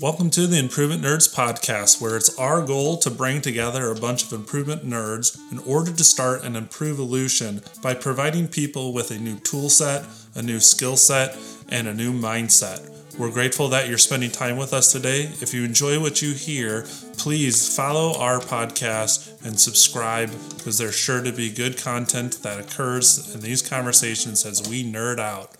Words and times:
Welcome 0.00 0.30
to 0.30 0.46
the 0.46 0.58
Improvement 0.58 1.02
Nerds 1.02 1.32
podcast, 1.34 2.00
where 2.00 2.16
it's 2.16 2.38
our 2.38 2.64
goal 2.64 2.96
to 2.96 3.10
bring 3.10 3.42
together 3.42 3.90
a 3.90 3.94
bunch 3.94 4.24
of 4.24 4.32
improvement 4.32 4.86
nerds 4.86 5.38
in 5.52 5.58
order 5.58 5.92
to 5.92 6.02
start 6.02 6.44
an 6.44 6.56
improve 6.56 6.92
evolution 6.94 7.60
by 7.82 7.92
providing 7.92 8.48
people 8.48 8.94
with 8.94 9.10
a 9.10 9.18
new 9.18 9.38
tool 9.40 9.68
set, 9.68 10.06
a 10.34 10.40
new 10.40 10.60
skill 10.60 10.96
set, 10.96 11.36
and 11.68 11.86
a 11.86 11.92
new 11.92 12.10
mindset. 12.10 12.88
We're 13.18 13.30
grateful 13.30 13.68
that 13.68 13.86
you're 13.86 13.98
spending 13.98 14.30
time 14.30 14.56
with 14.56 14.72
us 14.72 14.90
today. 14.90 15.24
If 15.42 15.52
you 15.52 15.62
enjoy 15.62 16.00
what 16.00 16.22
you 16.22 16.32
hear, 16.32 16.86
please 17.18 17.76
follow 17.76 18.18
our 18.18 18.40
podcast 18.40 19.44
and 19.44 19.60
subscribe 19.60 20.30
because 20.56 20.78
there's 20.78 20.96
sure 20.96 21.22
to 21.22 21.32
be 21.32 21.50
good 21.50 21.76
content 21.76 22.42
that 22.42 22.58
occurs 22.58 23.34
in 23.34 23.42
these 23.42 23.60
conversations 23.60 24.46
as 24.46 24.66
we 24.66 24.90
nerd 24.90 25.18
out. 25.18 25.50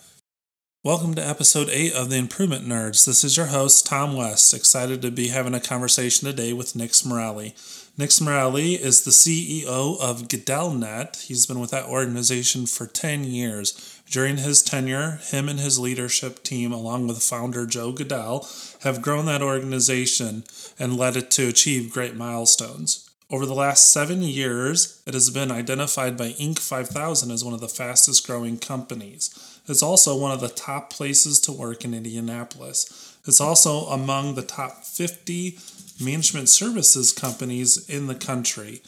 Welcome 0.85 1.15
to 1.15 1.25
episode 1.25 1.69
8 1.71 1.93
of 1.93 2.11
the 2.11 2.17
Improvement 2.17 2.67
Nerds. 2.67 3.07
This 3.07 3.23
is 3.23 3.37
your 3.37 3.47
host, 3.47 3.87
Tom 3.87 4.17
West. 4.17 4.53
Excited 4.53 5.01
to 5.03 5.13
be 5.13 5.29
having 5.29 5.55
a 5.55 5.61
conversation 5.61 6.27
today 6.27 6.53
with 6.53 6.75
Nick 6.75 6.91
Smarrelli. 6.91 7.55
Nick 7.97 8.11
Smarrelli 8.11 8.81
is 8.81 9.05
the 9.05 9.13
CEO 9.13 9.97
of 10.01 10.27
GadellNet. 10.27 11.23
He's 11.27 11.47
been 11.47 11.61
with 11.61 11.71
that 11.71 11.87
organization 11.87 12.67
for 12.67 12.89
10 12.89 13.23
years. 13.23 14.03
During 14.11 14.39
his 14.39 14.61
tenure, 14.61 15.21
him 15.23 15.49
and 15.49 15.61
his 15.61 15.79
leadership 15.79 16.43
team, 16.43 16.73
along 16.73 17.07
with 17.07 17.23
founder 17.23 17.65
Joe 17.65 17.93
Gadell, 17.93 18.83
have 18.83 19.03
grown 19.03 19.27
that 19.27 19.41
organization 19.41 20.43
and 20.81 20.97
led 20.97 21.15
it 21.15 21.31
to 21.31 21.47
achieve 21.47 21.93
great 21.93 22.17
milestones. 22.17 23.09
Over 23.31 23.47
the 23.47 23.55
last 23.55 23.93
seven 23.93 24.23
years, 24.23 25.01
it 25.07 25.15
has 25.15 25.31
been 25.31 25.53
identified 25.53 26.17
by 26.17 26.31
Inc. 26.33 26.59
5000 26.59 27.31
as 27.31 27.45
one 27.45 27.55
of 27.55 27.61
the 27.61 27.69
fastest 27.69 28.27
growing 28.27 28.59
companies. 28.59 29.52
It's 29.69 29.83
also 29.83 30.17
one 30.17 30.33
of 30.33 30.41
the 30.41 30.49
top 30.49 30.91
places 30.91 31.39
to 31.41 31.53
work 31.53 31.85
in 31.85 31.95
Indianapolis. 31.95 33.17
It's 33.27 33.41
also 33.41 33.87
among 33.87 34.35
the 34.35 34.43
top 34.43 34.85
50 34.85 35.59
management 36.01 36.49
services 36.49 37.13
companies 37.13 37.89
in 37.89 38.09
the 38.09 38.15
country. 38.15 38.83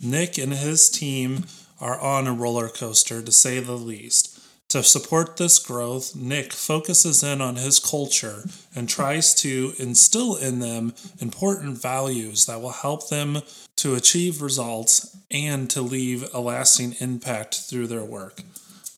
Nick 0.00 0.38
and 0.38 0.52
his 0.52 0.88
team 0.88 1.44
are 1.80 1.98
on 2.00 2.26
a 2.26 2.32
roller 2.32 2.68
coaster, 2.68 3.20
to 3.22 3.32
say 3.32 3.58
the 3.58 3.72
least. 3.72 4.38
To 4.68 4.82
support 4.82 5.36
this 5.36 5.58
growth, 5.58 6.16
Nick 6.16 6.52
focuses 6.52 7.22
in 7.22 7.42
on 7.42 7.56
his 7.56 7.78
culture 7.78 8.44
and 8.74 8.88
tries 8.88 9.34
to 9.42 9.74
instill 9.78 10.36
in 10.36 10.60
them 10.60 10.94
important 11.20 11.76
values 11.82 12.46
that 12.46 12.62
will 12.62 12.70
help 12.70 13.10
them 13.10 13.42
to 13.76 13.94
achieve 13.94 14.40
results 14.40 15.14
and 15.30 15.68
to 15.70 15.82
leave 15.82 16.26
a 16.32 16.40
lasting 16.40 16.94
impact 17.00 17.56
through 17.56 17.88
their 17.88 18.04
work. 18.04 18.42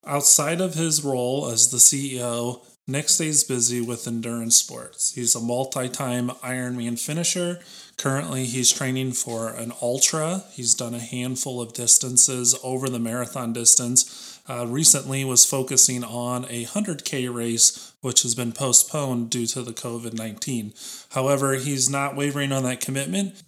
Outside 0.07 0.61
of 0.61 0.75
his 0.75 1.03
role 1.03 1.49
as 1.49 1.71
the 1.71 1.79
CEO, 1.79 2.61
Nick 2.87 3.09
stays 3.09 3.45
busy 3.45 3.81
with 3.81 4.07
endurance 4.07 4.57
sports. 4.57 5.15
He's 5.15 5.35
a 5.35 5.41
multi 5.41 5.89
time 5.89 6.29
Ironman 6.43 6.99
finisher. 6.99 7.61
Currently, 7.97 8.45
he's 8.45 8.71
training 8.71 9.13
for 9.13 9.49
an 9.49 9.73
ultra. 9.81 10.45
He's 10.53 10.75
done 10.75 10.93
a 10.93 10.99
handful 10.99 11.63
of 11.63 11.73
distances 11.73 12.59
over 12.63 12.91
the 12.91 12.99
marathon 12.99 13.55
distance. 13.55 14.41
Uh, 14.47 14.67
recently, 14.67 15.25
was 15.25 15.47
focusing 15.47 16.05
on 16.05 16.45
a 16.51 16.67
100K 16.67 17.33
race, 17.33 17.95
which 18.03 18.23
has 18.23 18.35
been 18.35 18.53
postponed 18.53 19.31
due 19.31 19.47
to 19.47 19.63
the 19.63 19.73
COVID 19.73 20.13
19. 20.13 20.75
However, 21.11 21.55
he's 21.55 21.89
not 21.89 22.17
wavering 22.17 22.53
on 22.53 22.65
that 22.65 22.83
commitment. 22.83 23.43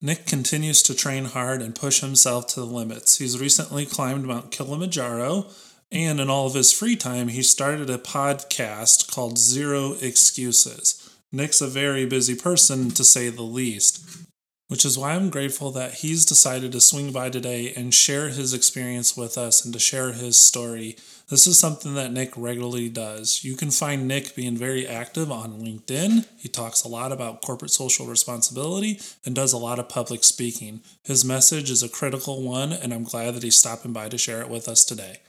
Nick 0.00 0.26
continues 0.26 0.82
to 0.82 0.94
train 0.96 1.26
hard 1.26 1.62
and 1.62 1.76
push 1.76 2.00
himself 2.00 2.48
to 2.48 2.60
the 2.60 2.66
limits. 2.66 3.18
He's 3.18 3.38
recently 3.38 3.86
climbed 3.86 4.24
Mount 4.24 4.50
Kilimanjaro 4.50 5.46
and 5.92 6.18
in 6.18 6.30
all 6.30 6.46
of 6.46 6.54
his 6.54 6.72
free 6.72 6.96
time, 6.96 7.28
he 7.28 7.42
started 7.42 7.90
a 7.90 7.98
podcast 7.98 9.12
called 9.12 9.36
Zero 9.36 9.92
Excuses. 10.00 11.10
Nick's 11.30 11.60
a 11.60 11.66
very 11.66 12.06
busy 12.06 12.34
person, 12.34 12.90
to 12.90 13.04
say 13.04 13.28
the 13.28 13.42
least, 13.42 14.02
which 14.68 14.86
is 14.86 14.98
why 14.98 15.12
I'm 15.12 15.28
grateful 15.28 15.70
that 15.72 15.94
he's 15.94 16.24
decided 16.24 16.72
to 16.72 16.80
swing 16.80 17.12
by 17.12 17.28
today 17.28 17.74
and 17.74 17.92
share 17.92 18.28
his 18.28 18.54
experience 18.54 19.18
with 19.18 19.36
us 19.36 19.64
and 19.64 19.74
to 19.74 19.78
share 19.78 20.12
his 20.12 20.38
story. 20.38 20.96
This 21.28 21.46
is 21.46 21.58
something 21.58 21.94
that 21.94 22.12
Nick 22.12 22.32
regularly 22.36 22.88
does. 22.88 23.44
You 23.44 23.54
can 23.54 23.70
find 23.70 24.08
Nick 24.08 24.34
being 24.34 24.56
very 24.56 24.86
active 24.86 25.30
on 25.30 25.60
LinkedIn. 25.60 26.26
He 26.38 26.48
talks 26.48 26.84
a 26.84 26.88
lot 26.88 27.12
about 27.12 27.42
corporate 27.42 27.70
social 27.70 28.06
responsibility 28.06 28.98
and 29.26 29.34
does 29.34 29.52
a 29.52 29.58
lot 29.58 29.78
of 29.78 29.90
public 29.90 30.24
speaking. 30.24 30.80
His 31.04 31.22
message 31.22 31.70
is 31.70 31.82
a 31.82 31.88
critical 31.88 32.42
one, 32.42 32.72
and 32.72 32.94
I'm 32.94 33.04
glad 33.04 33.34
that 33.34 33.42
he's 33.42 33.56
stopping 33.56 33.92
by 33.92 34.08
to 34.08 34.16
share 34.16 34.40
it 34.40 34.48
with 34.48 34.68
us 34.68 34.84
today. 34.84 35.20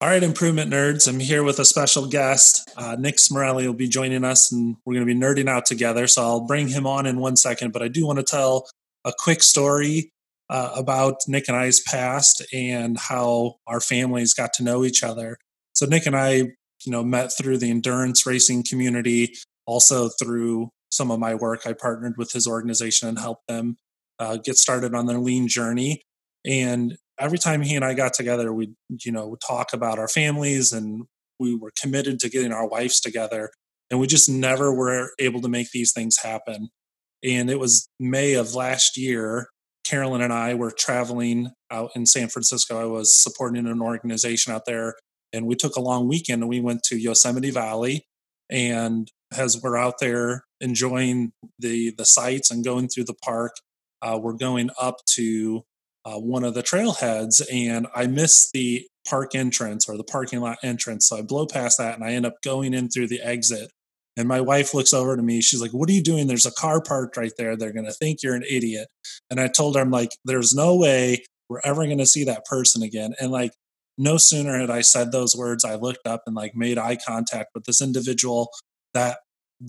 All 0.00 0.08
right, 0.08 0.22
improvement 0.22 0.72
nerds. 0.72 1.08
I'm 1.08 1.20
here 1.20 1.44
with 1.44 1.60
a 1.60 1.64
special 1.64 2.06
guest. 2.06 2.68
Uh, 2.76 2.96
Nick 2.98 3.16
Smarrelli 3.16 3.64
will 3.64 3.74
be 3.74 3.88
joining 3.88 4.24
us, 4.24 4.50
and 4.52 4.76
we're 4.84 4.94
going 4.94 5.06
to 5.06 5.14
be 5.14 5.18
nerding 5.18 5.48
out 5.48 5.66
together. 5.66 6.08
So 6.08 6.22
I'll 6.22 6.46
bring 6.46 6.68
him 6.68 6.86
on 6.86 7.06
in 7.06 7.20
one 7.20 7.36
second. 7.36 7.72
But 7.72 7.82
I 7.82 7.88
do 7.88 8.04
want 8.04 8.18
to 8.18 8.24
tell 8.24 8.68
a 9.04 9.12
quick 9.16 9.42
story 9.42 10.12
uh, 10.50 10.72
about 10.76 11.18
Nick 11.28 11.48
and 11.48 11.56
I's 11.56 11.80
past 11.80 12.44
and 12.52 12.98
how 12.98 13.54
our 13.66 13.80
families 13.80 14.34
got 14.34 14.52
to 14.54 14.64
know 14.64 14.84
each 14.84 15.02
other. 15.04 15.38
So 15.74 15.86
Nick 15.86 16.06
and 16.06 16.16
I, 16.16 16.34
you 16.34 16.90
know, 16.92 17.04
met 17.04 17.30
through 17.32 17.58
the 17.58 17.70
endurance 17.70 18.26
racing 18.26 18.64
community, 18.68 19.34
also 19.64 20.10
through 20.20 20.70
some 20.90 21.12
of 21.12 21.20
my 21.20 21.34
work. 21.34 21.66
I 21.66 21.72
partnered 21.72 22.16
with 22.18 22.32
his 22.32 22.46
organization 22.46 23.08
and 23.08 23.18
helped 23.18 23.46
them 23.46 23.76
uh, 24.18 24.38
get 24.38 24.56
started 24.56 24.94
on 24.94 25.06
their 25.06 25.18
lean 25.18 25.48
journey. 25.48 26.02
And 26.44 26.96
every 27.18 27.38
time 27.38 27.62
he 27.62 27.74
and 27.76 27.84
I 27.84 27.94
got 27.94 28.14
together, 28.14 28.52
we 28.52 28.74
you 28.88 29.12
know 29.12 29.36
talk 29.46 29.72
about 29.72 29.98
our 29.98 30.08
families 30.08 30.72
and 30.72 31.04
we 31.38 31.54
were 31.54 31.72
committed 31.80 32.20
to 32.20 32.28
getting 32.28 32.52
our 32.52 32.66
wives 32.66 33.00
together, 33.00 33.50
and 33.90 34.00
we 34.00 34.06
just 34.06 34.28
never 34.28 34.74
were 34.74 35.10
able 35.18 35.40
to 35.42 35.48
make 35.48 35.70
these 35.72 35.92
things 35.92 36.18
happen. 36.18 36.68
And 37.22 37.50
it 37.50 37.58
was 37.58 37.88
May 37.98 38.34
of 38.34 38.54
last 38.54 38.96
year. 38.96 39.48
Carolyn 39.84 40.22
and 40.22 40.32
I 40.32 40.54
were 40.54 40.70
traveling 40.70 41.50
out 41.70 41.90
in 41.94 42.06
San 42.06 42.28
Francisco. 42.28 42.80
I 42.80 42.86
was 42.86 43.22
supporting 43.22 43.66
an 43.66 43.82
organization 43.82 44.52
out 44.52 44.64
there, 44.66 44.94
and 45.32 45.46
we 45.46 45.56
took 45.56 45.76
a 45.76 45.80
long 45.80 46.08
weekend 46.08 46.42
and 46.42 46.48
we 46.48 46.60
went 46.60 46.82
to 46.84 46.96
Yosemite 46.96 47.50
Valley. 47.50 48.06
And 48.50 49.10
as 49.36 49.60
we're 49.60 49.76
out 49.76 49.98
there 50.00 50.44
enjoying 50.60 51.32
the 51.58 51.92
the 51.96 52.04
sights 52.04 52.50
and 52.50 52.64
going 52.64 52.88
through 52.88 53.04
the 53.04 53.14
park, 53.14 53.52
uh, 54.00 54.18
we're 54.20 54.34
going 54.34 54.70
up 54.80 54.96
to 55.14 55.64
uh, 56.04 56.18
one 56.18 56.44
of 56.44 56.54
the 56.54 56.62
trailheads 56.62 57.42
and 57.52 57.86
I 57.94 58.06
miss 58.06 58.50
the 58.52 58.86
park 59.08 59.34
entrance 59.34 59.88
or 59.88 59.96
the 59.96 60.04
parking 60.04 60.40
lot 60.40 60.58
entrance. 60.62 61.08
So 61.08 61.16
I 61.16 61.22
blow 61.22 61.46
past 61.46 61.78
that 61.78 61.94
and 61.94 62.04
I 62.04 62.12
end 62.12 62.26
up 62.26 62.36
going 62.42 62.74
in 62.74 62.88
through 62.88 63.08
the 63.08 63.22
exit. 63.22 63.70
And 64.16 64.28
my 64.28 64.40
wife 64.40 64.74
looks 64.74 64.94
over 64.94 65.16
to 65.16 65.22
me. 65.22 65.40
She's 65.40 65.60
like, 65.60 65.72
What 65.72 65.88
are 65.88 65.92
you 65.92 66.02
doing? 66.02 66.26
There's 66.26 66.46
a 66.46 66.52
car 66.52 66.80
parked 66.80 67.16
right 67.16 67.32
there. 67.36 67.56
They're 67.56 67.72
going 67.72 67.86
to 67.86 67.92
think 67.92 68.22
you're 68.22 68.36
an 68.36 68.44
idiot. 68.48 68.88
And 69.28 69.40
I 69.40 69.48
told 69.48 69.74
her, 69.74 69.82
I'm 69.82 69.90
like, 69.90 70.10
There's 70.24 70.54
no 70.54 70.76
way 70.76 71.24
we're 71.48 71.60
ever 71.64 71.84
going 71.84 71.98
to 71.98 72.06
see 72.06 72.24
that 72.24 72.44
person 72.44 72.82
again. 72.82 73.14
And 73.20 73.32
like, 73.32 73.52
no 73.98 74.16
sooner 74.16 74.58
had 74.58 74.70
I 74.70 74.80
said 74.80 75.12
those 75.12 75.36
words, 75.36 75.64
I 75.64 75.76
looked 75.76 76.06
up 76.06 76.22
and 76.26 76.34
like 76.34 76.54
made 76.54 76.78
eye 76.78 76.96
contact 76.96 77.50
with 77.54 77.64
this 77.64 77.80
individual 77.80 78.50
that 78.92 79.18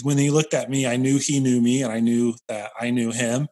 when 0.04 0.18
he 0.18 0.30
looked 0.30 0.54
at 0.54 0.70
me, 0.70 0.88
I 0.88 0.96
knew 0.98 1.20
he 1.22 1.40
knew 1.40 1.62
me 1.62 1.84
and 1.84 1.92
I 1.92 2.00
knew 2.00 2.36
that 2.48 2.72
I 2.80 2.90
knew 2.90 3.12
him 3.12 3.48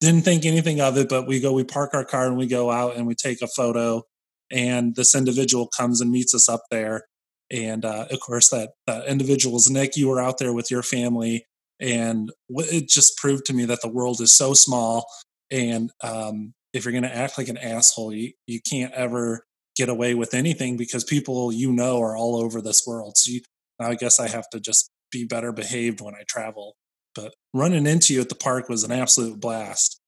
didn't 0.00 0.22
think 0.22 0.44
anything 0.44 0.80
of 0.80 0.96
it, 0.96 1.08
but 1.08 1.26
we 1.26 1.40
go, 1.40 1.52
we 1.52 1.64
park 1.64 1.90
our 1.94 2.04
car 2.04 2.26
and 2.26 2.36
we 2.36 2.46
go 2.46 2.70
out 2.70 2.96
and 2.96 3.06
we 3.06 3.14
take 3.14 3.42
a 3.42 3.48
photo. 3.48 4.02
And 4.50 4.94
this 4.94 5.14
individual 5.14 5.68
comes 5.76 6.00
and 6.00 6.10
meets 6.10 6.34
us 6.34 6.48
up 6.48 6.62
there. 6.70 7.04
And 7.50 7.84
uh, 7.84 8.06
of 8.10 8.20
course, 8.20 8.50
that, 8.50 8.70
that 8.86 9.06
individual 9.08 9.56
is 9.56 9.70
Nick. 9.70 9.96
You 9.96 10.08
were 10.08 10.20
out 10.20 10.38
there 10.38 10.52
with 10.52 10.70
your 10.70 10.82
family. 10.82 11.46
And 11.80 12.30
it 12.48 12.88
just 12.88 13.16
proved 13.16 13.44
to 13.46 13.54
me 13.54 13.64
that 13.66 13.82
the 13.82 13.88
world 13.88 14.20
is 14.20 14.36
so 14.36 14.54
small. 14.54 15.06
And 15.50 15.90
um, 16.02 16.54
if 16.72 16.84
you're 16.84 16.92
going 16.92 17.04
to 17.04 17.14
act 17.14 17.38
like 17.38 17.48
an 17.48 17.58
asshole, 17.58 18.12
you, 18.12 18.32
you 18.46 18.60
can't 18.68 18.92
ever 18.92 19.44
get 19.76 19.88
away 19.88 20.14
with 20.14 20.34
anything 20.34 20.76
because 20.76 21.04
people 21.04 21.52
you 21.52 21.72
know 21.72 22.00
are 22.00 22.16
all 22.16 22.36
over 22.36 22.60
this 22.60 22.84
world. 22.86 23.16
So 23.16 23.32
you, 23.32 23.40
I 23.80 23.94
guess 23.94 24.18
I 24.18 24.28
have 24.28 24.48
to 24.50 24.60
just 24.60 24.90
be 25.10 25.24
better 25.24 25.52
behaved 25.52 26.00
when 26.00 26.14
I 26.14 26.22
travel 26.28 26.74
but 27.14 27.34
running 27.54 27.86
into 27.86 28.14
you 28.14 28.20
at 28.20 28.28
the 28.28 28.34
park 28.34 28.68
was 28.68 28.84
an 28.84 28.92
absolute 28.92 29.40
blast. 29.40 30.00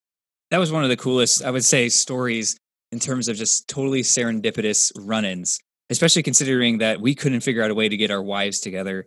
That 0.51 0.59
was 0.59 0.73
one 0.73 0.83
of 0.83 0.89
the 0.89 0.97
coolest, 0.97 1.45
I 1.45 1.51
would 1.51 1.65
say, 1.65 1.89
stories 1.89 2.59
in 2.93 2.99
terms 2.99 3.29
of 3.29 3.37
just 3.37 3.69
totally 3.69 4.03
serendipitous 4.03 4.93
run 4.97 5.25
ins, 5.25 5.61
especially 5.91 6.23
considering 6.23 6.79
that 6.79 7.01
we 7.01 7.15
couldn't 7.15 7.41
figure 7.41 7.63
out 7.63 7.71
a 7.71 7.75
way 7.75 7.89
to 7.89 7.97
get 7.97 8.11
our 8.11 8.23
wives 8.23 8.61
together 8.61 9.07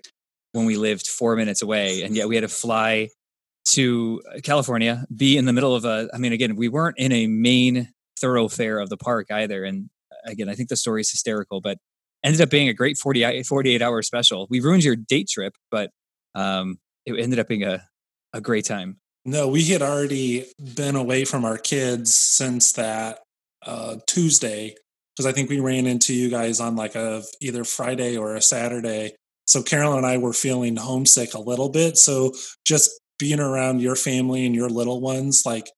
when 0.54 0.66
we 0.66 0.78
lived 0.78 1.08
four 1.08 1.36
minutes 1.36 1.62
away. 1.62 2.04
And 2.04 2.16
yet 2.16 2.28
we 2.28 2.36
had 2.36 2.42
to 2.42 2.48
fly 2.48 3.10
to 3.66 4.22
California, 4.44 5.06
be 5.16 5.38
in 5.38 5.46
the 5.46 5.54
middle 5.54 5.76
of 5.76 5.86
a, 5.86 6.10
I 6.14 6.18
mean, 6.18 6.34
again, 6.34 6.56
we 6.56 6.70
weren't 6.70 6.98
in 6.98 7.12
a 7.12 7.28
main 7.28 7.90
thoroughfare 8.20 8.80
of 8.80 8.90
the 8.90 8.98
park 8.98 9.32
either. 9.32 9.64
And 9.64 9.90
again, 10.26 10.50
I 10.50 10.56
think 10.56 10.70
the 10.70 10.76
story 10.76 11.02
is 11.02 11.12
hysterical, 11.12 11.62
but 11.62 11.78
ended 12.24 12.42
up 12.42 12.50
being 12.50 12.70
a 12.70 12.74
great 12.74 12.98
40, 12.98 13.44
48 13.44 13.82
hour 13.82 14.02
special. 14.02 14.48
We 14.50 14.60
ruined 14.60 14.84
your 14.84 14.96
date 14.96 15.30
trip, 15.30 15.56
but 15.72 15.92
um, 16.36 16.78
it 17.06 17.20
ended 17.20 17.40
up 17.40 17.48
being 17.48 17.64
a, 17.64 17.88
a 18.34 18.42
great 18.42 18.66
time. 18.66 18.98
No, 19.26 19.48
we 19.48 19.64
had 19.66 19.82
already 19.82 20.46
been 20.76 20.96
away 20.96 21.26
from 21.26 21.46
our 21.46 21.58
kids 21.58 22.14
since 22.14 22.74
that 22.74 23.20
uh, 23.66 23.98
Tuesday 24.06 24.76
because 25.16 25.26
I 25.26 25.32
think 25.32 25.50
we 25.50 25.60
ran 25.60 25.86
into 25.86 26.14
you 26.14 26.30
guys 26.30 26.60
on 26.60 26.76
like 26.76 26.96
a 26.96 27.24
either 27.40 27.64
Friday 27.64 28.18
or 28.18 28.36
a 28.36 28.42
Saturday, 28.42 29.16
so 29.46 29.62
Carolyn 29.62 30.00
and 30.00 30.08
I 30.08 30.18
were 30.18 30.34
feeling 30.34 30.76
homesick 30.76 31.34
a 31.34 31.40
little 31.40 31.70
bit. 31.70 31.98
So 31.98 32.34
just 32.66 32.90
being 33.20 33.40
around 33.40 33.82
your 33.82 33.96
family 33.96 34.46
and 34.46 34.56
your 34.56 34.70
little 34.70 35.00
ones, 35.02 35.44
like 35.46 35.70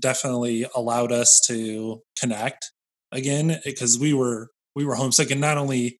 definitely 0.00 0.66
allowed 0.74 1.12
us 1.12 1.40
to 1.46 2.02
connect 2.18 2.72
again 3.12 3.60
because 3.64 3.98
we 3.98 4.12
were 4.12 4.50
we 4.74 4.84
were 4.84 4.94
homesick 4.94 5.30
and 5.30 5.40
not 5.40 5.58
only 5.58 5.98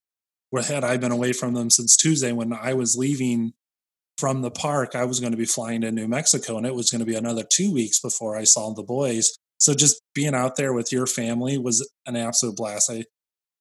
had 0.69 0.85
I 0.85 0.97
been 0.97 1.11
away 1.11 1.33
from 1.33 1.55
them 1.55 1.69
since 1.69 1.97
Tuesday 1.97 2.31
when 2.31 2.53
I 2.53 2.75
was 2.75 2.97
leaving 2.97 3.55
from 4.19 4.43
the 4.43 4.51
park, 4.51 4.95
I 4.95 5.05
was 5.05 5.21
going 5.21 5.33
to 5.33 5.39
be 5.39 5.45
flying 5.45 5.81
to 5.83 5.91
New 5.91 6.09
Mexico 6.09 6.57
and 6.57 6.67
it 6.67 6.75
was 6.75 6.91
going 6.91 7.01
to 7.01 7.07
be 7.07 7.17
another 7.17 7.45
two 7.51 7.73
weeks 7.73 8.01
before 8.01 8.37
I 8.37 8.45
saw 8.45 8.73
the 8.73 8.83
boys. 8.83 9.33
So 9.59 9.75
just 9.75 10.01
being 10.15 10.35
out 10.35 10.57
there 10.57 10.73
with 10.73 10.93
your 10.93 11.07
family 11.07 11.59
was 11.59 11.89
an 12.07 12.17
absolute 12.17 12.57
blast. 12.57 12.91
I 12.91 13.05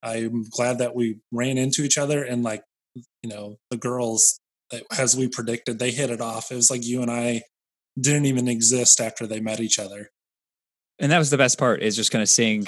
I'm 0.03 0.43
glad 0.49 0.79
that 0.79 0.95
we 0.95 1.19
ran 1.31 1.57
into 1.57 1.83
each 1.83 1.97
other 1.97 2.23
and 2.23 2.43
like 2.43 2.63
you 2.95 3.29
know 3.29 3.57
the 3.71 3.77
girls 3.77 4.39
eh, 4.71 4.81
as 4.97 5.15
we 5.15 5.29
predicted 5.29 5.79
they 5.79 5.91
hit 5.91 6.09
it 6.09 6.21
off. 6.21 6.51
It 6.51 6.55
was 6.55 6.69
like 6.69 6.85
you 6.85 7.01
and 7.01 7.09
I 7.09 7.43
didn't 7.99 8.25
even 8.25 8.47
exist 8.47 8.99
after 8.99 9.25
they 9.25 9.39
met 9.39 9.59
each 9.59 9.79
other. 9.79 10.09
And 10.99 11.11
that 11.11 11.19
was 11.19 11.29
the 11.29 11.37
best 11.37 11.57
part 11.57 11.81
is 11.81 11.95
just 11.95 12.11
kind 12.11 12.21
of 12.21 12.29
seeing 12.29 12.67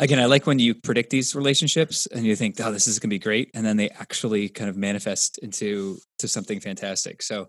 again, 0.00 0.18
I 0.18 0.26
like 0.26 0.46
when 0.46 0.58
you 0.58 0.74
predict 0.74 1.10
these 1.10 1.34
relationships 1.34 2.06
and 2.06 2.24
you 2.24 2.36
think, 2.36 2.60
oh, 2.60 2.72
this 2.72 2.86
is 2.86 2.98
going 2.98 3.10
to 3.10 3.14
be 3.14 3.18
great. 3.18 3.50
And 3.54 3.64
then 3.64 3.76
they 3.76 3.90
actually 3.90 4.48
kind 4.48 4.68
of 4.68 4.76
manifest 4.76 5.38
into 5.38 5.98
to 6.18 6.28
something 6.28 6.60
fantastic. 6.60 7.22
So, 7.22 7.46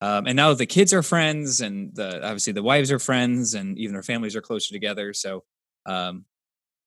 um, 0.00 0.26
and 0.26 0.36
now 0.36 0.54
the 0.54 0.66
kids 0.66 0.92
are 0.92 1.02
friends 1.02 1.60
and 1.60 1.94
the, 1.94 2.16
obviously 2.24 2.52
the 2.52 2.62
wives 2.62 2.90
are 2.90 2.98
friends 2.98 3.54
and 3.54 3.78
even 3.78 3.94
our 3.96 4.02
families 4.02 4.36
are 4.36 4.42
closer 4.42 4.72
together. 4.72 5.12
So, 5.12 5.44
um, 5.86 6.24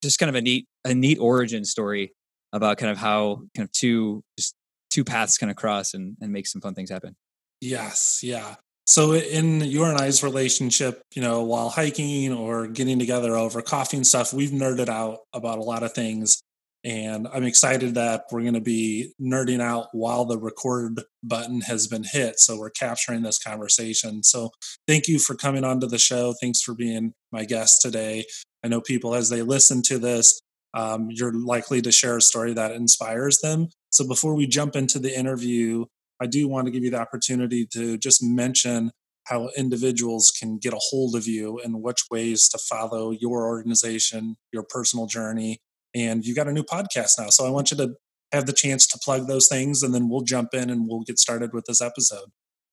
just 0.04 0.20
kind 0.20 0.30
of 0.30 0.36
a 0.36 0.42
neat, 0.42 0.68
a 0.86 0.94
neat 0.94 1.18
origin 1.20 1.66
story 1.66 2.14
about 2.54 2.78
kind 2.78 2.92
of 2.92 2.98
how 2.98 3.42
kind 3.56 3.68
of 3.68 3.72
two, 3.72 4.24
just 4.38 4.56
two 4.92 5.04
paths 5.04 5.38
kind 5.38 5.50
of 5.50 5.56
cross 5.56 5.94
and, 5.94 6.18
and 6.22 6.32
make 6.32 6.48
some 6.48 6.62
fun 6.62 6.74
things 6.74 6.90
happen. 6.90 7.16
Yes. 7.62 8.22
Yeah. 8.24 8.56
So 8.88 9.14
in 9.14 9.60
your 9.62 9.90
and 9.90 10.00
I's 10.00 10.24
relationship, 10.24 11.02
you 11.14 11.22
know, 11.22 11.44
while 11.44 11.68
hiking 11.68 12.32
or 12.32 12.68
getting 12.68 13.00
together 13.00 13.36
over 13.36 13.62
coffee 13.62 13.98
and 13.98 14.08
stuff, 14.08 14.32
we've 14.32 14.52
nerded 14.52 14.88
out 14.88 15.20
about 15.34 15.60
a 15.60 15.64
lot 15.64 15.84
of 15.84 15.94
things. 15.94 16.42
And 16.86 17.28
I'm 17.34 17.44
excited 17.44 17.96
that 17.96 18.24
we're 18.32 18.44
going 18.44 18.54
to 18.54 18.62
be 18.62 19.12
nerding 19.22 19.60
out 19.60 19.88
while 19.92 20.24
the 20.24 20.38
record 20.38 21.02
button 21.22 21.60
has 21.62 21.88
been 21.88 22.06
hit. 22.10 22.40
So 22.40 22.58
we're 22.58 22.70
capturing 22.70 23.24
this 23.24 23.38
conversation. 23.38 24.24
So 24.24 24.52
thank 24.88 25.10
you 25.10 25.20
for 25.20 25.36
coming 25.36 25.66
onto 25.66 25.88
the 25.88 26.00
show. 26.00 26.34
Thanks 26.40 26.62
for 26.62 26.74
being 26.74 27.12
my 27.34 27.44
guest 27.44 27.82
today. 27.82 28.24
I 28.64 28.70
know 28.70 28.80
people, 28.80 29.16
as 29.16 29.30
they 29.30 29.42
listen 29.42 29.82
to 29.84 30.00
this, 30.00 30.40
um, 30.74 31.10
you're 31.10 31.34
likely 31.34 31.82
to 31.82 31.92
share 31.92 32.16
a 32.16 32.22
story 32.22 32.54
that 32.54 32.72
inspires 32.72 33.40
them. 33.40 33.68
So 33.90 34.08
before 34.08 34.34
we 34.34 34.48
jump 34.48 34.78
into 34.78 34.98
the 34.98 35.18
interview, 35.18 35.86
I 36.22 36.28
do 36.28 36.48
want 36.48 36.66
to 36.66 36.72
give 36.72 36.84
you 36.84 36.92
the 36.92 37.00
opportunity 37.00 37.66
to 37.74 37.98
just 37.98 38.24
mention 38.24 38.92
how 39.26 39.50
individuals 39.58 40.32
can 40.32 40.58
get 40.58 40.74
a 40.74 40.80
hold 40.80 41.16
of 41.16 41.28
you 41.28 41.60
and 41.60 41.82
which 41.84 42.06
ways 42.10 42.48
to 42.50 42.58
follow 42.58 43.12
your 43.12 43.46
organization, 43.46 44.38
your 44.54 44.64
personal 44.64 45.06
journey. 45.06 45.60
And 45.94 46.26
you've 46.26 46.38
got 46.38 46.48
a 46.48 46.54
new 46.54 46.64
podcast 46.64 47.12
now. 47.20 47.30
So 47.30 47.46
I 47.46 47.50
want 47.50 47.72
you 47.72 47.78
to 47.78 47.96
have 48.32 48.46
the 48.46 48.54
chance 48.54 48.88
to 48.88 49.00
plug 49.04 49.28
those 49.28 49.48
things 49.48 49.84
and 49.84 49.94
then 49.94 50.10
we'll 50.10 50.22
jump 50.22 50.54
in 50.54 50.70
and 50.70 50.88
we'll 50.88 51.02
get 51.02 51.20
started 51.20 51.54
with 51.54 51.66
this 51.66 51.82
episode. 51.82 52.30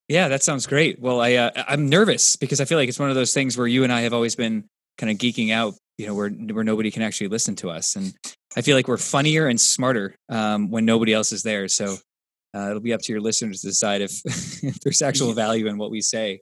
Yeah, 0.07 0.27
that 0.27 0.43
sounds 0.43 0.67
great. 0.67 0.99
Well, 0.99 1.19
I 1.19 1.33
uh, 1.33 1.63
I'm 1.67 1.89
nervous 1.89 2.35
because 2.35 2.61
I 2.61 2.65
feel 2.65 2.77
like 2.77 2.89
it's 2.89 2.99
one 2.99 3.09
of 3.09 3.15
those 3.15 3.33
things 3.33 3.57
where 3.57 3.67
you 3.67 3.83
and 3.83 3.91
I 3.91 4.01
have 4.01 4.13
always 4.13 4.35
been 4.35 4.65
kind 4.97 5.11
of 5.11 5.17
geeking 5.17 5.51
out, 5.51 5.73
you 5.97 6.05
know, 6.05 6.13
where 6.13 6.29
where 6.29 6.63
nobody 6.63 6.91
can 6.91 7.01
actually 7.01 7.29
listen 7.29 7.55
to 7.57 7.71
us, 7.71 7.95
and 7.95 8.13
I 8.55 8.61
feel 8.61 8.75
like 8.75 8.87
we're 8.87 8.97
funnier 8.97 9.47
and 9.47 9.59
smarter 9.59 10.15
um, 10.29 10.69
when 10.69 10.85
nobody 10.85 11.11
else 11.11 11.31
is 11.31 11.41
there. 11.41 11.67
So 11.67 11.97
uh, 12.55 12.69
it'll 12.69 12.81
be 12.81 12.93
up 12.93 13.01
to 13.01 13.11
your 13.11 13.21
listeners 13.21 13.61
to 13.61 13.67
decide 13.67 14.01
if, 14.01 14.21
if 14.63 14.79
there's 14.79 15.01
actual 15.01 15.33
value 15.33 15.67
in 15.67 15.77
what 15.77 15.91
we 15.91 16.01
say. 16.01 16.41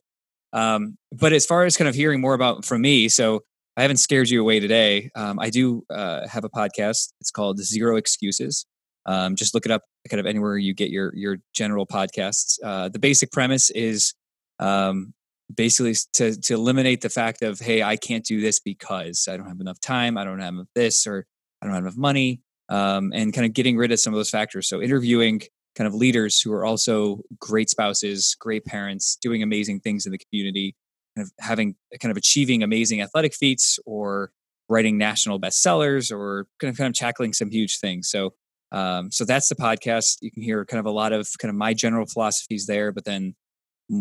Um, 0.53 0.97
but 1.11 1.33
as 1.33 1.45
far 1.45 1.65
as 1.65 1.75
kind 1.75 1.87
of 1.87 1.95
hearing 1.95 2.21
more 2.21 2.35
about 2.35 2.63
from 2.63 2.81
me, 2.81 3.09
so 3.09 3.41
I 3.75 3.81
haven't 3.81 3.97
scared 3.97 4.29
you 4.29 4.39
away 4.39 4.59
today. 4.59 5.09
Um, 5.15 5.39
I 5.39 5.49
do 5.49 5.83
uh, 5.89 6.27
have 6.27 6.43
a 6.43 6.49
podcast. 6.49 7.11
It's 7.19 7.31
called 7.31 7.57
Zero 7.59 7.95
Excuses. 7.95 8.65
Um, 9.05 9.35
just 9.35 9.53
look 9.53 9.65
it 9.65 9.71
up 9.71 9.81
kind 10.09 10.19
of 10.19 10.25
anywhere 10.25 10.57
you 10.57 10.73
get 10.73 10.91
your 10.91 11.13
your 11.15 11.37
general 11.53 11.87
podcasts. 11.87 12.57
Uh, 12.63 12.89
the 12.89 12.99
basic 12.99 13.31
premise 13.31 13.71
is 13.71 14.13
um, 14.59 15.13
basically 15.53 15.95
to 16.13 16.39
to 16.39 16.53
eliminate 16.53 17.01
the 17.01 17.09
fact 17.09 17.41
of 17.41 17.59
hey, 17.59 17.81
I 17.81 17.95
can't 17.95 18.23
do 18.23 18.39
this 18.39 18.59
because 18.59 19.27
I 19.29 19.35
don't 19.35 19.47
have 19.47 19.59
enough 19.59 19.79
time, 19.79 20.17
I 20.17 20.23
don't 20.23 20.39
have 20.39 20.53
this, 20.75 21.07
or 21.07 21.25
I 21.61 21.65
don't 21.65 21.73
have 21.73 21.83
enough 21.83 21.97
money, 21.97 22.41
um, 22.69 23.11
and 23.13 23.33
kind 23.33 23.45
of 23.45 23.53
getting 23.53 23.75
rid 23.75 23.91
of 23.91 23.99
some 23.99 24.13
of 24.13 24.19
those 24.19 24.29
factors. 24.29 24.69
So 24.69 24.81
interviewing 24.81 25.41
kind 25.75 25.87
of 25.87 25.93
leaders 25.93 26.39
who 26.39 26.51
are 26.53 26.65
also 26.65 27.21
great 27.39 27.69
spouses, 27.69 28.35
great 28.39 28.65
parents, 28.65 29.17
doing 29.21 29.41
amazing 29.41 29.79
things 29.79 30.05
in 30.05 30.11
the 30.11 30.19
community, 30.19 30.75
kind 31.15 31.25
of 31.27 31.31
having 31.39 31.75
kind 31.99 32.11
of 32.11 32.17
achieving 32.17 32.63
amazing 32.63 33.01
athletic 33.01 33.33
feats 33.33 33.79
or 33.85 34.31
writing 34.69 34.97
national 34.97 35.39
bestsellers 35.39 36.11
or 36.11 36.47
kind 36.59 36.71
of 36.71 36.77
kind 36.77 36.87
of 36.87 36.93
tackling 36.97 37.33
some 37.33 37.49
huge 37.49 37.79
things. 37.79 38.09
So 38.09 38.33
um, 38.73 39.11
so 39.11 39.23
that's 39.23 39.47
the 39.49 39.55
podcast. 39.55 40.17
You 40.21 40.31
can 40.31 40.41
hear 40.41 40.65
kind 40.65 40.79
of 40.79 40.87
a 40.87 40.91
lot 40.91 41.13
of 41.13 41.29
kind 41.37 41.49
of 41.49 41.55
my 41.55 41.73
general 41.73 42.07
philosophies 42.07 42.65
there, 42.65 42.91
but 42.91 43.05
then 43.05 43.35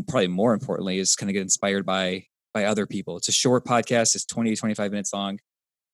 probably 0.08 0.28
more 0.28 0.54
importantly 0.54 0.98
is 0.98 1.14
kind 1.14 1.28
of 1.28 1.34
get 1.34 1.42
inspired 1.42 1.84
by 1.84 2.24
by 2.54 2.64
other 2.64 2.86
people. 2.86 3.16
It's 3.18 3.28
a 3.28 3.32
short 3.32 3.64
podcast. 3.64 4.14
It's 4.14 4.26
20 4.26 4.50
to 4.50 4.56
25 4.56 4.90
minutes 4.90 5.12
long. 5.12 5.38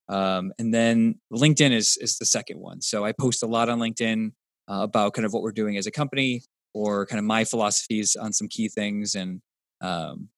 Um, 0.09 0.53
and 0.59 0.73
then 0.73 1.21
LinkedIn 1.33 1.73
is 1.73 1.99
is 2.01 2.19
the 2.19 2.25
second 2.25 2.61
one. 2.61 2.81
So 2.81 3.05
I 3.05 3.13
post 3.13 3.43
a 3.43 3.47
lot 3.47 3.69
on 3.69 3.81
LinkedIn 3.81 4.33
uh, 4.71 4.83
about 4.83 5.15
kind 5.15 5.27
of 5.27 5.33
what 5.33 5.43
we're 5.43 5.53
doing 5.53 5.77
as 5.77 5.87
a 5.87 5.91
company 5.91 6.43
or 6.75 7.07
kind 7.07 7.19
of 7.19 7.25
my 7.25 7.45
philosophies 7.45 8.17
on 8.17 8.33
some 8.33 8.49
key 8.49 8.69
things 8.69 9.15
and 9.15 9.41
um, 9.81 10.29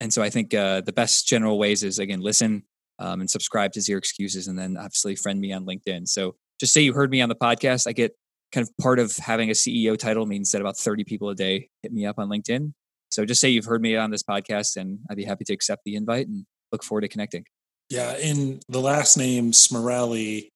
and 0.00 0.12
so 0.12 0.22
I 0.22 0.30
think 0.30 0.52
uh, 0.52 0.80
the 0.80 0.92
best 0.92 1.26
general 1.26 1.58
ways 1.58 1.82
is 1.82 1.98
again 1.98 2.20
listen 2.20 2.64
um, 2.98 3.20
and 3.20 3.30
subscribe 3.30 3.72
to 3.72 3.80
Zero 3.80 3.98
Excuses, 3.98 4.48
and 4.48 4.58
then 4.58 4.76
obviously 4.76 5.16
friend 5.16 5.40
me 5.40 5.52
on 5.52 5.66
LinkedIn. 5.66 6.08
So 6.08 6.36
just 6.60 6.72
say 6.72 6.80
you 6.80 6.92
heard 6.92 7.10
me 7.10 7.20
on 7.20 7.28
the 7.28 7.34
podcast. 7.34 7.86
I 7.86 7.92
get 7.92 8.12
kind 8.52 8.66
of 8.66 8.76
part 8.80 8.98
of 8.98 9.16
having 9.16 9.50
a 9.50 9.52
CEO 9.52 9.98
title 9.98 10.26
means 10.26 10.52
that 10.52 10.60
about 10.60 10.78
30 10.78 11.04
people 11.04 11.28
a 11.28 11.34
day 11.34 11.68
hit 11.82 11.92
me 11.92 12.06
up 12.06 12.18
on 12.18 12.28
LinkedIn. 12.28 12.72
So 13.10 13.24
just 13.24 13.40
say 13.40 13.48
you've 13.48 13.64
heard 13.64 13.82
me 13.82 13.96
on 13.96 14.10
this 14.10 14.22
podcast, 14.22 14.76
and 14.76 14.98
I'd 15.10 15.16
be 15.16 15.24
happy 15.24 15.44
to 15.44 15.52
accept 15.52 15.82
the 15.84 15.96
invite 15.96 16.26
and 16.28 16.46
look 16.72 16.82
forward 16.82 17.02
to 17.02 17.08
connecting. 17.08 17.44
Yeah, 17.90 18.16
in 18.16 18.60
the 18.68 18.80
last 18.80 19.16
name 19.16 19.52
Smarrelli, 19.52 20.48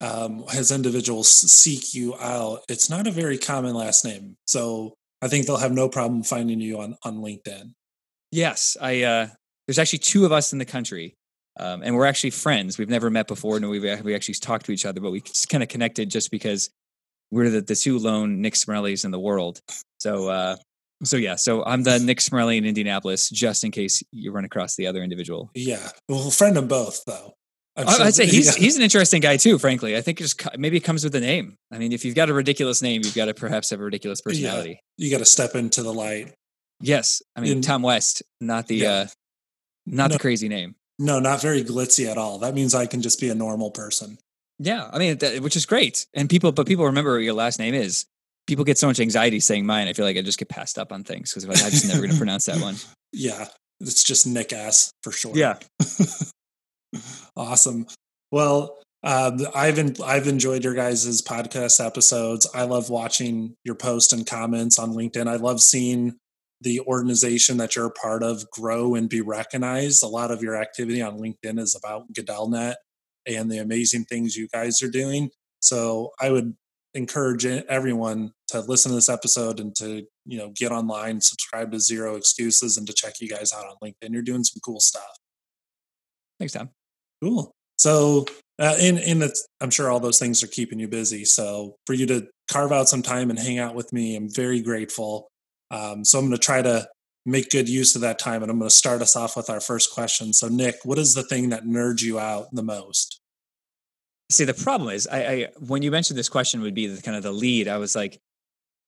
um, 0.00 0.44
as 0.54 0.72
individuals 0.72 1.28
seek 1.28 1.94
you 1.94 2.16
out, 2.16 2.60
it's 2.68 2.88
not 2.88 3.06
a 3.06 3.10
very 3.10 3.38
common 3.38 3.74
last 3.74 4.04
name. 4.04 4.36
So 4.46 4.94
I 5.22 5.28
think 5.28 5.46
they'll 5.46 5.56
have 5.58 5.72
no 5.72 5.88
problem 5.88 6.22
finding 6.22 6.60
you 6.60 6.80
on, 6.80 6.96
on 7.04 7.18
LinkedIn. 7.18 7.72
Yes, 8.32 8.76
I. 8.80 9.02
Uh, 9.02 9.28
there's 9.66 9.78
actually 9.78 10.00
two 10.00 10.24
of 10.24 10.32
us 10.32 10.52
in 10.52 10.58
the 10.58 10.64
country, 10.64 11.14
um, 11.58 11.82
and 11.82 11.94
we're 11.94 12.06
actually 12.06 12.30
friends. 12.30 12.78
We've 12.78 12.88
never 12.88 13.10
met 13.10 13.28
before, 13.28 13.56
and 13.56 13.68
we've 13.68 13.82
we 14.02 14.14
actually 14.14 14.34
talked 14.34 14.66
to 14.66 14.72
each 14.72 14.86
other, 14.86 15.00
but 15.00 15.10
we 15.10 15.20
just 15.20 15.48
kind 15.48 15.62
of 15.62 15.68
connected 15.68 16.10
just 16.10 16.30
because 16.30 16.70
we're 17.30 17.50
the, 17.50 17.60
the 17.60 17.76
two 17.76 17.98
lone 17.98 18.40
Nick 18.40 18.54
Smarrellis 18.54 19.04
in 19.04 19.10
the 19.10 19.20
world. 19.20 19.60
So, 20.00 20.28
uh, 20.28 20.56
so 21.04 21.16
yeah, 21.16 21.36
so 21.36 21.64
I'm 21.64 21.82
the 21.82 21.98
Nick 21.98 22.18
Smarrelli 22.18 22.56
in 22.56 22.64
Indianapolis, 22.64 23.28
just 23.30 23.64
in 23.64 23.70
case 23.70 24.02
you 24.10 24.32
run 24.32 24.44
across 24.44 24.76
the 24.76 24.86
other 24.86 25.02
individual. 25.02 25.50
Yeah, 25.54 25.88
we'll 26.08 26.30
friend 26.30 26.56
them 26.56 26.68
both, 26.68 27.04
though. 27.06 27.34
Sure 27.88 28.06
I'd 28.06 28.14
say 28.14 28.26
he's 28.26 28.46
yeah. 28.46 28.62
he's 28.62 28.76
an 28.76 28.82
interesting 28.82 29.20
guy 29.20 29.36
too. 29.36 29.58
Frankly, 29.58 29.96
I 29.96 30.00
think 30.00 30.20
it 30.20 30.24
just 30.24 30.58
maybe 30.58 30.76
it 30.76 30.80
comes 30.80 31.04
with 31.04 31.12
the 31.12 31.20
name. 31.20 31.56
I 31.70 31.78
mean, 31.78 31.92
if 31.92 32.04
you've 32.04 32.14
got 32.14 32.30
a 32.30 32.34
ridiculous 32.34 32.82
name, 32.82 33.02
you've 33.04 33.14
got 33.14 33.26
to 33.26 33.34
perhaps 33.34 33.70
have 33.70 33.80
a 33.80 33.84
ridiculous 33.84 34.20
personality. 34.20 34.80
Yeah. 34.96 35.06
You 35.06 35.10
got 35.10 35.18
to 35.18 35.24
step 35.24 35.54
into 35.54 35.82
the 35.82 35.92
light. 35.92 36.32
Yes, 36.80 37.22
I 37.36 37.40
mean 37.40 37.58
In, 37.58 37.62
Tom 37.62 37.82
West, 37.82 38.22
not 38.40 38.66
the 38.66 38.76
yeah. 38.76 38.90
uh, 38.90 39.06
not 39.86 40.10
no, 40.10 40.14
the 40.14 40.18
crazy 40.18 40.48
name. 40.48 40.74
No, 40.98 41.18
not 41.18 41.40
very 41.40 41.62
glitzy 41.64 42.10
at 42.10 42.18
all. 42.18 42.38
That 42.38 42.54
means 42.54 42.74
I 42.74 42.86
can 42.86 43.02
just 43.02 43.20
be 43.20 43.28
a 43.30 43.34
normal 43.34 43.70
person. 43.70 44.18
Yeah, 44.58 44.90
I 44.92 44.98
mean, 44.98 45.16
that, 45.18 45.40
which 45.40 45.56
is 45.56 45.64
great. 45.64 46.06
And 46.12 46.28
people, 46.28 46.52
but 46.52 46.66
people 46.66 46.84
remember 46.84 47.12
what 47.14 47.22
your 47.22 47.32
last 47.32 47.58
name 47.58 47.74
is. 47.74 48.04
People 48.46 48.64
get 48.64 48.76
so 48.76 48.86
much 48.86 49.00
anxiety 49.00 49.40
saying 49.40 49.64
mine. 49.64 49.88
I 49.88 49.94
feel 49.94 50.04
like 50.04 50.18
I 50.18 50.22
just 50.22 50.38
get 50.38 50.50
passed 50.50 50.78
up 50.78 50.92
on 50.92 51.02
things 51.02 51.32
because 51.32 51.44
I'm 51.44 51.70
just 51.70 51.88
never 51.88 52.00
going 52.00 52.10
to 52.12 52.18
pronounce 52.18 52.44
that 52.46 52.60
one. 52.60 52.76
Yeah, 53.12 53.46
it's 53.80 54.04
just 54.04 54.26
Nick 54.26 54.52
ass 54.52 54.92
for 55.02 55.12
sure. 55.12 55.32
Yeah. 55.34 55.58
awesome. 57.36 57.86
Well, 58.30 58.78
uh, 59.02 59.32
I've 59.54 60.00
I've 60.00 60.26
enjoyed 60.26 60.64
your 60.64 60.74
guys' 60.74 61.22
podcast 61.22 61.84
episodes. 61.84 62.48
I 62.54 62.64
love 62.64 62.90
watching 62.90 63.56
your 63.64 63.74
posts 63.74 64.12
and 64.12 64.26
comments 64.26 64.78
on 64.78 64.92
LinkedIn. 64.92 65.26
I 65.26 65.36
love 65.36 65.60
seeing 65.60 66.16
the 66.60 66.80
organization 66.80 67.56
that 67.56 67.74
you're 67.74 67.86
a 67.86 67.90
part 67.90 68.22
of 68.22 68.50
grow 68.50 68.94
and 68.94 69.08
be 69.08 69.22
recognized. 69.22 70.02
A 70.04 70.08
lot 70.08 70.30
of 70.30 70.42
your 70.42 70.56
activity 70.56 71.00
on 71.00 71.18
LinkedIn 71.18 71.58
is 71.58 71.74
about 71.74 72.12
GadellNet 72.12 72.74
and 73.26 73.50
the 73.50 73.58
amazing 73.58 74.04
things 74.04 74.36
you 74.36 74.48
guys 74.52 74.82
are 74.82 74.90
doing. 74.90 75.30
So 75.60 76.10
I 76.20 76.30
would 76.30 76.54
encourage 76.94 77.46
everyone 77.46 78.32
to 78.48 78.60
listen 78.60 78.90
to 78.90 78.96
this 78.96 79.08
episode 79.08 79.60
and 79.60 79.74
to 79.76 80.04
you 80.26 80.38
know 80.38 80.52
get 80.54 80.72
online, 80.72 81.20
subscribe 81.20 81.72
to 81.72 81.80
Zero 81.80 82.16
Excuses, 82.16 82.76
and 82.76 82.86
to 82.86 82.92
check 82.92 83.14
you 83.20 83.28
guys 83.28 83.52
out 83.52 83.64
on 83.64 83.76
LinkedIn. 83.82 84.12
You're 84.12 84.22
doing 84.22 84.44
some 84.44 84.60
cool 84.62 84.80
stuff. 84.80 85.18
Thanks, 86.38 86.52
Tom. 86.52 86.70
Cool. 87.22 87.52
So 87.78 88.26
Uh, 88.60 88.76
and 88.78 88.98
and 88.98 89.22
it's, 89.22 89.46
I'm 89.62 89.70
sure 89.70 89.90
all 89.90 90.00
those 90.00 90.18
things 90.18 90.42
are 90.42 90.46
keeping 90.46 90.78
you 90.78 90.86
busy. 90.86 91.24
So 91.24 91.76
for 91.86 91.94
you 91.94 92.06
to 92.06 92.28
carve 92.52 92.72
out 92.72 92.90
some 92.90 93.00
time 93.00 93.30
and 93.30 93.38
hang 93.38 93.58
out 93.58 93.74
with 93.74 93.90
me, 93.90 94.16
I'm 94.16 94.28
very 94.28 94.60
grateful. 94.60 95.28
Um, 95.70 96.04
so 96.04 96.18
I'm 96.18 96.26
going 96.26 96.36
to 96.36 96.44
try 96.44 96.60
to 96.60 96.86
make 97.24 97.48
good 97.48 97.70
use 97.70 97.94
of 97.94 98.02
that 98.02 98.18
time, 98.18 98.42
and 98.42 98.50
I'm 98.50 98.58
going 98.58 98.68
to 98.68 98.74
start 98.74 99.00
us 99.00 99.16
off 99.16 99.34
with 99.34 99.48
our 99.48 99.60
first 99.60 99.94
question. 99.94 100.34
So 100.34 100.48
Nick, 100.48 100.76
what 100.84 100.98
is 100.98 101.14
the 101.14 101.22
thing 101.22 101.50
that 101.50 101.64
nerds 101.64 102.02
you 102.02 102.18
out 102.18 102.48
the 102.52 102.62
most? 102.62 103.20
See, 104.30 104.44
the 104.44 104.52
problem 104.52 104.90
is, 104.90 105.06
I, 105.06 105.24
I 105.24 105.48
when 105.58 105.80
you 105.80 105.90
mentioned 105.90 106.18
this 106.18 106.28
question 106.28 106.60
would 106.60 106.74
be 106.74 106.86
the 106.86 107.00
kind 107.00 107.16
of 107.16 107.22
the 107.22 107.32
lead, 107.32 107.66
I 107.66 107.78
was 107.78 107.96
like, 107.96 108.18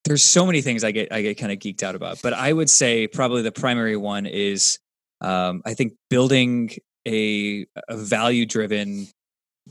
there's 0.04 0.22
so 0.22 0.44
many 0.44 0.60
things 0.60 0.84
I 0.84 0.90
get 0.90 1.10
I 1.10 1.22
get 1.22 1.38
kind 1.38 1.50
of 1.50 1.58
geeked 1.58 1.82
out 1.82 1.94
about, 1.94 2.20
but 2.22 2.34
I 2.34 2.52
would 2.52 2.68
say 2.68 3.06
probably 3.06 3.40
the 3.40 3.52
primary 3.52 3.96
one 3.96 4.26
is 4.26 4.78
um, 5.22 5.62
I 5.64 5.72
think 5.72 5.94
building 6.10 6.72
a, 7.06 7.66
a 7.88 7.96
value 7.96 8.46
driven 8.46 9.08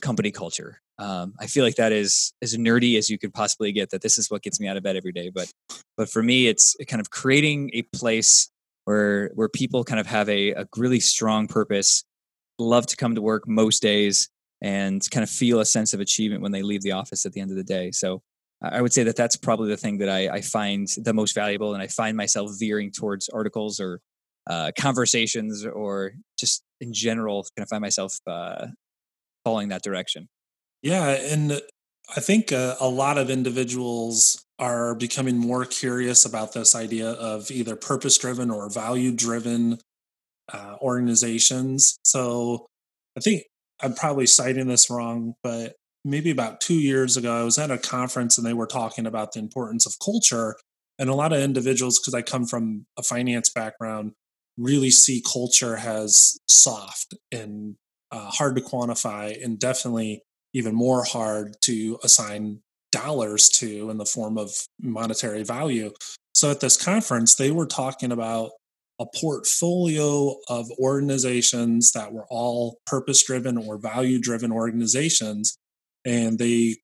company 0.01 0.31
culture. 0.31 0.81
Um, 0.97 1.33
I 1.39 1.47
feel 1.47 1.63
like 1.63 1.75
that 1.75 1.91
is 1.91 2.33
as 2.41 2.55
nerdy 2.55 2.97
as 2.97 3.09
you 3.09 3.17
could 3.17 3.33
possibly 3.33 3.71
get. 3.71 3.89
That 3.89 4.01
this 4.01 4.17
is 4.17 4.29
what 4.29 4.43
gets 4.43 4.59
me 4.59 4.67
out 4.67 4.77
of 4.77 4.83
bed 4.83 4.95
every 4.95 5.11
day. 5.11 5.31
But 5.33 5.51
but 5.97 6.09
for 6.09 6.21
me, 6.21 6.47
it's 6.47 6.75
kind 6.87 7.01
of 7.01 7.09
creating 7.09 7.71
a 7.73 7.81
place 7.81 8.51
where 8.85 9.31
where 9.33 9.49
people 9.49 9.83
kind 9.83 9.99
of 9.99 10.07
have 10.07 10.29
a, 10.29 10.51
a 10.51 10.67
really 10.77 10.99
strong 10.99 11.47
purpose, 11.47 12.03
love 12.59 12.85
to 12.87 12.95
come 12.95 13.15
to 13.15 13.21
work 13.21 13.47
most 13.47 13.81
days, 13.81 14.29
and 14.61 15.01
kind 15.09 15.23
of 15.23 15.29
feel 15.29 15.59
a 15.59 15.65
sense 15.65 15.93
of 15.93 15.99
achievement 15.99 16.43
when 16.43 16.51
they 16.51 16.61
leave 16.61 16.83
the 16.83 16.91
office 16.91 17.25
at 17.25 17.33
the 17.33 17.41
end 17.41 17.51
of 17.51 17.57
the 17.57 17.63
day. 17.63 17.91
So 17.91 18.21
I 18.61 18.81
would 18.81 18.93
say 18.93 19.03
that 19.03 19.15
that's 19.15 19.35
probably 19.35 19.69
the 19.69 19.77
thing 19.77 19.97
that 19.99 20.09
I, 20.09 20.29
I 20.29 20.41
find 20.41 20.87
the 20.97 21.13
most 21.13 21.33
valuable, 21.33 21.73
and 21.73 21.81
I 21.81 21.87
find 21.87 22.15
myself 22.15 22.51
veering 22.59 22.91
towards 22.91 23.27
articles 23.29 23.79
or 23.79 24.01
uh, 24.49 24.71
conversations, 24.77 25.65
or 25.65 26.13
just 26.39 26.63
in 26.79 26.93
general, 26.93 27.45
kind 27.55 27.63
of 27.63 27.69
find 27.69 27.81
myself 27.81 28.19
uh, 28.27 28.67
following 29.43 29.69
that 29.69 29.83
direction. 29.83 30.27
Yeah, 30.81 31.09
and 31.09 31.61
I 32.15 32.19
think 32.19 32.51
uh, 32.51 32.75
a 32.79 32.89
lot 32.89 33.17
of 33.17 33.29
individuals 33.29 34.43
are 34.59 34.95
becoming 34.95 35.37
more 35.37 35.65
curious 35.65 36.25
about 36.25 36.53
this 36.53 36.75
idea 36.75 37.09
of 37.11 37.49
either 37.51 37.75
purpose-driven 37.75 38.51
or 38.51 38.69
value-driven 38.69 39.79
uh, 40.53 40.75
organizations. 40.81 41.97
So 42.03 42.67
I 43.17 43.21
think 43.21 43.43
I'm 43.81 43.93
probably 43.93 44.25
citing 44.25 44.67
this 44.67 44.89
wrong, 44.89 45.33
but 45.43 45.75
maybe 46.03 46.31
about 46.31 46.61
two 46.61 46.79
years 46.79 47.17
ago, 47.17 47.41
I 47.41 47.43
was 47.43 47.57
at 47.57 47.71
a 47.71 47.77
conference 47.77 48.37
and 48.37 48.45
they 48.45 48.53
were 48.53 48.67
talking 48.67 49.05
about 49.05 49.31
the 49.31 49.39
importance 49.39 49.85
of 49.85 49.93
culture. 50.03 50.55
And 50.99 51.09
a 51.09 51.15
lot 51.15 51.33
of 51.33 51.39
individuals, 51.39 51.99
because 51.99 52.13
I 52.13 52.21
come 52.21 52.45
from 52.45 52.85
a 52.97 53.03
finance 53.03 53.49
background, 53.49 54.11
really 54.57 54.91
see 54.91 55.21
culture 55.21 55.77
as 55.77 56.37
soft 56.47 57.13
and 57.31 57.75
uh, 58.11 58.29
hard 58.29 58.55
to 58.55 58.61
quantify, 58.61 59.41
and 59.43 59.57
definitely 59.57 60.21
even 60.53 60.75
more 60.75 61.03
hard 61.03 61.55
to 61.61 61.97
assign 62.03 62.59
dollars 62.91 63.47
to 63.47 63.89
in 63.89 63.97
the 63.97 64.05
form 64.05 64.37
of 64.37 64.51
monetary 64.81 65.43
value. 65.43 65.91
So 66.33 66.51
at 66.51 66.59
this 66.59 66.81
conference, 66.81 67.35
they 67.35 67.51
were 67.51 67.65
talking 67.65 68.11
about 68.11 68.51
a 68.99 69.05
portfolio 69.05 70.35
of 70.49 70.69
organizations 70.79 71.91
that 71.93 72.13
were 72.13 72.27
all 72.29 72.77
purpose 72.85 73.23
driven 73.23 73.57
or 73.57 73.77
value 73.77 74.19
driven 74.19 74.51
organizations 74.51 75.57
and 76.05 76.37
they 76.37 76.77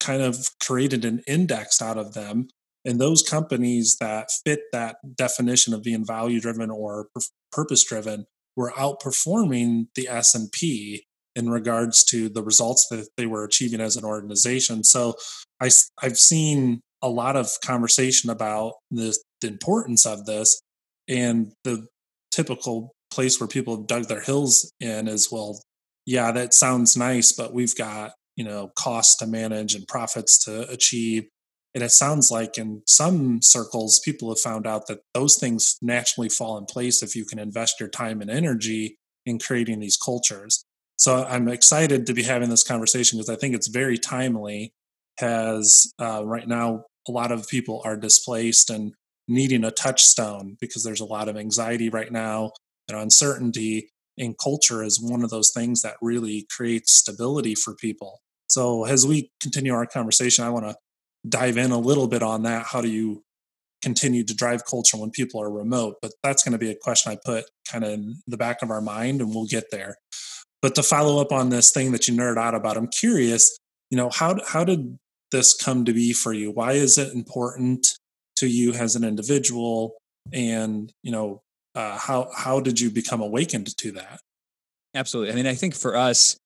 kind 0.00 0.22
of 0.22 0.50
created 0.62 1.04
an 1.04 1.22
index 1.26 1.80
out 1.80 1.96
of 1.96 2.12
them 2.12 2.48
and 2.84 3.00
those 3.00 3.22
companies 3.22 3.96
that 4.00 4.28
fit 4.44 4.60
that 4.72 4.96
definition 5.16 5.72
of 5.72 5.82
being 5.82 6.04
value 6.04 6.40
driven 6.40 6.70
or 6.70 7.08
purpose 7.50 7.84
driven 7.84 8.26
were 8.56 8.72
outperforming 8.72 9.86
the 9.94 10.08
S&P 10.08 11.04
in 11.34 11.50
regards 11.50 12.04
to 12.04 12.28
the 12.28 12.42
results 12.42 12.86
that 12.90 13.08
they 13.16 13.26
were 13.26 13.44
achieving 13.44 13.80
as 13.80 13.96
an 13.96 14.04
organization. 14.04 14.84
So 14.84 15.14
I, 15.60 15.70
i've 16.02 16.18
seen 16.18 16.80
a 17.02 17.08
lot 17.08 17.36
of 17.36 17.50
conversation 17.62 18.30
about 18.30 18.74
the, 18.90 19.16
the 19.40 19.48
importance 19.48 20.06
of 20.06 20.26
this 20.26 20.60
and 21.08 21.52
the 21.64 21.86
typical 22.30 22.92
place 23.10 23.38
where 23.38 23.48
people 23.48 23.76
have 23.76 23.86
dug 23.86 24.04
their 24.04 24.22
heels 24.22 24.72
in 24.80 25.06
is 25.06 25.30
well 25.30 25.62
yeah 26.06 26.32
that 26.32 26.52
sounds 26.52 26.96
nice 26.96 27.30
but 27.30 27.52
we've 27.52 27.76
got 27.76 28.12
you 28.36 28.44
know 28.44 28.72
costs 28.76 29.16
to 29.16 29.26
manage 29.26 29.74
and 29.74 29.86
profits 29.86 30.44
to 30.44 30.68
achieve 30.68 31.24
and 31.74 31.82
it 31.82 31.90
sounds 31.90 32.30
like 32.30 32.56
in 32.56 32.82
some 32.86 33.42
circles 33.42 34.00
people 34.04 34.28
have 34.28 34.40
found 34.40 34.66
out 34.66 34.86
that 34.86 35.00
those 35.12 35.36
things 35.36 35.76
naturally 35.82 36.28
fall 36.28 36.56
in 36.56 36.64
place 36.64 37.02
if 37.02 37.16
you 37.16 37.24
can 37.24 37.38
invest 37.38 37.80
your 37.80 37.88
time 37.88 38.20
and 38.20 38.30
energy 38.30 38.96
in 39.26 39.38
creating 39.38 39.80
these 39.80 39.96
cultures. 39.96 40.64
So 40.96 41.24
i'm 41.28 41.48
excited 41.48 42.06
to 42.06 42.14
be 42.14 42.22
having 42.22 42.50
this 42.50 42.62
conversation 42.62 43.18
because 43.18 43.34
i 43.34 43.36
think 43.36 43.54
it's 43.54 43.68
very 43.68 43.98
timely 43.98 44.72
as 45.20 45.92
uh, 46.00 46.22
right 46.24 46.48
now 46.48 46.84
a 47.08 47.12
lot 47.12 47.32
of 47.32 47.48
people 47.48 47.82
are 47.84 47.96
displaced 47.96 48.70
and 48.70 48.94
needing 49.28 49.64
a 49.64 49.70
touchstone 49.70 50.56
because 50.60 50.82
there's 50.84 51.00
a 51.00 51.04
lot 51.04 51.28
of 51.28 51.36
anxiety 51.36 51.88
right 51.88 52.12
now 52.12 52.52
and 52.88 52.98
uncertainty 52.98 53.88
and 54.18 54.36
culture 54.38 54.82
is 54.82 55.00
one 55.00 55.24
of 55.24 55.30
those 55.30 55.50
things 55.52 55.82
that 55.82 55.96
really 56.00 56.46
creates 56.54 56.92
stability 56.92 57.54
for 57.54 57.74
people. 57.74 58.20
So 58.46 58.84
as 58.84 59.06
we 59.06 59.30
continue 59.40 59.74
our 59.74 59.86
conversation, 59.86 60.44
I 60.44 60.50
want 60.50 60.66
to 60.66 60.76
dive 61.28 61.56
in 61.56 61.70
a 61.70 61.78
little 61.78 62.08
bit 62.08 62.22
on 62.22 62.42
that. 62.42 62.66
How 62.66 62.80
do 62.80 62.88
you 62.88 63.22
continue 63.82 64.24
to 64.24 64.34
drive 64.34 64.64
culture 64.64 64.96
when 64.96 65.10
people 65.10 65.40
are 65.42 65.50
remote? 65.50 65.96
But 66.00 66.12
that's 66.22 66.42
going 66.42 66.52
to 66.52 66.58
be 66.58 66.70
a 66.70 66.76
question 66.76 67.12
I 67.12 67.18
put 67.24 67.44
kind 67.70 67.84
of 67.84 67.90
in 67.90 68.16
the 68.26 68.36
back 68.36 68.62
of 68.62 68.70
our 68.70 68.80
mind, 68.80 69.20
and 69.20 69.34
we'll 69.34 69.46
get 69.46 69.70
there. 69.70 69.96
But 70.62 70.74
to 70.76 70.82
follow 70.82 71.20
up 71.20 71.32
on 71.32 71.50
this 71.50 71.70
thing 71.72 71.92
that 71.92 72.08
you 72.08 72.14
nerd 72.14 72.38
out 72.38 72.54
about, 72.54 72.76
I'm 72.76 72.88
curious. 72.88 73.58
You 73.90 73.98
know, 73.98 74.10
how 74.10 74.38
how 74.46 74.64
did 74.64 74.98
this 75.30 75.54
come 75.54 75.84
to 75.84 75.92
be 75.92 76.12
for 76.12 76.32
you? 76.32 76.50
Why 76.50 76.72
is 76.72 76.96
it 76.96 77.12
important 77.12 77.86
to 78.36 78.46
you 78.46 78.72
as 78.72 78.96
an 78.96 79.04
individual? 79.04 79.96
And 80.32 80.90
you 81.02 81.12
know, 81.12 81.42
uh, 81.74 81.98
how 81.98 82.30
how 82.34 82.60
did 82.60 82.80
you 82.80 82.90
become 82.90 83.20
awakened 83.20 83.76
to 83.76 83.92
that? 83.92 84.20
Absolutely. 84.94 85.32
I 85.32 85.34
mean, 85.34 85.46
I 85.46 85.54
think 85.54 85.74
for 85.74 85.96
us, 85.96 86.36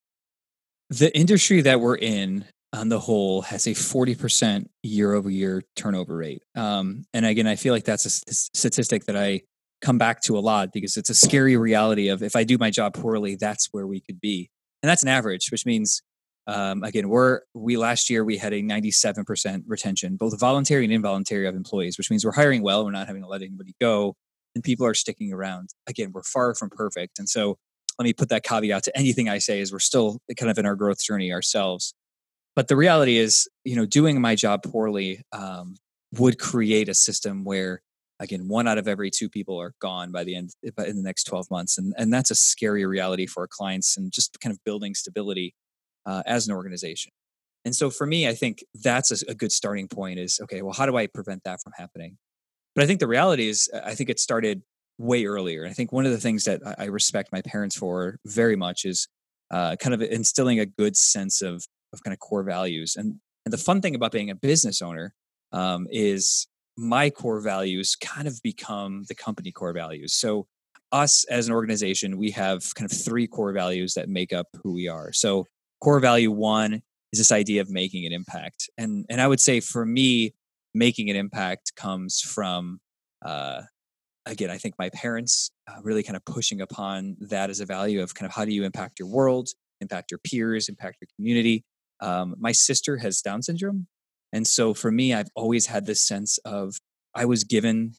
the 0.91 1.17
industry 1.17 1.61
that 1.61 1.81
we're 1.81 1.97
in 1.97 2.47
on 2.73 2.89
the 2.89 3.01
whole 3.01 3.43
has 3.43 3.67
a 3.67 3.71
40% 3.71 4.67
year 4.83 5.15
over 5.15 5.31
year 5.31 5.63
turnover 5.75 6.17
rate. 6.17 6.43
Um, 6.55 7.05
and 7.15 7.25
again, 7.25 7.47
I 7.47 7.57
feel 7.57 7.73
like 7.73 7.85
that's 7.85 8.05
a 8.05 8.11
statistic 8.11 9.07
that 9.07 9.17
I 9.17 9.43
come 9.81 9.97
back 9.99 10.23
to 10.23 10.37
a 10.37 10.41
lot 10.41 10.73
because 10.73 10.97
it's 10.97 11.11
a 11.11 11.15
scary 11.15 11.57
reality 11.57 12.09
of 12.09 12.23
if 12.23 12.37
I 12.37 12.45
do 12.45 12.59
my 12.59 12.71
job 12.71 12.95
poorly, 12.95 13.37
that's 13.37 13.69
where 13.71 13.87
we 13.87 14.01
could 14.01 14.21
be. 14.21 14.51
And 14.83 14.91
that's 14.91 15.03
an 15.03 15.09
average, 15.09 15.51
which 15.51 15.65
means 15.65 16.03
um, 16.47 16.83
again, 16.83 17.11
we're 17.11 17.43
we 17.55 17.77
last 17.77 18.09
year 18.09 18.25
we 18.25 18.39
had 18.39 18.55
a 18.55 18.63
97% 18.63 19.65
retention, 19.67 20.17
both 20.17 20.39
voluntary 20.41 20.85
and 20.85 20.93
involuntary 20.93 21.47
of 21.47 21.55
employees, 21.55 21.99
which 21.99 22.11
means 22.11 22.25
we're 22.25 22.33
hiring 22.33 22.63
well, 22.63 22.87
we're 22.87 22.91
not 22.91 23.07
having 23.07 23.23
to 23.23 23.29
let 23.29 23.43
anybody 23.43 23.75
go, 23.79 24.17
and 24.55 24.65
people 24.65 24.87
are 24.87 24.95
sticking 24.95 25.31
around. 25.31 25.69
Again, 25.87 26.11
we're 26.13 26.23
far 26.23 26.55
from 26.55 26.71
perfect. 26.71 27.19
And 27.19 27.29
so 27.29 27.59
let 27.99 28.05
me 28.05 28.15
put 28.15 28.31
that 28.31 28.45
caveat 28.45 28.85
to 28.85 28.97
anything 28.97 29.29
I 29.29 29.39
say 29.39 29.61
is 29.61 29.73
we're 29.73 29.79
still 29.79 30.21
kind 30.39 30.51
of 30.51 30.57
in 30.57 30.65
our 30.65 30.75
growth 30.75 31.03
journey 31.05 31.33
ourselves. 31.33 31.93
But 32.59 32.67
the 32.67 32.75
reality 32.75 33.19
is, 33.19 33.49
you 33.63 33.77
know, 33.77 33.87
doing 33.87 34.21
my 34.21 34.35
job 34.35 34.65
poorly 34.65 35.23
um, 35.31 35.77
would 36.19 36.41
create 36.41 36.89
a 36.89 36.95
system 36.95 37.45
where, 37.45 37.83
again, 38.19 38.49
one 38.49 38.67
out 38.67 38.79
of 38.79 38.89
every 38.89 39.13
two 39.13 39.29
people 39.29 39.57
are 39.61 39.75
gone 39.81 40.11
by 40.11 40.25
the 40.25 40.35
end 40.35 40.51
in 40.65 40.97
the 40.97 41.03
next 41.05 41.23
12 41.29 41.49
months, 41.53 41.79
and 41.79 41.95
and 41.97 42.13
that's 42.13 42.33
a 42.33 42.35
scary 42.35 42.85
reality 42.85 43.27
for 43.27 43.45
our 43.45 43.47
clients 43.47 43.97
and 43.97 44.11
just 44.11 44.41
kind 44.41 44.53
of 44.53 44.59
building 44.65 44.97
stability 44.97 45.55
uh, 46.05 46.25
as 46.27 46.49
an 46.49 46.53
organization. 46.53 47.13
And 47.65 47.77
so 47.77 47.91
for 47.91 48.09
me, 48.09 48.27
I 48.27 48.35
think 48.35 48.65
that's 48.75 49.13
a, 49.13 49.31
a 49.31 49.37
good 49.37 49.53
starting 49.53 49.87
point. 49.87 50.19
Is 50.19 50.41
okay. 50.43 50.61
Well, 50.61 50.75
how 50.75 50.87
do 50.87 50.97
I 50.97 51.07
prevent 51.07 51.45
that 51.45 51.61
from 51.63 51.75
happening? 51.77 52.19
But 52.75 52.83
I 52.83 52.89
think 52.89 52.99
the 52.99 53.07
reality 53.07 53.49
is, 53.49 53.71
I 53.73 53.95
think 53.95 54.11
it 54.11 54.19
started 54.19 54.63
way 54.99 55.27
earlier. 55.27 55.65
I 55.65 55.75
think 55.75 55.93
one 55.93 56.07
of 56.07 56.11
the 56.11 56.19
things 56.19 56.43
that 56.47 56.61
I 56.77 56.87
respect 56.87 57.31
my 57.31 57.41
parents 57.41 57.77
for 57.77 58.19
very 58.27 58.57
much 58.57 58.85
is 58.85 59.07
uh, 59.53 59.77
kind 59.77 59.95
of 59.95 60.03
instilling 60.03 60.59
a 60.59 60.67
good 60.67 60.97
sense 60.97 61.41
of 61.41 61.65
of 61.93 62.03
kind 62.03 62.13
of 62.13 62.19
core 62.19 62.43
values. 62.43 62.97
And 62.97 63.17
and 63.45 63.53
the 63.53 63.59
fun 63.59 63.81
thing 63.81 63.95
about 63.95 64.13
being 64.13 64.31
a 64.31 64.35
business 64.35 64.83
owner 64.83 65.15
um, 65.53 65.87
is 65.91 66.47
my 66.77 67.11
core 67.11 67.41
values 67.41 67.97
kind 67.97 68.29
of 68.29 68.41
become 68.43 69.05
the 69.09 69.15
company 69.15 69.51
core 69.51 69.73
values. 69.73 70.15
So 70.15 70.47
us 70.93 71.25
as 71.25 71.49
an 71.49 71.55
organization, 71.55 72.19
we 72.19 72.31
have 72.33 72.75
kind 72.75 72.91
of 72.91 72.97
three 72.97 73.27
core 73.27 73.53
values 73.53 73.95
that 73.95 74.09
make 74.09 74.33
up 74.33 74.47
who 74.63 74.73
we 74.73 74.89
are. 74.89 75.13
So 75.13 75.47
core 75.81 76.01
value 76.01 76.31
one 76.31 76.83
is 77.13 77.19
this 77.19 77.33
idea 77.33 77.61
of 77.63 77.71
making 77.71 78.07
an 78.07 78.13
impact, 78.13 78.69
and 78.77 79.07
and 79.09 79.21
I 79.21 79.27
would 79.27 79.41
say 79.41 79.61
for 79.61 79.85
me, 79.85 80.35
making 80.75 81.11
an 81.11 81.17
impact 81.17 81.73
comes 81.75 82.21
from 82.21 82.81
uh, 83.25 83.63
again, 84.29 84.51
I 84.51 84.59
think 84.59 84.75
my 84.79 84.91
parents 84.91 85.51
uh, 85.69 85.81
really 85.83 86.03
kind 86.03 86.17
of 86.17 86.25
pushing 86.25 86.61
upon 86.61 87.17
that 87.21 87.51
as 87.51 87.61
a 87.61 87.67
value 87.67 88.03
of 88.03 88.15
kind 88.15 88.27
of 88.27 88.35
how 88.35 88.45
do 88.45 88.53
you 88.53 88.65
impact 88.65 88.99
your 88.99 89.09
world, 89.09 89.49
impact 89.81 90.11
your 90.11 90.19
peers, 90.19 90.69
impact 90.69 90.99
your 91.01 91.09
community. 91.17 91.65
Um, 92.01 92.35
my 92.39 92.53
sister 92.53 92.99
has 92.99 93.21
Down 93.21 93.43
syndrome. 93.43 93.87
And 94.33 94.47
so 94.47 94.75
for 94.75 94.91
me, 94.91 95.15
I've 95.15 95.31
always 95.35 95.67
had 95.67 95.87
this 95.87 96.07
sense 96.07 96.39
of 96.45 96.77
I 97.15 97.25
was 97.25 97.45
given 97.45 97.95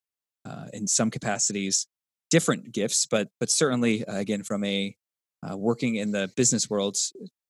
uh, 0.45 0.67
in 0.73 0.87
some 0.87 1.09
capacities 1.11 1.87
different 2.29 2.71
gifts, 2.71 3.05
but 3.05 3.29
but 3.39 3.49
certainly 3.49 4.05
uh, 4.05 4.17
again 4.17 4.43
from 4.43 4.63
a 4.63 4.95
uh, 5.47 5.57
working 5.57 5.95
in 5.95 6.11
the 6.11 6.29
business 6.35 6.69
world 6.69 6.97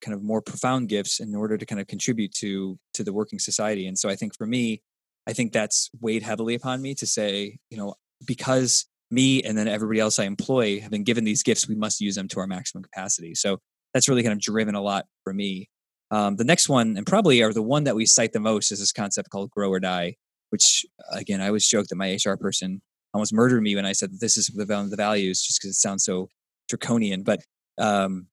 kind 0.02 0.16
of 0.16 0.24
more 0.24 0.42
profound 0.42 0.90
gifts 0.90 1.20
in 1.20 1.36
order 1.36 1.58
to 1.58 1.66
kind 1.66 1.82
of 1.82 1.88
contribute 1.88 2.34
to 2.34 2.78
to 2.94 3.04
the 3.04 3.14
working 3.14 3.40
society 3.40 3.88
and 3.88 3.98
so 3.98 4.10
i 4.10 4.16
think 4.16 4.36
for 4.36 4.46
me 4.46 4.82
i 5.28 5.34
think 5.34 5.52
that's 5.52 5.90
weighed 6.00 6.24
heavily 6.24 6.56
upon 6.56 6.82
me 6.82 6.94
to 6.94 7.06
say 7.06 7.58
you 7.70 7.78
know 7.78 7.94
because 8.26 8.86
me 9.12 9.42
and 9.44 9.58
then 9.58 9.68
everybody 9.68 10.00
else 10.00 10.20
i 10.20 10.24
employ 10.24 10.80
have 10.80 10.92
been 10.92 11.04
given 11.04 11.24
these 11.24 11.44
gifts 11.44 11.68
we 11.68 11.76
must 11.76 12.00
use 12.00 12.16
them 12.16 12.28
to 12.28 12.40
our 12.40 12.48
maximum 12.48 12.84
capacity 12.84 13.34
so 13.36 13.58
that's 13.94 14.08
really 14.08 14.24
kind 14.24 14.34
of 14.34 14.40
driven 14.40 14.76
a 14.76 14.82
lot 14.82 15.06
for 15.24 15.34
me 15.34 15.68
um, 16.12 16.36
the 16.36 16.44
next 16.44 16.70
one 16.70 16.98
and 16.98 17.06
probably 17.06 17.42
are 17.42 17.54
the 17.54 17.62
one 17.62 17.84
that 17.84 17.96
we 17.96 18.06
cite 18.06 18.34
the 18.34 18.40
most 18.40 18.72
is 18.72 18.80
this 18.80 18.92
concept 18.92 19.30
called 19.30 19.50
grow 19.52 19.70
or 19.70 19.80
die 19.80 20.16
which 20.50 20.86
again 21.12 21.42
i 21.42 21.48
always 21.48 21.68
joke 21.68 21.88
that 21.88 21.96
my 21.96 22.18
hr 22.26 22.36
person 22.36 22.82
almost 23.14 23.34
murdered 23.34 23.62
me 23.62 23.76
when 23.76 23.86
i 23.86 23.92
said 23.92 24.12
that 24.12 24.22
this 24.22 24.38
is 24.38 24.48
the, 24.48 24.66
the 24.66 24.96
values 24.96 25.42
just 25.42 25.60
because 25.60 25.76
it 25.76 25.80
sounds 25.80 26.04
so 26.04 26.30
draconian 26.68 27.24
but 27.24 27.42
um, 27.80 28.28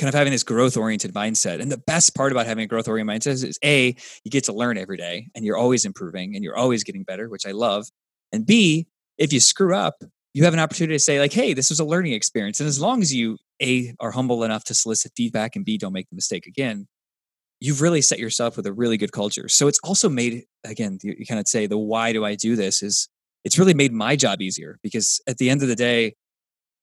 kind 0.00 0.08
of 0.08 0.14
having 0.14 0.32
this 0.32 0.42
growth 0.42 0.76
oriented 0.76 1.12
mindset. 1.14 1.60
And 1.60 1.70
the 1.70 1.78
best 1.78 2.14
part 2.14 2.32
about 2.32 2.46
having 2.46 2.64
a 2.64 2.66
growth 2.66 2.88
oriented 2.88 3.14
mindset 3.14 3.32
is, 3.32 3.44
is, 3.44 3.58
A, 3.62 3.94
you 4.24 4.30
get 4.30 4.44
to 4.44 4.52
learn 4.52 4.78
every 4.78 4.96
day 4.96 5.28
and 5.34 5.44
you're 5.44 5.58
always 5.58 5.84
improving 5.84 6.34
and 6.34 6.42
you're 6.42 6.56
always 6.56 6.82
getting 6.82 7.02
better, 7.04 7.28
which 7.28 7.46
I 7.46 7.52
love. 7.52 7.86
And 8.32 8.46
B, 8.46 8.86
if 9.18 9.32
you 9.32 9.40
screw 9.40 9.74
up, 9.76 10.02
you 10.32 10.44
have 10.44 10.54
an 10.54 10.60
opportunity 10.60 10.94
to 10.94 11.00
say, 11.00 11.20
like, 11.20 11.32
hey, 11.32 11.52
this 11.52 11.68
was 11.68 11.80
a 11.80 11.84
learning 11.84 12.14
experience. 12.14 12.60
And 12.60 12.68
as 12.68 12.80
long 12.80 13.02
as 13.02 13.12
you, 13.12 13.36
A, 13.62 13.94
are 14.00 14.12
humble 14.12 14.42
enough 14.42 14.64
to 14.64 14.74
solicit 14.74 15.12
feedback 15.16 15.54
and 15.54 15.64
B, 15.64 15.76
don't 15.76 15.92
make 15.92 16.08
the 16.08 16.16
mistake 16.16 16.46
again, 16.46 16.88
you've 17.60 17.82
really 17.82 18.00
set 18.00 18.18
yourself 18.18 18.56
with 18.56 18.66
a 18.66 18.72
really 18.72 18.96
good 18.96 19.12
culture. 19.12 19.48
So 19.48 19.68
it's 19.68 19.78
also 19.84 20.08
made, 20.08 20.44
again, 20.64 20.98
you, 21.02 21.14
you 21.18 21.26
kind 21.26 21.38
of 21.38 21.46
say 21.46 21.66
the 21.66 21.78
why 21.78 22.12
do 22.12 22.24
I 22.24 22.34
do 22.34 22.56
this 22.56 22.82
is 22.82 23.08
it's 23.44 23.58
really 23.58 23.74
made 23.74 23.92
my 23.92 24.16
job 24.16 24.40
easier 24.40 24.78
because 24.82 25.20
at 25.26 25.38
the 25.38 25.50
end 25.50 25.62
of 25.62 25.68
the 25.68 25.76
day, 25.76 26.14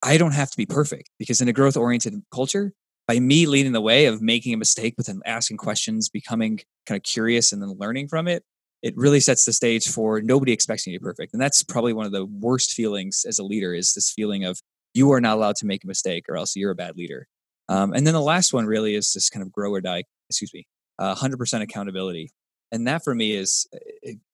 I 0.02 0.16
don't 0.16 0.32
have 0.32 0.50
to 0.50 0.56
be 0.56 0.66
perfect 0.66 1.10
because 1.18 1.40
in 1.40 1.48
a 1.48 1.52
growth 1.52 1.76
oriented 1.76 2.14
culture, 2.32 2.72
by 3.08 3.18
me 3.18 3.46
leading 3.46 3.72
the 3.72 3.80
way 3.80 4.06
of 4.06 4.22
making 4.22 4.54
a 4.54 4.56
mistake, 4.56 4.94
but 4.96 5.06
then 5.06 5.20
asking 5.24 5.56
questions, 5.56 6.08
becoming 6.08 6.60
kind 6.86 6.96
of 6.96 7.02
curious 7.02 7.52
and 7.52 7.60
then 7.60 7.74
learning 7.78 8.06
from 8.06 8.28
it, 8.28 8.44
it 8.82 8.94
really 8.96 9.18
sets 9.18 9.44
the 9.44 9.52
stage 9.52 9.88
for 9.88 10.20
nobody 10.20 10.52
expects 10.52 10.86
you 10.86 10.92
to 10.92 11.00
be 11.00 11.02
perfect. 11.02 11.32
And 11.32 11.42
that's 11.42 11.62
probably 11.62 11.92
one 11.92 12.06
of 12.06 12.12
the 12.12 12.26
worst 12.26 12.72
feelings 12.72 13.24
as 13.26 13.38
a 13.38 13.44
leader 13.44 13.74
is 13.74 13.94
this 13.94 14.12
feeling 14.12 14.44
of 14.44 14.60
you 14.94 15.10
are 15.12 15.20
not 15.20 15.36
allowed 15.36 15.56
to 15.56 15.66
make 15.66 15.82
a 15.82 15.86
mistake 15.86 16.26
or 16.28 16.36
else 16.36 16.54
you're 16.54 16.70
a 16.70 16.76
bad 16.76 16.96
leader. 16.96 17.26
Um, 17.68 17.92
and 17.92 18.06
then 18.06 18.14
the 18.14 18.20
last 18.20 18.52
one 18.52 18.66
really 18.66 18.94
is 18.94 19.12
this 19.12 19.28
kind 19.30 19.42
of 19.42 19.50
grow 19.50 19.72
or 19.72 19.80
die, 19.80 20.04
excuse 20.28 20.52
me, 20.52 20.66
uh, 20.98 21.14
100% 21.14 21.62
accountability. 21.62 22.30
And 22.70 22.86
that 22.86 23.02
for 23.02 23.14
me 23.14 23.32
is, 23.32 23.66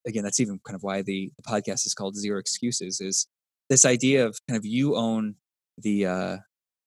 again, 0.07 0.25
that's 0.25 0.41
even 0.41 0.61
kind 0.67 0.75
of 0.75 0.83
why 0.83 1.03
the, 1.03 1.31
the 1.37 1.43
podcast 1.43 1.87
is 1.87 1.95
called 1.95 2.17
Zero 2.17 2.39
Excuses 2.39 3.01
is 3.01 3.27
this 3.71 3.85
idea 3.85 4.27
of 4.27 4.39
kind 4.49 4.59
of 4.59 4.67
you 4.67 4.97
own 4.97 5.37
the 5.79 6.07
uh, 6.07 6.37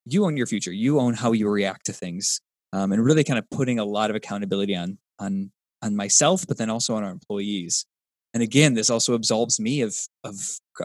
you 0.04 0.24
own 0.24 0.36
your 0.36 0.46
future. 0.46 0.72
You 0.72 1.00
own 1.00 1.14
how 1.14 1.32
you 1.32 1.48
react 1.48 1.86
to 1.86 1.92
things, 1.92 2.40
um, 2.72 2.92
and 2.92 3.04
really 3.04 3.24
kind 3.24 3.38
of 3.38 3.48
putting 3.50 3.78
a 3.78 3.84
lot 3.84 4.10
of 4.10 4.16
accountability 4.16 4.76
on 4.76 4.98
on 5.18 5.50
on 5.82 5.96
myself, 5.96 6.46
but 6.46 6.58
then 6.58 6.70
also 6.70 6.94
on 6.94 7.04
our 7.04 7.10
employees. 7.10 7.86
And 8.34 8.42
again, 8.42 8.74
this 8.74 8.90
also 8.90 9.14
absolves 9.14 9.58
me 9.58 9.82
of 9.82 9.96
of 10.24 10.34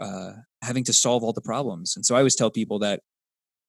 uh, 0.00 0.32
having 0.62 0.84
to 0.84 0.92
solve 0.92 1.22
all 1.22 1.32
the 1.32 1.40
problems. 1.40 1.96
And 1.96 2.04
so 2.04 2.14
I 2.14 2.18
always 2.18 2.36
tell 2.36 2.50
people 2.50 2.78
that 2.80 3.00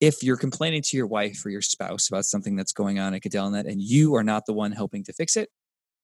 if 0.01 0.23
you're 0.23 0.37
complaining 0.37 0.81
to 0.81 0.97
your 0.97 1.07
wife 1.07 1.45
or 1.45 1.49
your 1.49 1.61
spouse 1.61 2.09
about 2.09 2.25
something 2.25 2.55
that's 2.55 2.73
going 2.73 2.99
on 2.99 3.13
at 3.13 3.21
GadellNet 3.21 3.69
and 3.69 3.81
you 3.81 4.15
are 4.15 4.23
not 4.23 4.45
the 4.45 4.53
one 4.53 4.71
helping 4.71 5.03
to 5.05 5.13
fix 5.13 5.37
it, 5.37 5.49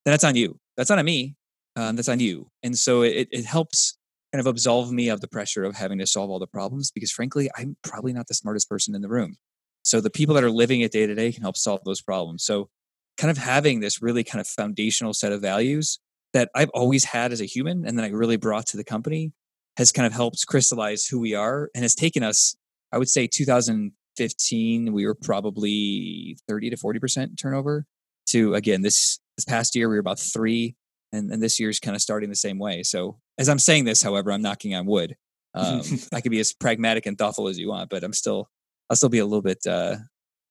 then 0.06 0.14
that's 0.14 0.24
on 0.24 0.36
you. 0.36 0.58
That's 0.78 0.90
not 0.90 1.00
on 1.00 1.06
me. 1.06 1.36
Um, 1.76 1.96
that's 1.96 2.10
on 2.10 2.20
you. 2.20 2.50
And 2.64 2.78
so 2.78 3.02
it, 3.02 3.28
it 3.32 3.46
helps 3.46 3.98
kind 4.32 4.40
of 4.40 4.48
absolve 4.48 4.92
me 4.92 5.10
of 5.10 5.22
the 5.22 5.28
pressure 5.28 5.64
of 5.64 5.76
having 5.76 6.00
to 6.00 6.08
solve 6.08 6.30
all 6.30 6.40
the 6.40 6.48
problems 6.48 6.92
because 6.92 7.12
frankly 7.12 7.50
i'm 7.58 7.76
probably 7.84 8.14
not 8.14 8.28
the 8.28 8.34
smartest 8.34 8.70
person 8.70 8.96
in 8.96 9.02
the 9.02 9.10
room 9.10 9.36
so 9.84 10.00
the 10.00 10.10
people 10.10 10.36
that 10.36 10.44
are 10.44 10.52
living 10.52 10.82
it 10.82 10.92
day 10.92 11.06
to 11.06 11.16
day 11.16 11.32
can 11.32 11.42
help 11.42 11.58
solve 11.58 11.82
those 11.84 12.02
problems 12.02 12.44
so 12.44 12.70
kind 13.18 13.30
of 13.30 13.38
having 13.38 13.80
this 13.80 14.02
really 14.02 14.24
kind 14.24 14.40
of 14.40 14.48
foundational 14.48 15.14
set 15.14 15.34
of 15.34 15.42
values 15.42 16.00
that 16.34 16.50
i've 16.56 16.70
always 16.70 17.04
had 17.04 17.32
as 17.32 17.42
a 17.42 17.46
human 17.46 17.86
and 17.86 17.98
then 17.98 18.06
i 18.06 18.10
really 18.10 18.38
brought 18.38 18.66
to 18.66 18.78
the 18.78 18.84
company 18.84 19.34
has 19.78 19.92
kind 19.92 20.06
of 20.06 20.14
helped 20.14 20.46
crystallize 20.48 21.06
who 21.06 21.20
we 21.20 21.34
are 21.34 21.70
and 21.76 21.84
has 21.84 21.96
taken 21.96 22.24
us 22.24 22.56
i 22.92 22.98
would 22.98 23.10
say 23.10 23.28
2015 23.28 24.94
we 24.94 25.06
were 25.06 25.16
probably 25.16 26.38
30 26.48 26.72
to 26.72 26.78
40% 26.78 27.40
turnover 27.40 27.86
to 28.28 28.54
again 28.56 28.82
this 28.82 29.20
this 29.38 29.46
past 29.46 29.76
year 29.76 29.90
we 29.90 29.96
were 29.96 30.00
about 30.00 30.20
three 30.20 30.76
and, 31.14 31.32
and 31.32 31.42
this 31.42 31.60
year's 31.60 31.80
kind 31.80 31.96
of 31.96 32.02
starting 32.02 32.30
the 32.30 32.36
same 32.36 32.60
way. 32.60 32.84
So 32.84 33.20
as 33.38 33.50
I'm 33.50 33.60
saying 33.60 33.86
this, 33.86 34.02
however, 34.02 34.32
I'm 34.32 34.42
knocking 34.42 34.76
on 34.76 34.86
wood. 34.86 35.16
Um, 35.54 35.82
I 36.14 36.22
can 36.22 36.32
be 36.32 36.40
as 36.40 36.54
pragmatic 36.54 37.06
and 37.06 37.18
thoughtful 37.18 37.48
as 37.48 37.60
you 37.60 37.70
want, 37.70 37.90
but 37.90 38.04
I'm 38.04 38.14
still, 38.14 38.50
I'll 38.90 38.96
still 38.96 39.10
be 39.10 39.20
a 39.20 39.26
little 39.26 39.42
bit 39.42 39.60
uh, 39.68 39.98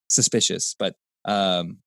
suspicious. 0.08 0.74
But 0.78 0.94
um, 1.24 1.78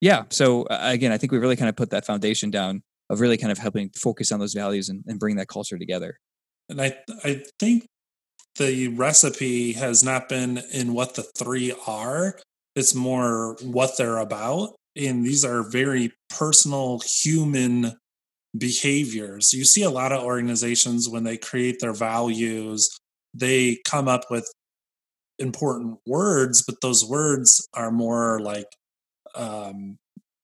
yeah, 0.00 0.24
so 0.30 0.64
uh, 0.64 0.78
again, 0.82 1.12
I 1.12 1.18
think 1.18 1.32
we 1.32 1.38
really 1.38 1.56
kind 1.56 1.68
of 1.68 1.76
put 1.76 1.90
that 1.90 2.06
foundation 2.06 2.50
down 2.50 2.82
of 3.10 3.20
really 3.20 3.38
kind 3.38 3.50
of 3.50 3.58
helping 3.58 3.90
focus 3.90 4.32
on 4.32 4.40
those 4.40 4.52
values 4.52 4.88
and, 4.88 5.02
and 5.06 5.18
bring 5.18 5.36
that 5.36 5.48
culture 5.48 5.78
together. 5.78 6.18
And 6.68 6.80
I, 6.80 6.98
I 7.24 7.42
think 7.58 7.86
the 8.58 8.88
recipe 8.88 9.72
has 9.72 10.02
not 10.02 10.28
been 10.28 10.60
in 10.72 10.92
what 10.92 11.14
the 11.14 11.22
three 11.22 11.72
are. 11.86 12.38
It's 12.76 12.94
more 12.94 13.56
what 13.62 13.96
they're 13.96 14.18
about 14.18 14.74
and 14.98 15.24
these 15.24 15.44
are 15.44 15.62
very 15.62 16.12
personal 16.28 17.00
human 17.04 17.92
behaviors. 18.56 19.52
You 19.52 19.64
see 19.64 19.82
a 19.82 19.90
lot 19.90 20.12
of 20.12 20.24
organizations 20.24 21.08
when 21.08 21.24
they 21.24 21.36
create 21.36 21.78
their 21.80 21.92
values, 21.92 22.90
they 23.32 23.78
come 23.84 24.08
up 24.08 24.24
with 24.30 24.50
important 25.38 25.98
words, 26.06 26.64
but 26.66 26.80
those 26.82 27.04
words 27.04 27.66
are 27.74 27.92
more 27.92 28.40
like 28.40 28.66
um, 29.36 29.96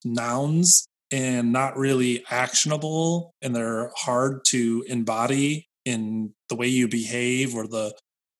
nouns 0.04 0.86
and 1.10 1.52
not 1.52 1.76
really 1.76 2.24
actionable, 2.30 3.32
and 3.42 3.54
they're 3.54 3.90
hard 3.96 4.44
to 4.46 4.84
embody 4.88 5.66
in 5.84 6.32
the 6.48 6.54
way 6.54 6.66
you 6.66 6.86
behave 6.88 7.54
or 7.54 7.66
the 7.66 7.94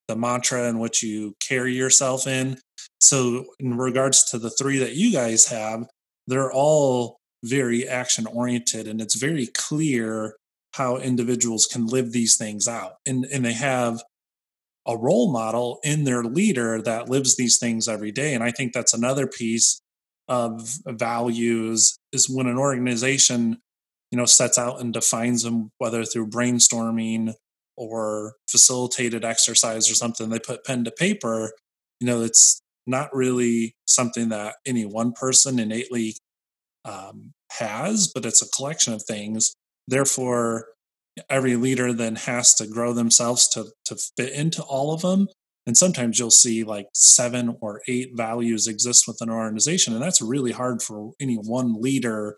the 0.09 0.17
mantra 0.17 0.69
in 0.69 0.79
which 0.79 1.03
you 1.03 1.35
carry 1.41 1.75
yourself 1.75 2.27
in. 2.27 2.59
So, 3.01 3.47
in 3.59 3.77
regards 3.77 4.25
to 4.31 4.39
the 4.39 4.51
three 4.51 4.79
that 4.79 4.95
you 4.95 5.13
guys 5.13 5.47
have, 5.47 5.87
they're 6.27 6.53
all 6.53 7.19
very 7.45 7.87
action 7.87 8.27
oriented 8.27 8.89
and 8.89 9.01
it's 9.01 9.17
very 9.17 9.47
clear 9.47 10.35
how 10.75 10.97
individuals 10.97 11.67
can 11.67 11.87
live 11.87 12.11
these 12.13 12.37
things 12.37 12.67
out 12.67 12.95
and 13.07 13.27
and 13.27 13.45
they 13.45 13.53
have 13.53 14.03
a 14.87 14.97
role 14.97 15.31
model 15.31 15.79
in 15.85 16.05
their 16.05 16.25
leader 16.25 16.81
that 16.81 17.09
lives 17.09 17.37
these 17.37 17.59
things 17.59 17.87
every 17.87 18.11
day 18.11 18.33
and 18.35 18.43
i 18.43 18.51
think 18.51 18.73
that's 18.73 18.95
another 18.95 19.27
piece 19.27 19.83
of 20.27 20.79
values 20.87 21.99
is 22.13 22.31
when 22.31 22.47
an 22.47 22.57
organization 22.57 23.59
you 24.11 24.17
know 24.17 24.25
sets 24.25 24.57
out 24.57 24.81
and 24.81 24.95
defines 24.95 25.43
them 25.43 25.71
whether 25.77 26.03
through 26.05 26.27
brainstorming 26.27 27.35
or 27.77 28.35
facilitated 28.49 29.25
exercise 29.25 29.91
or 29.91 29.95
something 29.95 30.29
they 30.29 30.39
put 30.39 30.65
pen 30.65 30.85
to 30.85 30.91
paper 30.91 31.53
you 32.01 32.07
know 32.07 32.23
it's 32.23 32.61
not 32.87 33.15
really 33.15 33.75
something 33.87 34.29
that 34.29 34.57
any 34.67 34.85
one 34.85 35.13
person 35.13 35.59
innately 35.59 36.15
um, 36.85 37.33
has, 37.53 38.11
but 38.13 38.27
it's 38.27 38.43
a 38.43 38.51
collection 38.51 38.93
of 38.93 39.03
things. 39.03 39.55
Therefore, 39.89 40.67
every 41.31 41.57
leader 41.57 41.93
then 41.93 42.17
has 42.17 42.55
to 42.55 42.67
grow 42.67 42.93
themselves 42.93 43.49
to 43.49 43.67
to 43.87 43.97
fit 44.17 44.33
into 44.33 44.63
all 44.63 44.93
of 44.93 45.03
them. 45.03 45.29
And 45.67 45.77
sometimes 45.77 46.19
you'll 46.19 46.31
see 46.31 46.63
like 46.63 46.89
seven 46.93 47.57
or 47.61 47.81
eight 47.89 48.11
values 48.15 48.67
exist 48.67 49.05
within 49.09 49.31
an 49.31 49.35
organization, 49.35 49.95
and 49.95 50.03
that's 50.03 50.21
really 50.21 50.53
hard 50.53 50.83
for 50.83 51.13
any 51.21 51.37
one 51.37 51.81
leader 51.81 52.37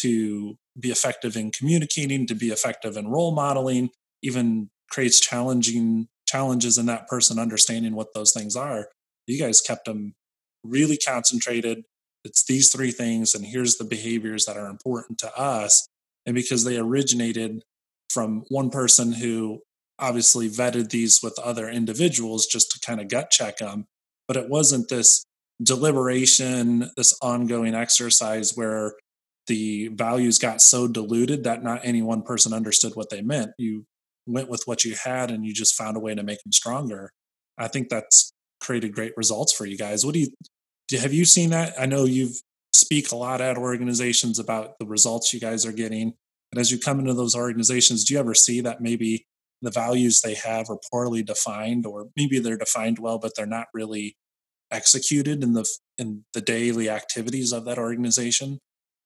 to 0.00 0.56
be 0.78 0.90
effective 0.90 1.36
in 1.36 1.50
communicating, 1.50 2.26
to 2.26 2.34
be 2.34 2.48
effective 2.48 2.96
in 2.96 3.08
role 3.08 3.34
modeling, 3.34 3.90
even 4.22 4.70
creates 4.90 5.20
challenging 5.20 6.08
challenges 6.26 6.78
in 6.78 6.86
that 6.86 7.08
person 7.08 7.38
understanding 7.38 7.94
what 7.94 8.12
those 8.14 8.32
things 8.32 8.54
are 8.56 8.88
you 9.28 9.38
guys 9.38 9.60
kept 9.60 9.84
them 9.84 10.14
really 10.64 10.96
concentrated. 10.96 11.84
It's 12.24 12.44
these 12.44 12.72
three 12.72 12.90
things, 12.90 13.34
and 13.34 13.44
here's 13.44 13.76
the 13.76 13.84
behaviors 13.84 14.46
that 14.46 14.56
are 14.56 14.68
important 14.68 15.18
to 15.18 15.38
us. 15.38 15.86
And 16.26 16.34
because 16.34 16.64
they 16.64 16.76
originated 16.76 17.62
from 18.10 18.44
one 18.48 18.70
person 18.70 19.12
who 19.12 19.60
obviously 19.98 20.48
vetted 20.48 20.90
these 20.90 21.20
with 21.22 21.38
other 21.38 21.68
individuals 21.68 22.46
just 22.46 22.70
to 22.72 22.80
kind 22.80 23.00
of 23.00 23.08
gut 23.08 23.30
check 23.30 23.58
them, 23.58 23.84
but 24.26 24.36
it 24.36 24.48
wasn't 24.48 24.88
this 24.88 25.24
deliberation, 25.62 26.90
this 26.96 27.16
ongoing 27.20 27.74
exercise 27.74 28.52
where 28.54 28.94
the 29.46 29.88
values 29.88 30.38
got 30.38 30.60
so 30.60 30.86
diluted 30.86 31.44
that 31.44 31.62
not 31.62 31.80
any 31.82 32.02
one 32.02 32.22
person 32.22 32.52
understood 32.52 32.94
what 32.94 33.10
they 33.10 33.22
meant. 33.22 33.50
You 33.58 33.84
went 34.28 34.48
with 34.48 34.62
what 34.66 34.84
you 34.84 34.94
had 35.02 35.30
and 35.30 35.44
you 35.44 35.52
just 35.52 35.74
found 35.74 35.96
a 35.96 36.00
way 36.00 36.14
to 36.14 36.22
make 36.22 36.42
them 36.42 36.52
stronger. 36.52 37.12
I 37.56 37.68
think 37.68 37.88
that's 37.88 38.32
created 38.60 38.94
great 38.94 39.12
results 39.16 39.52
for 39.52 39.66
you 39.66 39.76
guys. 39.76 40.04
What 40.04 40.14
do 40.14 40.20
you 40.20 40.28
have 41.00 41.12
you 41.12 41.24
seen 41.24 41.50
that? 41.50 41.74
I 41.78 41.86
know 41.86 42.04
you 42.04 42.30
speak 42.72 43.12
a 43.12 43.16
lot 43.16 43.40
at 43.40 43.58
organizations 43.58 44.38
about 44.38 44.78
the 44.78 44.86
results 44.86 45.34
you 45.34 45.40
guys 45.40 45.66
are 45.66 45.72
getting. 45.72 46.14
And 46.52 46.58
as 46.58 46.70
you 46.70 46.78
come 46.78 46.98
into 46.98 47.12
those 47.12 47.36
organizations, 47.36 48.04
do 48.04 48.14
you 48.14 48.20
ever 48.20 48.34
see 48.34 48.60
that 48.62 48.80
maybe 48.80 49.26
the 49.60 49.70
values 49.70 50.20
they 50.20 50.34
have 50.34 50.70
are 50.70 50.78
poorly 50.90 51.22
defined, 51.22 51.84
or 51.84 52.06
maybe 52.16 52.38
they're 52.38 52.56
defined 52.56 52.98
well, 52.98 53.18
but 53.18 53.32
they're 53.36 53.46
not 53.46 53.66
really 53.74 54.16
executed 54.70 55.42
in 55.42 55.52
the 55.54 55.68
in 55.98 56.24
the 56.32 56.40
daily 56.40 56.88
activities 56.88 57.52
of 57.52 57.64
that 57.64 57.78
organization? 57.78 58.58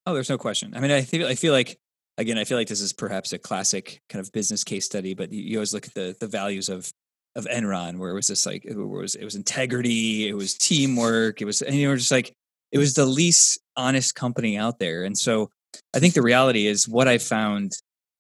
Oh, 0.06 0.14
there's 0.14 0.28
no 0.28 0.38
question. 0.38 0.74
I 0.76 0.80
mean, 0.80 0.90
I 0.90 1.02
feel 1.02 1.26
I 1.26 1.35
feel 1.35 1.52
like 1.52 1.78
again, 2.18 2.38
I 2.38 2.44
feel 2.44 2.59
like 2.59 2.68
this 2.68 2.81
is 2.81 2.92
perhaps 2.92 3.33
a 3.33 3.38
classic 3.38 4.01
kind 4.09 4.25
of 4.25 4.33
business 4.33 4.64
case 4.64 4.85
study, 4.85 5.14
but 5.14 5.33
you, 5.33 5.42
you 5.42 5.59
always 5.59 5.75
look 5.75 5.87
at 5.87 5.94
the 5.94 6.16
the 6.20 6.29
values 6.29 6.68
of 6.68 6.92
of 7.35 7.46
Enron, 7.46 7.98
where 7.98 8.11
it 8.11 8.14
was 8.14 8.27
just 8.27 8.46
like 8.46 8.64
it 8.64 8.77
was 8.77 9.14
it 9.14 9.25
was 9.25 9.35
integrity, 9.35 10.29
it 10.29 10.35
was 10.35 10.55
teamwork, 10.55 11.40
it 11.40 11.44
was 11.44 11.62
and 11.62 11.75
you 11.75 11.88
were 11.88 11.96
just 11.96 12.11
like 12.11 12.33
it 12.70 12.79
was 12.79 12.94
the 12.94 13.07
least 13.07 13.61
honest 13.77 14.14
company 14.14 14.57
out 14.57 14.79
there. 14.79 15.05
And 15.05 15.16
so 15.16 15.51
I 15.94 15.98
think 16.01 16.14
the 16.14 16.22
reality 16.22 16.66
is 16.66 16.88
what 16.88 17.09
I 17.09 17.18
found 17.18 17.72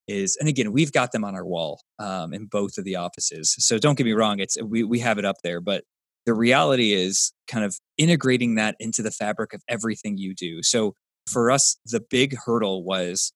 is, 0.08 0.36
and 0.40 0.48
again, 0.48 0.72
we've 0.72 0.92
got 0.92 1.12
them 1.12 1.24
on 1.24 1.34
our 1.34 1.44
wall 1.44 1.80
um, 1.98 2.32
in 2.32 2.46
both 2.46 2.76
of 2.78 2.84
the 2.84 2.96
offices. 2.96 3.54
So 3.58 3.78
don't 3.78 3.96
get 3.96 4.04
me 4.04 4.12
wrong, 4.12 4.40
it's 4.40 4.60
we 4.62 4.84
we 4.84 4.98
have 5.00 5.18
it 5.18 5.24
up 5.24 5.36
there, 5.42 5.60
but 5.60 5.84
the 6.24 6.34
reality 6.34 6.92
is 6.92 7.32
kind 7.48 7.64
of 7.64 7.76
integrating 7.98 8.54
that 8.54 8.76
into 8.78 9.02
the 9.02 9.10
fabric 9.10 9.52
of 9.52 9.62
everything 9.68 10.18
you 10.18 10.34
do. 10.34 10.62
So 10.62 10.94
for 11.28 11.50
us, 11.50 11.76
the 11.86 12.00
big 12.00 12.36
hurdle 12.44 12.84
was 12.84 13.32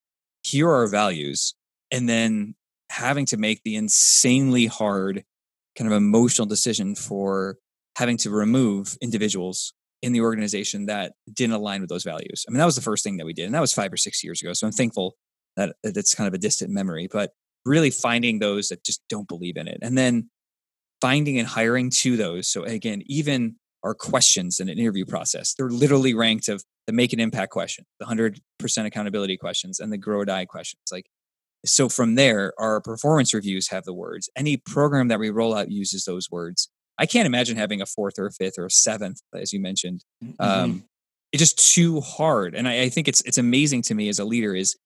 here 0.47 0.69
are 0.69 0.77
our 0.77 0.87
values, 0.87 1.55
and 1.91 2.09
then 2.09 2.55
having 2.91 3.27
to 3.27 3.37
make 3.37 3.63
the 3.65 3.75
insanely 3.75 4.67
hard 4.67 5.25
kind 5.77 5.91
of 5.91 5.97
emotional 5.97 6.47
decision 6.47 6.95
for 6.95 7.57
having 7.97 8.17
to 8.19 8.31
remove 8.31 8.97
individuals 9.01 9.75
in 10.03 10.13
the 10.13 10.21
organization 10.21 10.87
that 10.87 11.15
didn't 11.33 11.55
align 11.55 11.81
with 11.81 11.91
those 11.91 12.05
values. 12.05 12.45
I 12.47 12.53
mean, 12.53 12.59
that 12.59 12.65
was 12.67 12.77
the 12.77 12.83
first 12.83 13.03
thing 13.03 13.17
that 13.17 13.27
we 13.27 13.33
did, 13.33 13.47
and 13.47 13.55
that 13.55 13.61
was 13.61 13.73
five 13.73 13.93
or 13.93 13.97
six 13.97 14.23
years 14.23 14.41
ago. 14.41 14.53
So 14.53 14.67
I'm 14.67 14.73
thankful 14.73 15.17
that 15.57 15.75
that's 15.83 16.15
kind 16.15 16.29
of 16.29 16.35
a 16.35 16.39
distant 16.39 16.71
memory, 16.71 17.09
but 17.11 17.33
really 17.65 17.91
finding 17.91 18.39
those 18.39 18.69
that 18.69 18.85
just 18.85 19.03
don't 19.09 19.27
believe 19.27 19.57
in 19.57 19.67
it, 19.67 19.79
and 19.83 19.99
then 19.99 20.31
finding 21.01 21.39
and 21.39 21.49
hiring 21.49 21.91
to 21.91 22.17
those. 22.17 22.49
So 22.49 22.63
again, 22.63 23.03
even 23.07 23.57
our 23.83 23.95
questions 23.95 24.61
in 24.61 24.69
an 24.69 24.79
interview 24.79 25.05
process, 25.05 25.55
they're 25.55 25.69
literally 25.71 26.15
ranked 26.15 26.49
of 26.49 26.63
the 26.87 26.93
make 26.93 27.13
an 27.13 27.21
impact 27.21 27.53
question, 27.53 27.85
the 27.99 28.07
hundred 28.07 28.41
percent 28.59 28.87
accountability 28.87 29.37
questions, 29.37 29.81
and 29.81 29.93
the 29.93 29.99
grow 29.99 30.19
or 30.19 30.25
die 30.25 30.45
questions. 30.45 30.83
Like 30.91 31.07
so 31.65 31.89
from 31.89 32.15
there, 32.15 32.53
our 32.59 32.81
performance 32.81 33.35
reviews 33.35 33.69
have 33.69 33.85
the 33.85 33.95
words. 33.95 34.31
Any 34.37 34.57
program 34.57 35.09
that 35.09 35.19
we 35.19 35.31
roll 35.31 35.55
out 35.55 35.71
uses 35.71 36.05
those 36.05 36.31
words. 36.31 36.69
I 36.99 37.07
can't 37.07 37.27
imagine 37.27 37.57
having 37.57 37.83
a 37.83 37.87
fourth 37.87 38.19
or 38.19 38.27
a 38.27 38.33
fifth 38.33 38.59
or 38.59 38.67
a 38.67 38.71
seventh, 38.71 39.21
as 39.35 39.53
you 39.53 39.61
mentioned. 39.61 40.03
Mm-hmm. 40.25 40.43
Um, 40.43 40.85
it's 41.33 41.43
just 41.43 41.75
too 41.75 42.01
hard. 42.01 42.55
And 42.55 42.67
I, 42.67 42.83
I, 42.83 42.89
think 42.89 43.09
it's 43.09 43.21
it's 43.23 43.37
amazing 43.37 43.83
to 43.83 43.95
me 43.95 44.09
as 44.09 44.19
a 44.19 44.25
leader 44.25 44.55
is 44.55 44.77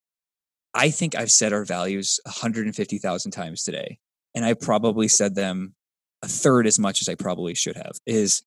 I 0.75 0.91
think 0.91 1.15
I've 1.15 1.31
said 1.31 1.53
our 1.53 1.65
values 1.65 2.19
150,000 2.25 3.31
times 3.31 3.63
today. 3.63 3.99
And 4.35 4.45
I 4.45 4.55
probably 4.55 5.09
said 5.09 5.35
them 5.35 5.75
a 6.23 6.29
third 6.29 6.67
as 6.67 6.79
much 6.79 7.03
as 7.03 7.09
I 7.09 7.15
probably 7.15 7.55
should 7.55 7.77
have. 7.77 7.93
Is 8.07 8.43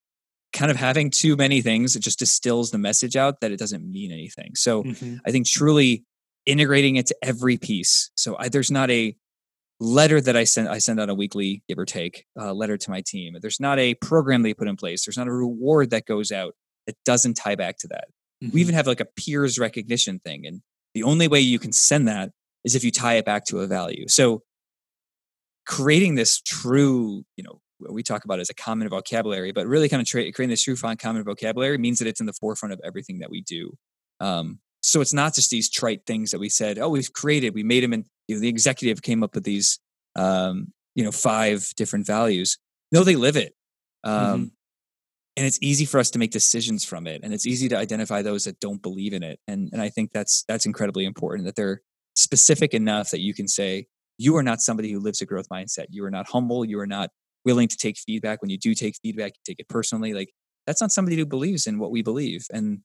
kind 0.54 0.70
of 0.70 0.76
having 0.78 1.10
too 1.10 1.36
many 1.36 1.60
things, 1.60 1.96
it 1.96 2.00
just 2.00 2.18
distills 2.18 2.70
the 2.70 2.78
message 2.78 3.16
out 3.16 3.40
that 3.40 3.50
it 3.50 3.58
doesn't 3.58 3.84
mean 3.84 4.10
anything. 4.12 4.52
So 4.54 4.84
mm-hmm. 4.84 5.16
I 5.26 5.30
think 5.30 5.46
truly 5.46 6.04
integrating 6.46 6.96
it 6.96 7.06
to 7.08 7.16
every 7.22 7.58
piece. 7.58 8.10
So 8.16 8.36
I, 8.38 8.48
there's 8.48 8.70
not 8.70 8.90
a 8.90 9.16
letter 9.80 10.20
that 10.20 10.36
I 10.36 10.44
send 10.44 10.68
I 10.68 10.78
send 10.78 11.00
out 11.00 11.10
a 11.10 11.14
weekly, 11.14 11.62
give 11.68 11.78
or 11.78 11.84
take, 11.84 12.24
uh, 12.40 12.54
letter 12.54 12.78
to 12.78 12.90
my 12.90 13.02
team. 13.04 13.36
There's 13.40 13.60
not 13.60 13.78
a 13.78 13.94
program 13.96 14.42
they 14.42 14.54
put 14.54 14.68
in 14.68 14.76
place. 14.76 15.04
There's 15.04 15.18
not 15.18 15.26
a 15.26 15.32
reward 15.32 15.90
that 15.90 16.06
goes 16.06 16.30
out 16.30 16.54
that 16.86 16.96
doesn't 17.04 17.34
tie 17.34 17.56
back 17.56 17.76
to 17.78 17.88
that. 17.88 18.04
Mm-hmm. 18.42 18.54
We 18.54 18.60
even 18.60 18.74
have 18.74 18.86
like 18.86 19.00
a 19.00 19.06
peers 19.06 19.58
recognition 19.58 20.20
thing, 20.20 20.46
and 20.46 20.62
the 20.94 21.02
only 21.02 21.28
way 21.28 21.40
you 21.40 21.58
can 21.58 21.72
send 21.72 22.06
that 22.08 22.30
is 22.64 22.74
if 22.76 22.84
you 22.84 22.92
tie 22.92 23.14
it 23.14 23.24
back 23.24 23.44
to 23.46 23.60
a 23.60 23.66
value. 23.66 24.06
So 24.08 24.42
creating 25.66 26.14
this 26.14 26.40
true, 26.40 27.24
you 27.36 27.44
know, 27.44 27.60
we 27.92 28.02
talk 28.02 28.24
about 28.24 28.40
as 28.40 28.50
a 28.50 28.54
common 28.54 28.88
vocabulary, 28.88 29.52
but 29.52 29.66
really 29.66 29.88
kind 29.88 30.00
of 30.00 30.06
tra- 30.06 30.32
creating 30.32 30.50
this 30.50 30.62
true 30.62 30.76
font 30.76 30.98
common 30.98 31.24
vocabulary 31.24 31.78
means 31.78 31.98
that 31.98 32.08
it's 32.08 32.20
in 32.20 32.26
the 32.26 32.32
forefront 32.32 32.72
of 32.72 32.80
everything 32.84 33.18
that 33.20 33.30
we 33.30 33.42
do. 33.42 33.76
Um, 34.20 34.60
so 34.80 35.00
it's 35.00 35.14
not 35.14 35.34
just 35.34 35.50
these 35.50 35.70
trite 35.70 36.04
things 36.06 36.30
that 36.30 36.38
we 36.38 36.48
said, 36.48 36.78
oh, 36.78 36.90
we've 36.90 37.12
created, 37.12 37.54
we 37.54 37.62
made 37.62 37.82
them, 37.82 37.92
and 37.92 38.04
you 38.28 38.36
know, 38.36 38.40
the 38.40 38.48
executive 38.48 39.02
came 39.02 39.22
up 39.22 39.34
with 39.34 39.44
these, 39.44 39.78
um, 40.14 40.72
you 40.94 41.04
know, 41.04 41.10
five 41.10 41.70
different 41.76 42.06
values. 42.06 42.58
No, 42.92 43.02
they 43.02 43.16
live 43.16 43.36
it. 43.36 43.54
Um, 44.04 44.14
mm-hmm. 44.14 44.42
And 45.36 45.46
it's 45.46 45.58
easy 45.62 45.84
for 45.84 45.98
us 45.98 46.10
to 46.10 46.18
make 46.18 46.30
decisions 46.30 46.84
from 46.84 47.06
it, 47.06 47.22
and 47.24 47.34
it's 47.34 47.46
easy 47.46 47.68
to 47.70 47.76
identify 47.76 48.22
those 48.22 48.44
that 48.44 48.60
don't 48.60 48.80
believe 48.80 49.14
in 49.14 49.24
it. 49.24 49.40
And 49.48 49.68
and 49.72 49.82
I 49.82 49.88
think 49.88 50.12
that's 50.12 50.44
that's 50.46 50.64
incredibly 50.64 51.06
important 51.06 51.46
that 51.46 51.56
they're 51.56 51.80
specific 52.14 52.72
enough 52.72 53.10
that 53.10 53.20
you 53.20 53.34
can 53.34 53.48
say 53.48 53.88
you 54.18 54.36
are 54.36 54.42
not 54.42 54.60
somebody 54.60 54.92
who 54.92 55.00
lives 55.00 55.20
a 55.20 55.26
growth 55.26 55.48
mindset. 55.48 55.86
You 55.90 56.04
are 56.04 56.10
not 56.10 56.28
humble. 56.28 56.64
You 56.64 56.78
are 56.78 56.86
not 56.86 57.10
willing 57.44 57.68
to 57.68 57.76
take 57.76 57.98
feedback. 57.98 58.40
When 58.42 58.50
you 58.50 58.58
do 58.58 58.74
take 58.74 58.96
feedback, 59.02 59.32
you 59.36 59.42
take 59.44 59.60
it 59.60 59.68
personally. 59.68 60.14
Like 60.14 60.30
that's 60.66 60.80
not 60.80 60.92
somebody 60.92 61.16
who 61.16 61.26
believes 61.26 61.66
in 61.66 61.78
what 61.78 61.90
we 61.90 62.02
believe. 62.02 62.46
And 62.52 62.80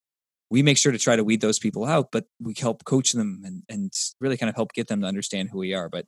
we 0.49 0.63
make 0.63 0.77
sure 0.77 0.91
to 0.91 0.97
try 0.97 1.15
to 1.15 1.23
weed 1.23 1.41
those 1.41 1.59
people 1.59 1.85
out, 1.85 2.09
but 2.11 2.25
we 2.41 2.55
help 2.59 2.83
coach 2.83 3.11
them 3.11 3.41
and, 3.45 3.63
and 3.69 3.93
really 4.19 4.37
kind 4.37 4.49
of 4.49 4.55
help 4.55 4.73
get 4.73 4.87
them 4.87 5.01
to 5.01 5.07
understand 5.07 5.49
who 5.51 5.59
we 5.59 5.73
are. 5.73 5.89
But 5.89 6.05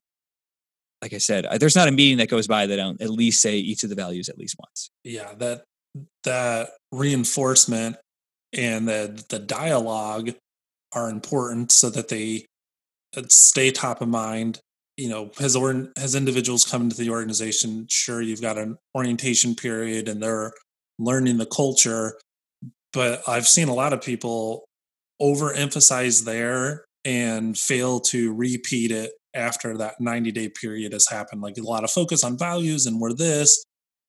like 1.01 1.13
I 1.13 1.19
said, 1.19 1.47
there's 1.59 1.75
not 1.75 1.87
a 1.87 1.91
meeting 1.91 2.17
that 2.17 2.29
goes 2.29 2.47
by 2.47 2.67
that 2.67 2.79
I 2.79 2.83
don't 2.83 3.01
at 3.01 3.09
least 3.09 3.41
say 3.41 3.57
each 3.57 3.83
of 3.83 3.89
the 3.89 3.95
values 3.95 4.29
at 4.29 4.37
least 4.37 4.55
once. 4.59 4.91
Yeah, 5.03 5.33
that 5.35 5.63
that 6.23 6.69
reinforcement 6.91 7.97
and 8.53 8.87
the 8.87 9.23
the 9.29 9.39
dialogue 9.39 10.31
are 10.93 11.09
important 11.09 11.71
so 11.71 11.89
that 11.89 12.09
they 12.09 12.45
uh, 13.15 13.23
stay 13.29 13.71
top 13.71 14.01
of 14.01 14.09
mind. 14.09 14.59
You 15.01 15.09
know, 15.09 15.31
has 15.39 15.55
or 15.55 15.89
as 15.97 16.13
individuals 16.13 16.63
come 16.63 16.83
into 16.83 16.95
the 16.95 17.09
organization, 17.09 17.87
sure 17.89 18.21
you've 18.21 18.41
got 18.41 18.59
an 18.59 18.77
orientation 18.95 19.55
period 19.55 20.07
and 20.07 20.21
they're 20.21 20.53
learning 20.99 21.37
the 21.37 21.47
culture, 21.47 22.19
but 22.93 23.27
I've 23.27 23.47
seen 23.47 23.67
a 23.67 23.73
lot 23.73 23.93
of 23.93 24.01
people 24.01 24.65
overemphasize 25.19 26.23
there 26.23 26.85
and 27.03 27.57
fail 27.57 27.99
to 27.99 28.33
repeat 28.33 28.91
it 28.91 29.11
after 29.33 29.77
that 29.77 29.95
90 29.99 30.31
day 30.31 30.49
period 30.49 30.93
has 30.93 31.07
happened. 31.07 31.41
Like 31.41 31.57
a 31.57 31.63
lot 31.63 31.83
of 31.83 31.89
focus 31.89 32.23
on 32.23 32.37
values 32.37 32.85
and 32.85 32.99
we're 32.99 33.13
this. 33.13 33.63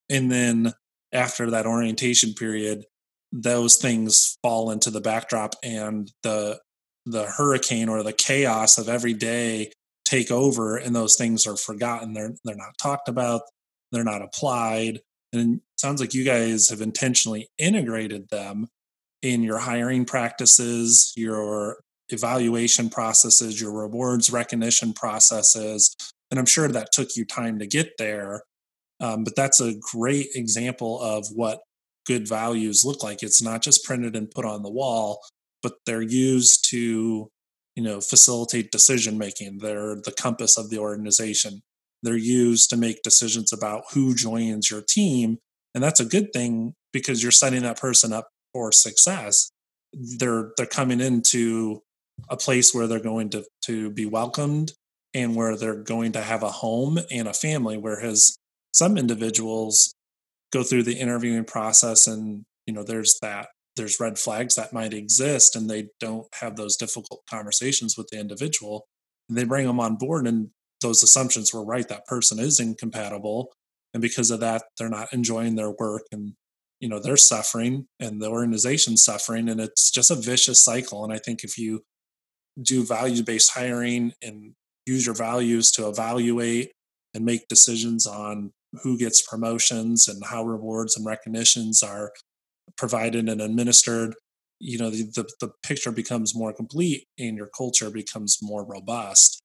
And 0.09 0.31
then 0.31 0.73
after 1.11 1.49
that 1.49 1.65
orientation 1.65 2.33
period, 2.33 2.85
those 3.31 3.77
things 3.77 4.37
fall 4.43 4.69
into 4.69 4.91
the 4.91 5.01
backdrop 5.01 5.55
and 5.63 6.11
the 6.21 6.59
the 7.05 7.25
hurricane 7.25 7.89
or 7.89 8.01
the 8.01 8.13
chaos 8.13 8.77
of 8.77 8.87
every 8.87 9.13
day 9.13 9.71
take 10.05 10.31
over 10.31 10.77
and 10.77 10.95
those 10.95 11.15
things 11.15 11.47
are 11.47 11.57
forgotten. 11.57 12.13
They're 12.13 12.33
they're 12.43 12.55
not 12.55 12.77
talked 12.81 13.07
about, 13.09 13.41
they're 13.91 14.03
not 14.03 14.21
applied. 14.21 15.01
And 15.31 15.55
it 15.55 15.61
sounds 15.77 15.99
like 15.99 16.13
you 16.13 16.23
guys 16.23 16.69
have 16.69 16.81
intentionally 16.81 17.49
integrated 17.57 18.29
them 18.29 18.67
in 19.21 19.41
your 19.41 19.57
hiring 19.57 20.05
practices, 20.05 21.11
your 21.15 21.77
evaluation 22.09 22.89
processes, 22.89 23.59
your 23.59 23.71
rewards 23.71 24.31
recognition 24.31 24.93
processes. 24.93 25.95
And 26.29 26.39
I'm 26.39 26.45
sure 26.45 26.67
that 26.67 26.91
took 26.91 27.15
you 27.15 27.25
time 27.25 27.59
to 27.59 27.65
get 27.65 27.93
there. 27.97 28.43
Um, 28.99 29.23
but 29.23 29.35
that's 29.35 29.59
a 29.59 29.75
great 29.93 30.27
example 30.35 31.01
of 31.01 31.27
what 31.33 31.61
good 32.05 32.27
values 32.27 32.83
look 32.85 33.01
like. 33.01 33.23
It's 33.23 33.41
not 33.41 33.61
just 33.61 33.85
printed 33.85 34.15
and 34.15 34.29
put 34.29 34.45
on 34.45 34.61
the 34.61 34.71
wall, 34.71 35.19
but 35.61 35.73
they're 35.85 36.01
used 36.01 36.69
to, 36.69 37.29
you 37.75 37.83
know, 37.83 38.01
facilitate 38.01 38.71
decision 38.71 39.17
making. 39.17 39.59
They're 39.59 39.95
the 39.95 40.13
compass 40.15 40.57
of 40.57 40.69
the 40.69 40.77
organization. 40.77 41.61
They're 42.01 42.15
used 42.17 42.69
to 42.69 42.77
make 42.77 43.01
decisions 43.01 43.53
about 43.53 43.83
who 43.93 44.13
joins 44.13 44.69
your 44.69 44.83
team. 44.87 45.37
And 45.73 45.83
that's 45.83 45.99
a 45.99 46.05
good 46.05 46.33
thing 46.33 46.73
because 46.91 47.23
you're 47.23 47.31
setting 47.31 47.63
that 47.63 47.79
person 47.79 48.13
up 48.13 48.27
for 48.53 48.71
success. 48.71 49.51
They're 49.93 50.51
they're 50.57 50.65
coming 50.65 51.01
into 51.01 51.81
a 52.29 52.37
place 52.37 52.73
where 52.73 52.87
they're 52.87 52.99
going 52.99 53.29
to 53.31 53.43
to 53.65 53.89
be 53.89 54.05
welcomed 54.05 54.73
and 55.13 55.35
where 55.35 55.55
they're 55.55 55.83
going 55.83 56.13
to 56.13 56.21
have 56.21 56.43
a 56.43 56.49
home 56.49 56.99
and 57.11 57.27
a 57.27 57.33
family 57.33 57.77
whereas 57.77 58.37
some 58.73 58.97
individuals 58.97 59.93
go 60.51 60.63
through 60.63 60.83
the 60.83 60.99
interviewing 60.99 61.43
process 61.43 62.07
and 62.07 62.43
you 62.65 62.73
know 62.73 62.83
there's 62.83 63.19
that 63.21 63.49
there's 63.75 63.99
red 63.99 64.19
flags 64.19 64.55
that 64.55 64.73
might 64.73 64.93
exist 64.93 65.55
and 65.55 65.69
they 65.69 65.89
don't 65.99 66.27
have 66.39 66.55
those 66.55 66.77
difficult 66.77 67.21
conversations 67.29 67.97
with 67.97 68.07
the 68.11 68.19
individual 68.19 68.87
and 69.27 69.37
they 69.37 69.43
bring 69.43 69.65
them 69.65 69.79
on 69.79 69.95
board 69.95 70.27
and 70.27 70.49
those 70.81 71.01
assumptions 71.03 71.53
were 71.53 71.65
right 71.65 71.87
that 71.87 72.05
person 72.05 72.39
is 72.39 72.59
incompatible 72.59 73.51
and 73.93 74.01
because 74.01 74.31
of 74.31 74.39
that 74.39 74.63
they're 74.77 74.89
not 74.89 75.11
enjoying 75.13 75.55
their 75.55 75.71
work 75.71 76.03
and 76.11 76.33
you 76.79 76.89
know 76.89 76.99
they're 76.99 77.17
suffering 77.17 77.87
and 77.99 78.21
the 78.21 78.29
organization's 78.29 79.03
suffering 79.03 79.49
and 79.49 79.61
it's 79.61 79.89
just 79.89 80.11
a 80.11 80.15
vicious 80.15 80.63
cycle 80.63 81.03
and 81.03 81.13
i 81.13 81.17
think 81.17 81.43
if 81.43 81.57
you 81.57 81.81
do 82.61 82.85
value 82.85 83.23
based 83.23 83.51
hiring 83.53 84.11
and 84.21 84.53
use 84.85 85.05
your 85.05 85.15
values 85.15 85.71
to 85.71 85.87
evaluate 85.87 86.71
and 87.13 87.25
make 87.25 87.47
decisions 87.47 88.05
on 88.05 88.51
who 88.83 88.97
gets 88.97 89.21
promotions 89.21 90.07
and 90.07 90.23
how 90.25 90.43
rewards 90.43 90.97
and 90.97 91.05
recognitions 91.05 91.81
are 91.81 92.11
provided 92.77 93.29
and 93.29 93.41
administered 93.41 94.15
you 94.59 94.77
know 94.77 94.89
the, 94.89 95.03
the, 95.15 95.29
the 95.39 95.51
picture 95.63 95.91
becomes 95.91 96.35
more 96.35 96.53
complete 96.53 97.05
and 97.19 97.37
your 97.37 97.49
culture 97.55 97.89
becomes 97.89 98.39
more 98.41 98.65
robust 98.65 99.41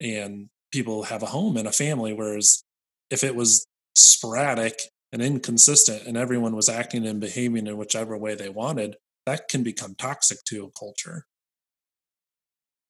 and 0.00 0.48
people 0.72 1.04
have 1.04 1.22
a 1.22 1.26
home 1.26 1.56
and 1.56 1.66
a 1.66 1.72
family 1.72 2.12
whereas 2.12 2.62
if 3.10 3.24
it 3.24 3.34
was 3.34 3.66
sporadic 3.96 4.80
and 5.12 5.22
inconsistent 5.22 6.06
and 6.06 6.16
everyone 6.16 6.54
was 6.54 6.68
acting 6.68 7.06
and 7.06 7.20
behaving 7.20 7.66
in 7.66 7.76
whichever 7.76 8.16
way 8.16 8.34
they 8.34 8.48
wanted, 8.48 8.96
that 9.26 9.48
can 9.48 9.62
become 9.62 9.94
toxic 9.94 10.38
to 10.44 10.64
a 10.64 10.78
culture. 10.78 11.26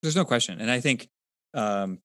There's 0.03 0.17
no 0.17 0.25
question. 0.25 0.61
And 0.61 0.71
I 0.71 0.81
think, 0.81 1.09
um, 1.55 1.99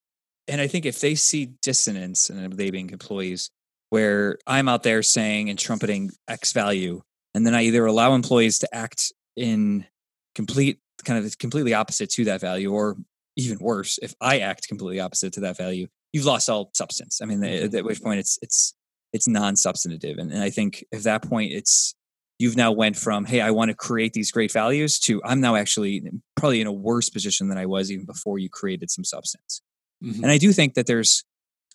and 0.47 0.61
I 0.61 0.67
think 0.67 0.85
if 0.85 0.99
they 0.99 1.15
see 1.15 1.53
dissonance, 1.61 2.29
and 2.29 2.53
they 2.53 2.69
being 2.69 2.89
employees, 2.89 3.49
where 3.89 4.37
I'm 4.45 4.67
out 4.67 4.83
there 4.83 5.01
saying 5.01 5.49
and 5.49 5.57
trumpeting 5.57 6.11
X 6.27 6.51
value, 6.51 7.01
and 7.35 7.45
then 7.45 7.53
I 7.53 7.63
either 7.63 7.85
allow 7.85 8.15
employees 8.15 8.59
to 8.59 8.75
act 8.75 9.11
in 9.35 9.85
complete 10.33 10.79
kind 11.03 11.23
of 11.23 11.37
completely 11.37 11.73
opposite 11.73 12.09
to 12.11 12.25
that 12.25 12.41
value, 12.41 12.71
or 12.71 12.95
even 13.35 13.59
worse, 13.59 13.99
if 14.01 14.15
I 14.21 14.39
act 14.39 14.67
completely 14.67 15.01
opposite 15.01 15.33
to 15.33 15.41
that 15.41 15.57
value, 15.57 15.87
you've 16.13 16.25
lost 16.25 16.49
all 16.49 16.71
substance. 16.73 17.19
I 17.21 17.25
mean, 17.25 17.39
mm-hmm. 17.39 17.75
at 17.75 17.85
which 17.85 18.01
point 18.01 18.19
it's 18.19 18.39
it's 18.41 18.73
it's 19.11 19.27
non-substantive, 19.27 20.17
and, 20.17 20.31
and 20.31 20.41
I 20.41 20.49
think 20.49 20.85
at 20.93 21.03
that 21.03 21.23
point 21.23 21.51
it's 21.51 21.93
you've 22.39 22.57
now 22.57 22.71
went 22.71 22.97
from 22.97 23.23
hey 23.23 23.39
i 23.39 23.49
want 23.49 23.69
to 23.69 23.75
create 23.75 24.11
these 24.11 24.29
great 24.29 24.51
values 24.51 24.99
to 24.99 25.21
i'm 25.23 25.39
now 25.39 25.55
actually 25.55 26.03
probably 26.35 26.59
in 26.59 26.67
a 26.67 26.71
worse 26.71 27.09
position 27.09 27.47
than 27.47 27.57
i 27.57 27.65
was 27.65 27.89
even 27.89 28.05
before 28.05 28.37
you 28.37 28.49
created 28.49 28.91
some 28.91 29.05
substance 29.05 29.61
mm-hmm. 30.03 30.21
and 30.21 30.31
i 30.31 30.37
do 30.37 30.51
think 30.51 30.73
that 30.73 30.85
there's 30.85 31.23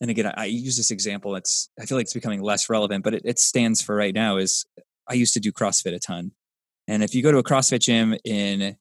and 0.02 0.10
again 0.10 0.26
I, 0.26 0.34
I, 0.36 0.44
use 0.44 0.76
this 0.76 0.90
example 0.90 1.34
it's 1.34 1.70
i 1.80 1.86
feel 1.86 1.96
like 1.96 2.04
it's 2.04 2.12
becoming 2.12 2.42
less 2.42 2.68
relevant 2.68 3.04
but 3.04 3.14
it, 3.14 3.22
it 3.24 3.38
stands 3.38 3.80
for 3.80 3.96
right 3.96 4.14
now 4.14 4.36
is 4.36 4.66
i 5.10 5.14
used 5.14 5.34
to 5.34 5.40
do 5.40 5.52
crossfit 5.52 5.94
a 5.94 5.98
ton 5.98 6.32
and 6.88 7.02
if 7.02 7.14
you 7.14 7.22
go 7.22 7.32
to 7.32 7.38
a 7.38 7.44
crossfit 7.44 7.80
gym 7.80 8.16
in 8.24 8.76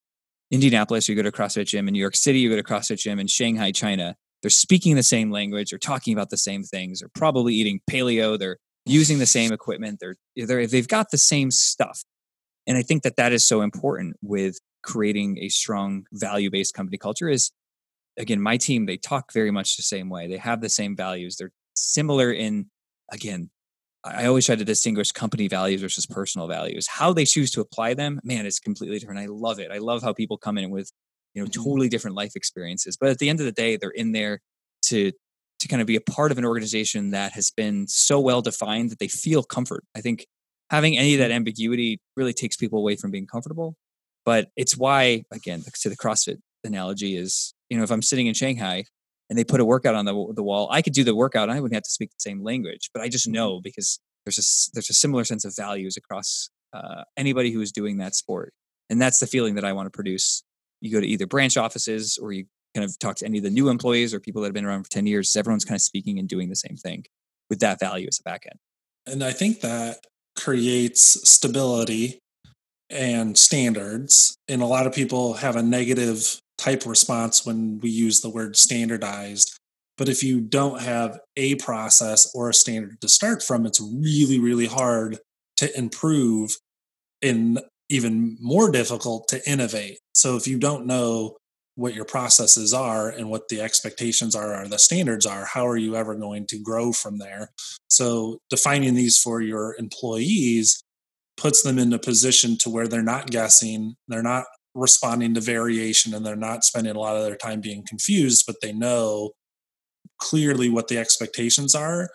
indianapolis 0.52 1.10
you 1.10 1.16
go 1.16 1.22
to 1.22 1.30
a 1.30 1.32
crossfit 1.32 1.66
gym 1.66 1.88
in 1.88 1.94
new 1.94 2.00
york 2.00 2.16
city 2.16 2.40
you 2.40 2.50
go 2.50 2.56
to 2.56 2.62
a 2.62 2.64
crossfit 2.64 2.98
gym 2.98 3.20
in 3.20 3.28
shanghai 3.28 3.72
china 3.72 4.16
they're 4.42 4.50
speaking 4.50 4.96
the 4.96 5.04
same 5.04 5.32
language 5.32 5.72
they're 5.72 5.80
talking 5.80 6.14
about 6.14 6.30
the 6.30 6.38
same 6.38 6.64
things 6.64 7.00
they're 7.00 7.10
probably 7.14 7.54
eating 7.54 7.82
paleo 7.90 8.38
they're 8.38 8.58
using 8.90 9.20
the 9.20 9.26
same 9.26 9.52
equipment. 9.52 10.00
They're, 10.00 10.16
they're 10.36 10.68
they've 10.68 10.88
got 10.88 11.12
the 11.12 11.18
same 11.18 11.52
stuff, 11.52 12.04
and 12.68 12.78
I 12.78 12.82
think 12.82 13.04
that 13.04 13.16
that 13.18 13.32
is 13.32 13.48
so 13.48 13.62
important 13.62 14.18
with 14.22 14.58
creating 14.82 15.38
a 15.40 15.50
strong 15.50 16.06
value 16.14 16.50
based 16.50 16.74
company 16.74 16.98
culture. 16.98 17.30
Is 17.30 17.52
again, 18.18 18.42
my 18.42 18.58
team 18.58 18.86
they 18.86 18.98
talk 18.98 19.32
very 19.34 19.52
much 19.52 19.78
the 19.78 19.84
same 19.84 20.10
way. 20.10 20.28
They 20.28 20.38
have 20.38 20.62
the 20.62 20.70
same 20.70 20.96
values. 20.96 21.38
They're 21.38 21.52
similar 21.76 22.32
in 22.32 22.70
again. 23.12 23.50
I 24.04 24.26
always 24.26 24.46
try 24.46 24.56
to 24.56 24.64
distinguish 24.64 25.12
company 25.12 25.48
values 25.48 25.82
versus 25.82 26.06
personal 26.06 26.48
values. 26.48 26.88
How 26.88 27.12
they 27.12 27.26
choose 27.26 27.52
to 27.52 27.62
apply 27.62 27.96
them, 27.96 28.20
man, 28.24 28.46
it's 28.46 28.60
completely 28.60 28.98
different. 28.98 29.20
I 29.20 29.26
love 29.26 29.60
it. 29.60 29.72
I 29.72 29.80
love 29.80 30.02
how 30.02 30.14
people 30.14 30.38
come 30.38 30.58
in 30.58 30.70
with 30.70 30.92
you 31.34 31.42
know 31.42 31.50
mm-hmm. 31.50 31.62
totally 31.62 31.90
different 31.90 32.16
life 32.16 32.36
experiences, 32.36 32.98
but 33.00 33.10
at 33.10 33.20
the 33.20 33.30
end 33.30 33.40
of 33.40 33.46
the 33.46 33.52
day, 33.52 33.78
they're 33.78 33.90
in 33.90 34.14
there 34.14 34.40
to 34.84 35.12
to 35.60 35.68
kind 35.68 35.82
of 35.82 35.88
be 35.88 35.98
a 35.98 36.02
part 36.02 36.32
of 36.32 36.38
an 36.38 36.46
organization 36.46 37.12
that 37.12 37.34
has 37.34 37.52
been 37.52 37.88
so 37.88 38.20
well 38.20 38.42
defined 38.42 38.92
that 38.92 39.00
they 39.00 39.10
feel 39.10 39.44
comfort. 39.44 39.84
I 39.96 40.02
think 40.02 40.26
having 40.70 40.98
any 40.98 41.14
of 41.14 41.20
that 41.20 41.26
mm-hmm. 41.26 41.36
ambiguity 41.36 42.00
really 42.16 42.34
takes 42.34 42.56
people 42.56 42.80
away 42.80 42.96
from 42.96 43.12
being 43.12 43.28
comfortable. 43.28 43.76
But 44.26 44.50
it's 44.56 44.78
why, 44.78 45.24
again, 45.32 45.64
to 45.82 45.90
the 45.90 45.98
CrossFit 45.98 46.38
analogy 46.64 47.16
is, 47.16 47.54
you 47.70 47.78
know, 47.78 47.84
if 47.84 47.92
I'm 47.92 48.02
sitting 48.02 48.28
in 48.28 48.34
Shanghai 48.34 48.86
and 49.30 49.38
they 49.38 49.44
put 49.44 49.60
a 49.60 49.66
workout 49.66 49.96
on 49.96 50.06
the, 50.06 50.34
the 50.34 50.44
wall, 50.44 50.68
I 50.72 50.82
could 50.82 50.94
do 50.94 51.04
the 51.04 51.16
workout 51.16 51.50
and 51.50 51.58
I 51.58 51.62
wouldn't 51.62 51.76
have 51.76 51.84
to 51.84 51.90
speak 51.90 52.10
the 52.12 52.20
same 52.20 52.44
language. 52.44 52.90
But 52.94 53.04
I 53.04 53.10
just 53.10 53.28
mm-hmm. 53.28 53.36
know 53.36 53.62
because 53.62 54.00
there's 54.26 54.38
a, 54.38 54.74
there's 54.74 54.90
a 54.90 54.94
similar 54.94 55.24
sense 55.24 55.46
of 55.46 55.56
values 55.56 55.98
across 55.98 56.50
uh, 56.74 57.04
anybody 57.18 57.52
who 57.52 57.62
is 57.62 57.72
doing 57.72 57.98
that 57.98 58.16
sport. 58.16 58.54
And 58.90 59.02
that's 59.02 59.20
the 59.20 59.28
feeling 59.28 59.56
that 59.56 59.66
I 59.66 59.74
want 59.74 59.86
to 59.86 59.92
produce. 59.92 60.44
You 60.82 60.92
go 60.92 61.00
to 61.00 61.08
either 61.08 61.28
branch 61.28 61.58
offices 61.58 62.18
or 62.18 62.32
you 62.32 62.46
kind 62.74 62.86
of 62.86 62.98
talk 63.00 63.16
to 63.18 63.26
any 63.26 63.40
of 63.40 63.44
the 63.44 63.50
new 63.50 63.70
employees 63.70 64.14
or 64.14 64.20
people 64.20 64.42
that 64.42 64.48
have 64.48 64.54
been 64.54 64.66
around 64.66 64.84
for 64.84 64.90
10 64.90 65.06
years 65.06 65.30
is 65.30 65.36
everyone's 65.36 65.66
kind 65.66 65.76
of 65.76 65.82
speaking 65.82 66.20
and 66.20 66.28
doing 66.28 66.50
the 66.50 66.56
same 66.56 66.76
thing 66.76 67.04
with 67.50 67.60
that 67.60 67.80
value 67.80 68.08
as 68.08 68.20
a 68.20 68.24
back 68.24 68.46
end. 68.46 68.60
And 69.06 69.24
I 69.24 69.32
think 69.32 69.62
that 69.62 70.06
creates 70.38 71.30
stability 71.30 72.20
and 72.90 73.38
standards. 73.38 74.36
And 74.48 74.62
a 74.62 74.66
lot 74.66 74.88
of 74.88 74.94
people 74.94 75.34
have 75.36 75.56
a 75.56 75.64
negative 75.64 76.40
type 76.60 76.86
response 76.86 77.46
when 77.46 77.80
we 77.80 77.90
use 77.90 78.22
the 78.22 78.30
word 78.30 78.56
standardized. 78.58 79.58
But 79.98 80.10
if 80.10 80.24
you 80.24 80.42
don't 80.42 80.82
have 80.82 81.20
a 81.36 81.56
process 81.56 82.32
or 82.36 82.50
a 82.50 82.54
standard 82.54 83.02
to 83.02 83.10
start 83.10 83.42
from, 83.42 83.66
it's 83.66 83.82
really, 83.82 84.40
really 84.40 84.68
hard 84.68 85.18
to 85.58 85.78
improve 85.78 86.52
and 87.22 87.60
even 87.90 88.38
more 88.40 88.72
difficult 88.72 89.28
to 89.30 89.50
innovate. 89.50 90.00
So 90.14 90.36
if 90.36 90.48
you 90.48 90.60
don't 90.60 90.86
know 90.86 91.38
what 91.80 91.94
your 91.94 92.06
processes 92.06 92.74
are 92.74 93.10
and 93.10 93.30
what 93.30 93.48
the 93.48 93.62
expectations 93.62 94.36
are 94.36 94.62
or 94.62 94.68
the 94.68 94.78
standards 94.78 95.26
are 95.26 95.46
how 95.46 95.66
are 95.66 95.78
you 95.78 95.96
ever 95.96 96.14
going 96.14 96.46
to 96.46 96.60
grow 96.60 96.92
from 96.92 97.20
there 97.20 97.50
so 97.88 98.38
defining 98.50 98.96
these 98.96 99.18
for 99.18 99.40
your 99.40 99.76
employees 99.80 100.84
puts 101.38 101.62
them 101.62 101.80
in 101.80 101.94
a 101.94 102.00
position 102.00 102.58
to 102.58 102.70
where 102.70 102.86
they're 102.86 103.02
not 103.02 103.32
guessing 103.32 103.96
they're 104.10 104.22
not 104.22 104.44
responding 104.76 105.34
to 105.34 105.42
variation 105.42 106.14
and 106.14 106.26
they're 106.26 106.36
not 106.36 106.64
spending 106.64 106.96
a 106.96 107.00
lot 107.00 107.16
of 107.16 107.24
their 107.24 107.36
time 107.36 107.62
being 107.62 107.84
confused 107.88 108.44
but 108.46 108.58
they 108.62 108.72
know 108.72 109.32
clearly 110.20 110.70
what 110.70 110.88
the 110.88 110.98
expectations 110.98 111.74
are 111.74 112.10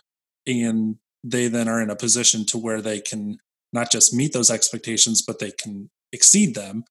and 0.47 0.97
they 1.23 1.49
then 1.49 1.69
are 1.69 1.83
in 1.83 1.90
a 1.90 1.97
position 1.97 2.45
to 2.45 2.59
where 2.59 2.81
they 2.81 3.01
can 3.01 3.37
not 3.73 3.90
just 3.90 4.14
meet 4.14 4.33
those 4.33 4.51
expectations 4.51 5.23
but 5.23 5.38
they 5.38 5.51
can 5.51 5.90
exceed 6.12 6.55
them 6.55 6.85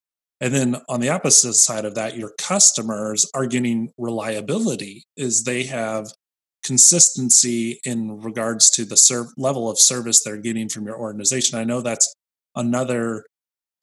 and 0.44 0.54
then 0.54 0.76
on 0.90 1.00
the 1.00 1.08
opposite 1.08 1.54
side 1.54 1.86
of 1.86 1.96
that, 1.96 2.18
your 2.18 2.34
customers 2.38 3.26
are 3.34 3.46
getting 3.46 3.94
reliability 3.98 5.06
is 5.16 5.44
they 5.44 5.64
have 5.64 6.08
consistency 6.66 7.80
in 7.86 8.20
regards 8.22 8.70
to 8.72 8.84
the 8.84 8.98
serv- 8.98 9.32
level 9.38 9.72
of 9.72 9.80
service 9.80 10.22
they're 10.22 10.36
getting 10.36 10.68
from 10.68 10.86
your 10.86 11.00
organization. 11.00 11.58
I 11.58 11.64
know 11.64 11.80
that's 11.80 12.14
another 12.58 13.24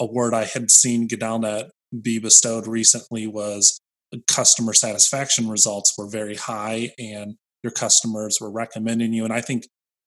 award 0.00 0.34
I 0.34 0.44
had 0.44 0.70
seen 0.70 1.06
GadellNet 1.06 1.70
be 2.02 2.18
bestowed 2.18 2.66
recently 2.66 3.26
was 3.26 3.78
customer 4.26 4.72
satisfaction 4.72 5.48
results 5.48 5.94
were 5.96 6.08
very 6.08 6.34
high 6.34 6.90
and 6.98 7.36
your 7.62 7.70
customers 7.70 8.38
were 8.40 8.50
recommending 8.50 9.12
you. 9.12 9.24
And 9.24 9.32
I 9.32 9.40
think 9.40 9.66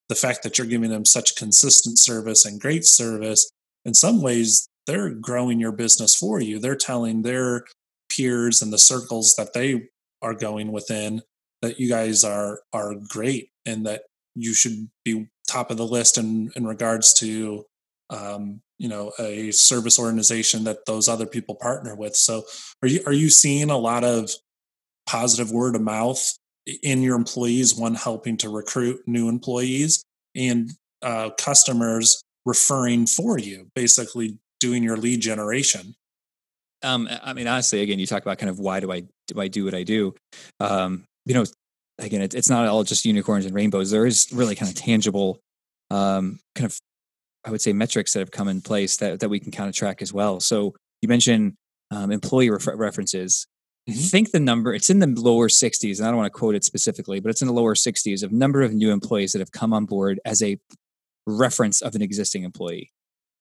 the 0.10 0.15
fact 0.15 0.43
that 0.43 0.58
you're 0.58 0.67
giving 0.67 0.89
them 0.89 1.06
such 1.06 1.36
consistent 1.36 1.99
service 1.99 2.45
and 2.45 2.60
great 2.60 2.86
service 2.86 3.49
in 3.86 3.93
some 3.93 4.21
ways 4.21 4.67
they're 4.86 5.12
growing 5.12 5.60
your 5.60 5.71
business 5.71 6.15
for 6.15 6.41
you. 6.41 6.60
They're 6.60 6.75
telling 6.75 7.21
their 7.21 7.63
peers 8.10 8.62
and 8.62 8.73
the 8.73 8.77
circles 8.77 9.36
that 9.38 9.53
they 9.53 9.84
are 10.21 10.34
going 10.34 10.71
within 10.71 11.21
that 11.62 11.79
you 11.79 11.89
guys 11.89 12.23
are 12.23 12.60
are 12.73 12.95
great 13.10 13.49
and 13.65 13.86
that 13.86 14.03
you 14.36 14.53
should 14.53 14.89
be 15.06 15.27
top 15.47 15.71
of 15.71 15.77
the 15.77 15.88
list 15.88 16.17
in 16.17 16.51
in 16.56 16.65
regards 16.65 17.13
to 17.13 17.65
um, 18.13 18.62
you 18.78 18.88
know 18.88 19.12
a 19.19 19.52
service 19.52 19.97
organization 19.99 20.63
that 20.65 20.86
those 20.86 21.10
other 21.10 21.26
people 21.26 21.56
partner 21.56 21.95
with. 21.95 22.15
So 22.15 22.43
are 22.82 22.88
you 22.88 23.02
are 23.06 23.13
you 23.13 23.30
seeing 23.30 23.69
a 23.69 23.78
lot 23.78 24.04
of 24.04 24.30
positive 25.06 25.52
word 25.52 25.76
of 25.76 25.82
mouth 25.82 26.21
in 26.82 27.02
your 27.02 27.15
employees? 27.15 27.76
One 27.76 27.95
helping 27.95 28.38
to 28.38 28.49
recruit 28.49 29.02
new 29.08 29.30
employees 29.30 30.04
and 30.36 30.71
uh, 31.02 31.32
customers 31.38 32.23
referring 32.45 33.06
for 33.08 33.38
you, 33.38 33.67
basically 33.76 34.38
doing 34.60 34.84
your 34.84 34.97
lead 34.97 35.21
generation? 35.21 35.95
Um, 36.84 37.08
I 37.23 37.34
mean, 37.34 37.47
honestly, 37.47 37.82
again, 37.82 37.99
you 37.99 38.06
talk 38.06 38.21
about 38.21 38.38
kind 38.38 38.49
of 38.49 38.60
why 38.60 38.80
do 38.80 38.91
I 38.91 39.04
do 39.28 39.39
I 39.39 39.47
do 39.47 39.65
what 39.65 39.73
I 39.73 39.84
do? 39.84 40.13
Um, 40.60 41.06
you 41.26 41.34
know, 41.34 41.45
again, 41.99 42.21
it, 42.21 42.34
it's 42.34 42.49
not 42.49 42.67
all 42.67 42.84
just 42.84 43.06
unicorns 43.06 43.45
and 43.45 43.56
rainbows. 43.56 43.91
There 43.91 44.06
is 44.06 44.28
really 44.34 44.56
kind 44.56 44.69
of 44.69 44.76
tangible, 44.76 45.39
um, 45.89 46.39
kind 46.56 46.65
of, 46.65 46.78
I 47.45 47.51
would 47.51 47.62
say, 47.62 47.73
metrics 47.73 48.13
that 48.13 48.19
have 48.19 48.32
come 48.32 48.47
in 48.47 48.62
place 48.62 48.97
that 48.97 49.19
that 49.19 49.29
we 49.29 49.39
can 49.39 49.51
kind 49.51 49.69
of 49.69 49.75
track 49.75 50.01
as 50.01 50.13
well. 50.13 50.39
So 50.39 50.73
you 51.01 51.10
mentioned 51.10 51.53
um, 51.91 52.12
employee 52.12 52.49
refer- 52.49 52.75
references. 52.75 53.47
Mm-hmm. 53.89 53.99
think 53.99 54.32
the 54.32 54.39
number 54.39 54.73
it's 54.73 54.89
in 54.89 54.99
the 54.99 55.08
lower 55.08 55.49
60s 55.49 55.99
and 55.99 56.08
i 56.08 56.10
don't 56.10 56.15
want 56.15 56.32
to 56.32 56.39
quote 56.39 56.56
it 56.56 56.63
specifically 56.63 57.19
but 57.19 57.29
it's 57.29 57.41
in 57.41 57.49
the 57.49 57.53
lower 57.53 57.75
60s 57.75 58.23
of 58.23 58.32
number 58.32 58.62
of 58.62 58.71
new 58.71 58.91
employees 58.91 59.34
that 59.34 59.39
have 59.39 59.51
come 59.51 59.73
on 59.73 59.84
board 59.84 60.21
as 60.23 60.41
a 60.41 60.58
reference 61.27 61.82
of 61.82 61.93
an 61.93 62.01
existing 62.01 62.45
employee 62.45 62.93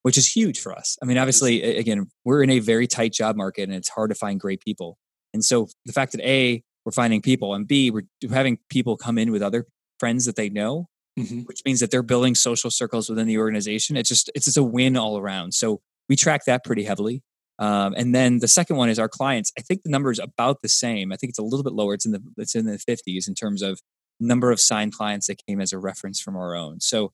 which 0.03 0.17
is 0.17 0.31
huge 0.31 0.59
for 0.59 0.73
us. 0.73 0.97
I 1.01 1.05
mean, 1.05 1.17
obviously, 1.17 1.63
again, 1.63 2.09
we're 2.23 2.43
in 2.43 2.49
a 2.51 2.59
very 2.59 2.87
tight 2.87 3.13
job 3.13 3.35
market 3.35 3.63
and 3.63 3.73
it's 3.73 3.89
hard 3.89 4.11
to 4.11 4.15
find 4.15 4.39
great 4.39 4.61
people. 4.61 4.97
And 5.33 5.43
so 5.43 5.69
the 5.85 5.93
fact 5.93 6.11
that 6.11 6.21
A, 6.21 6.61
we're 6.85 6.91
finding 6.91 7.21
people 7.21 7.55
and 7.55 7.67
B, 7.67 7.89
we're 7.89 8.03
having 8.29 8.59
people 8.69 8.97
come 8.97 9.17
in 9.17 9.31
with 9.31 9.41
other 9.41 9.65
friends 9.99 10.25
that 10.25 10.35
they 10.35 10.49
know, 10.49 10.87
mm-hmm. 11.17 11.41
which 11.41 11.61
means 11.65 11.79
that 11.79 11.91
they're 11.91 12.03
building 12.03 12.35
social 12.35 12.71
circles 12.71 13.09
within 13.09 13.27
the 13.27 13.37
organization. 13.37 13.97
It's 13.97 14.09
just, 14.09 14.31
it's 14.35 14.45
just 14.45 14.57
a 14.57 14.63
win 14.63 14.97
all 14.97 15.17
around. 15.17 15.53
So 15.53 15.81
we 16.09 16.15
track 16.15 16.45
that 16.45 16.63
pretty 16.63 16.83
heavily. 16.83 17.23
Um, 17.59 17.93
and 17.95 18.13
then 18.13 18.39
the 18.39 18.47
second 18.47 18.77
one 18.77 18.89
is 18.89 18.99
our 18.99 19.09
clients. 19.09 19.51
I 19.57 19.61
think 19.61 19.83
the 19.83 19.89
number 19.89 20.11
is 20.11 20.19
about 20.19 20.61
the 20.61 20.69
same. 20.69 21.11
I 21.11 21.17
think 21.17 21.29
it's 21.29 21.39
a 21.39 21.43
little 21.43 21.63
bit 21.63 21.73
lower. 21.73 21.93
It's 21.93 22.05
in 22.05 22.11
the 22.11 22.21
it's 22.37 22.55
in 22.55 22.65
the 22.65 22.77
50s 22.77 23.27
in 23.27 23.35
terms 23.35 23.61
of 23.61 23.79
number 24.19 24.51
of 24.51 24.59
signed 24.59 24.93
clients 24.93 25.27
that 25.27 25.37
came 25.47 25.61
as 25.61 25.71
a 25.71 25.77
reference 25.77 26.19
from 26.19 26.35
our 26.35 26.55
own. 26.55 26.79
So 26.79 27.13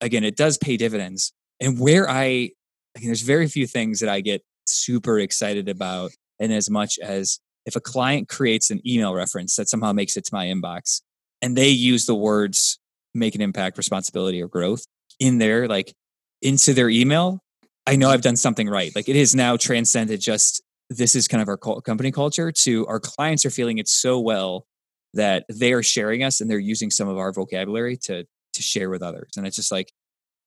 again, 0.00 0.24
it 0.24 0.36
does 0.36 0.58
pay 0.58 0.76
dividends 0.76 1.32
and 1.60 1.78
where 1.78 2.08
I, 2.08 2.50
mean, 2.98 3.06
there's 3.06 3.22
very 3.22 3.48
few 3.48 3.66
things 3.66 4.00
that 4.00 4.08
I 4.08 4.20
get 4.20 4.42
super 4.66 5.18
excited 5.18 5.68
about. 5.68 6.10
And 6.40 6.52
as 6.52 6.68
much 6.68 6.98
as 6.98 7.40
if 7.64 7.76
a 7.76 7.80
client 7.80 8.28
creates 8.28 8.70
an 8.70 8.80
email 8.86 9.14
reference 9.14 9.56
that 9.56 9.68
somehow 9.68 9.92
makes 9.92 10.16
it 10.16 10.24
to 10.26 10.34
my 10.34 10.46
inbox 10.46 11.02
and 11.42 11.56
they 11.56 11.68
use 11.68 12.06
the 12.06 12.14
words 12.14 12.78
make 13.16 13.34
an 13.34 13.40
impact, 13.40 13.78
responsibility, 13.78 14.42
or 14.42 14.48
growth, 14.48 14.84
in 15.18 15.38
there, 15.38 15.66
like 15.68 15.94
into 16.42 16.72
their 16.72 16.88
email, 16.88 17.40
I 17.86 17.96
know 17.96 18.10
I've 18.10 18.22
done 18.22 18.36
something 18.36 18.68
right. 18.68 18.94
Like 18.94 19.08
it 19.08 19.16
has 19.16 19.34
now 19.34 19.56
transcended 19.56 20.20
just 20.20 20.62
this 20.90 21.14
is 21.14 21.26
kind 21.28 21.42
of 21.42 21.48
our 21.48 21.56
company 21.56 22.12
culture 22.12 22.52
to 22.52 22.86
our 22.86 23.00
clients 23.00 23.44
are 23.44 23.50
feeling 23.50 23.78
it 23.78 23.88
so 23.88 24.20
well 24.20 24.66
that 25.14 25.44
they 25.48 25.72
are 25.72 25.82
sharing 25.82 26.22
us 26.22 26.40
and 26.40 26.50
they're 26.50 26.58
using 26.58 26.90
some 26.90 27.08
of 27.08 27.16
our 27.16 27.32
vocabulary 27.32 27.96
to 27.96 28.24
to 28.54 28.62
share 28.62 28.90
with 28.90 29.02
others. 29.02 29.30
And 29.36 29.46
it's 29.46 29.56
just 29.56 29.72
like 29.72 29.92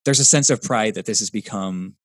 there's 0.05 0.19
a 0.19 0.25
sense 0.25 0.49
of 0.49 0.61
pride 0.61 0.95
that 0.95 1.05
this 1.05 1.19
has 1.19 1.29
become 1.29 1.95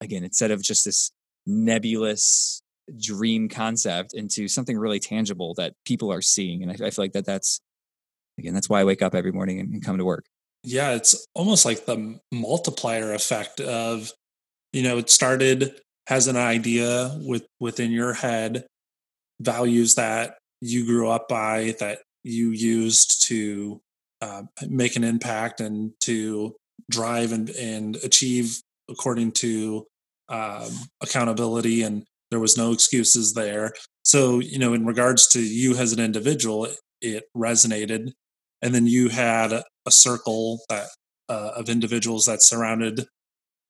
again 0.00 0.24
instead 0.24 0.50
of 0.50 0.62
just 0.62 0.84
this 0.84 1.10
nebulous 1.46 2.62
dream 2.98 3.48
concept 3.48 4.14
into 4.14 4.48
something 4.48 4.76
really 4.76 4.98
tangible 4.98 5.54
that 5.54 5.74
people 5.84 6.12
are 6.12 6.22
seeing. 6.22 6.62
And 6.62 6.70
I, 6.70 6.86
I 6.86 6.90
feel 6.90 7.04
like 7.04 7.12
that 7.12 7.26
that's 7.26 7.60
again 8.40 8.54
that's 8.54 8.68
why 8.68 8.80
I 8.80 8.84
wake 8.84 9.02
up 9.02 9.14
every 9.14 9.32
morning 9.32 9.60
and, 9.60 9.74
and 9.74 9.84
come 9.84 9.98
to 9.98 10.04
work. 10.04 10.24
Yeah, 10.62 10.92
it's 10.92 11.26
almost 11.34 11.64
like 11.64 11.86
the 11.86 12.18
multiplier 12.32 13.14
effect 13.14 13.60
of 13.60 14.12
you 14.72 14.82
know 14.82 14.98
it 14.98 15.10
started 15.10 15.80
has 16.06 16.26
an 16.26 16.36
idea 16.36 17.16
with 17.20 17.46
within 17.60 17.92
your 17.92 18.14
head 18.14 18.66
values 19.40 19.94
that 19.94 20.36
you 20.60 20.84
grew 20.84 21.08
up 21.08 21.28
by 21.28 21.74
that 21.78 22.00
you 22.22 22.50
used 22.50 23.26
to 23.28 23.80
uh, 24.20 24.42
make 24.68 24.96
an 24.96 25.04
impact 25.04 25.60
and 25.60 25.92
to 26.00 26.54
drive 26.90 27.32
and, 27.32 27.50
and 27.50 27.96
achieve 28.04 28.60
according 28.90 29.32
to 29.32 29.86
um, 30.28 30.68
accountability 31.02 31.82
and 31.82 32.04
there 32.30 32.40
was 32.40 32.56
no 32.56 32.72
excuses 32.72 33.32
there 33.32 33.72
so 34.04 34.40
you 34.40 34.58
know 34.58 34.74
in 34.74 34.84
regards 34.84 35.26
to 35.28 35.40
you 35.40 35.74
as 35.76 35.92
an 35.92 36.00
individual 36.00 36.68
it 37.00 37.24
resonated 37.36 38.12
and 38.62 38.74
then 38.74 38.86
you 38.86 39.08
had 39.08 39.52
a, 39.52 39.64
circle 39.88 40.60
that 40.68 40.86
uh, 41.28 41.50
of 41.56 41.68
individuals 41.68 42.26
that 42.26 42.44
surrounded 42.44 43.06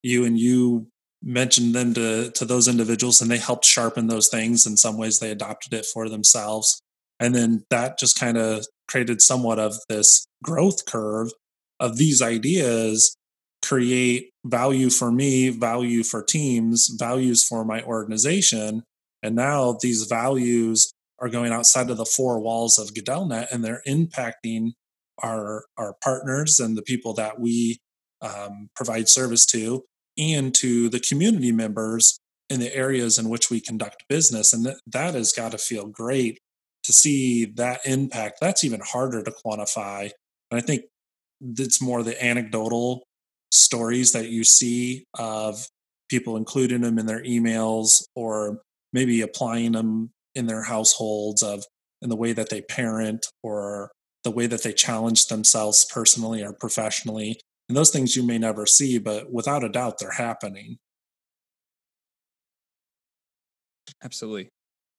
you 0.02 0.26
and 0.26 0.38
you 0.38 0.86
mentioned 1.22 1.74
them 1.74 1.94
to 1.94 2.30
to 2.32 2.44
those 2.44 2.68
individuals 2.68 3.22
and 3.22 3.30
they 3.30 3.38
helped 3.38 3.64
sharpen 3.64 4.06
those 4.06 4.28
things. 4.28 4.66
In 4.66 4.76
some 4.76 4.98
ways 4.98 5.18
they 5.18 5.30
adopted 5.30 5.72
it 5.72 5.86
for 5.86 6.10
themselves. 6.10 6.82
And 7.18 7.34
then 7.34 7.64
that 7.70 7.98
just 7.98 8.18
kind 8.20 8.36
of 8.36 8.66
created 8.86 9.22
somewhat 9.22 9.58
of 9.58 9.76
this 9.88 10.26
growth 10.42 10.84
curve 10.84 11.30
of 11.78 11.96
these 11.96 12.20
ideas 12.20 13.16
create 13.62 14.30
value 14.44 14.90
for 14.90 15.10
me 15.10 15.48
value 15.48 16.02
for 16.02 16.22
teams 16.22 16.94
values 16.98 17.46
for 17.46 17.64
my 17.64 17.82
organization. 17.82 18.82
And 19.22 19.34
now 19.36 19.78
these 19.80 20.04
values 20.04 20.92
are 21.18 21.28
going 21.28 21.52
outside 21.52 21.90
of 21.90 21.98
the 21.98 22.06
four 22.06 22.40
walls 22.40 22.78
of 22.78 22.94
GadellNet 22.94 23.48
and 23.50 23.64
they're 23.64 23.82
impacting 23.86 24.72
our 25.22 25.64
our 25.76 25.94
partners 26.02 26.58
and 26.60 26.76
the 26.76 26.82
people 26.82 27.14
that 27.14 27.40
we 27.40 27.78
um, 28.22 28.68
provide 28.74 29.08
service 29.08 29.46
to 29.46 29.84
and 30.18 30.54
to 30.54 30.88
the 30.88 31.00
community 31.00 31.52
members 31.52 32.18
in 32.48 32.60
the 32.60 32.74
areas 32.74 33.18
in 33.18 33.28
which 33.28 33.50
we 33.50 33.60
conduct 33.60 34.04
business. 34.08 34.52
And 34.52 34.66
that, 34.66 34.80
that 34.86 35.14
has 35.14 35.32
got 35.32 35.52
to 35.52 35.58
feel 35.58 35.86
great 35.86 36.38
to 36.84 36.92
see 36.92 37.44
that 37.44 37.80
impact. 37.84 38.38
That's 38.40 38.64
even 38.64 38.80
harder 38.84 39.22
to 39.22 39.32
quantify. 39.44 40.10
And 40.50 40.60
I 40.60 40.60
think 40.60 40.82
it's 41.40 41.80
more 41.80 42.02
the 42.02 42.22
anecdotal 42.22 43.04
stories 43.52 44.12
that 44.12 44.28
you 44.28 44.44
see 44.44 45.04
of 45.18 45.66
people 46.08 46.36
including 46.36 46.80
them 46.80 46.98
in 46.98 47.06
their 47.06 47.22
emails 47.22 48.02
or 48.14 48.60
maybe 48.92 49.20
applying 49.20 49.72
them 49.72 50.10
in 50.34 50.46
their 50.46 50.62
households 50.62 51.42
of 51.42 51.64
in 52.02 52.08
the 52.08 52.16
way 52.16 52.32
that 52.32 52.50
they 52.50 52.62
parent 52.62 53.26
or 53.42 53.90
the 54.24 54.30
way 54.30 54.46
that 54.46 54.62
they 54.62 54.72
challenge 54.72 55.28
themselves 55.28 55.84
personally 55.84 56.42
or 56.42 56.52
professionally 56.52 57.40
and 57.70 57.76
those 57.76 57.90
things 57.90 58.16
you 58.16 58.26
may 58.26 58.36
never 58.36 58.66
see, 58.66 58.98
but 58.98 59.32
without 59.32 59.62
a 59.62 59.68
doubt, 59.68 59.98
they're 60.00 60.10
happening. 60.10 60.78
Absolutely. 64.02 64.48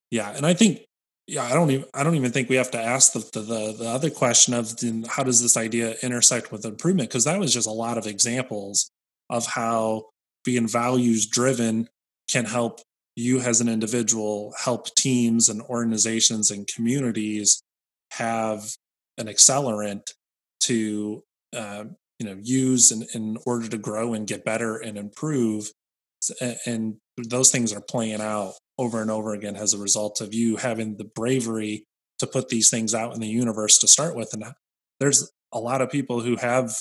Yeah. 0.10 0.34
And 0.36 0.46
I 0.46 0.54
think, 0.54 0.86
yeah, 1.28 1.44
I 1.44 1.54
don't 1.54 1.70
even, 1.72 1.86
I 1.94 2.04
don't 2.04 2.16
even 2.16 2.32
think 2.32 2.50
we 2.50 2.56
have 2.56 2.72
to 2.72 2.82
ask 2.82 3.12
the, 3.12 3.20
the, 3.20 3.76
the 3.78 3.90
other 3.90 4.10
question 4.10 4.54
of 4.54 4.74
how 5.10 5.24
does 5.24 5.42
this 5.42 5.58
idea 5.58 5.96
intersect 6.02 6.52
with 6.52 6.64
improvement? 6.64 7.10
Because 7.10 7.26
that 7.26 7.40
was 7.40 7.54
just 7.54 7.68
a 7.68 7.72
lot 7.72 7.98
of 7.98 8.08
examples 8.08 8.90
of 9.30 9.46
how 9.46 10.06
being 10.46 10.68
values 10.68 11.26
driven 11.26 11.90
can 12.30 12.46
help 12.46 12.80
you 13.16 13.40
as 13.42 13.60
an 13.60 13.68
individual 13.68 14.54
help 14.58 14.94
teams 14.96 15.50
and 15.50 15.62
organizations 15.64 16.52
and 16.52 16.68
communities 16.68 17.62
have 18.12 18.72
an 19.22 19.28
accelerant 19.28 20.12
to 20.62 21.24
uh, 21.56 21.86
you 22.20 22.26
know 22.26 22.38
use 22.42 22.92
in, 22.92 23.06
in 23.14 23.38
order 23.46 23.70
to 23.70 23.78
grow 23.78 24.14
and 24.14 24.28
get 24.28 24.44
better 24.44 24.78
and 24.78 24.98
improve. 24.98 25.72
And 26.66 26.98
those 27.18 27.52
things 27.52 27.74
are 27.74 27.82
playing 27.82 28.22
out 28.22 28.54
over 28.78 29.02
and 29.02 29.10
over 29.10 29.34
again 29.34 29.56
as 29.56 29.74
a 29.74 29.80
result 29.80 30.22
of 30.22 30.34
you 30.34 30.58
having 30.58 30.98
the 30.98 31.10
bravery 31.16 31.86
to 32.20 32.28
put 32.28 32.50
these 32.50 32.70
things 32.70 32.94
out 32.94 33.14
in 33.14 33.20
the 33.20 33.28
universe 33.28 33.80
to 33.80 33.88
start 33.88 34.16
with. 34.16 34.34
And 34.34 34.44
there's 35.00 35.32
a 35.52 35.60
lot 35.60 35.82
of 35.82 35.90
people 35.90 36.22
who 36.22 36.36
have 36.36 36.76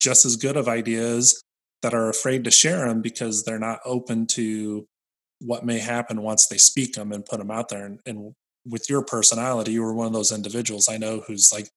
just 0.00 0.24
as 0.24 0.36
good 0.36 0.56
of 0.56 0.68
ideas 0.68 1.42
that 1.82 1.94
are 1.94 2.08
afraid 2.08 2.44
to 2.44 2.50
share 2.50 2.88
them 2.88 3.02
because 3.02 3.44
they're 3.44 3.58
not 3.58 3.80
open 3.84 4.26
to 4.26 4.86
what 5.40 5.66
may 5.66 5.78
happen 5.78 6.22
once 6.22 6.46
they 6.46 6.56
speak 6.56 6.94
them 6.94 7.12
and 7.12 7.26
put 7.26 7.38
them 7.38 7.50
out 7.50 7.68
there 7.68 7.84
and, 7.84 8.00
and 8.06 8.34
with 8.64 8.88
your 8.88 9.02
personality 9.02 9.72
you 9.72 9.82
were 9.82 9.94
one 9.94 10.06
of 10.06 10.12
those 10.12 10.32
individuals 10.32 10.88
i 10.88 10.96
know 10.96 11.22
who's 11.26 11.52
like 11.52 11.68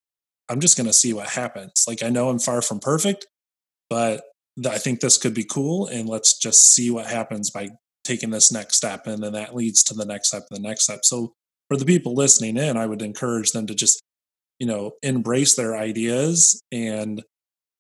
I'm 0.50 0.60
just 0.60 0.78
going 0.78 0.88
to 0.88 0.93
see 0.93 1.13
what 1.13 1.30
happens. 1.30 1.86
Like 1.88 2.04
I 2.04 2.10
know 2.10 2.30
I'm 2.30 2.39
far 2.39 2.62
from 2.62 2.80
perfect, 2.80 3.28
but 3.89 4.24
I 4.69 4.78
think 4.78 5.00
this 5.00 5.17
could 5.17 5.34
be 5.34 5.43
cool. 5.43 5.88
And 5.88 6.08
let's 6.08 6.38
just 6.38 6.74
see 6.74 6.91
what 6.91 7.08
happens 7.08 7.50
by 7.50 7.69
taking 8.04 8.30
this 8.30 8.52
next 8.52 8.78
step. 8.78 9.08
And 9.08 9.24
then 9.24 9.34
that 9.34 9.56
leads 9.56 9.84
to 9.84 9.93
the 9.93 10.06
next 10.06 10.30
step 10.30 10.43
and 10.50 10.63
the 10.63 10.67
next 10.67 10.84
step. 10.84 11.04
So 11.04 11.34
for 11.67 11.78
the 11.78 11.86
people 11.86 12.13
listening 12.13 12.58
in, 12.58 12.78
I 12.78 12.86
would 12.86 13.02
encourage 13.02 13.52
them 13.52 13.65
to 13.67 13.76
just, 13.76 14.02
you 14.60 14.67
know, 14.67 14.91
embrace 15.02 15.56
their 15.56 15.76
ideas 15.76 16.62
and 16.71 17.24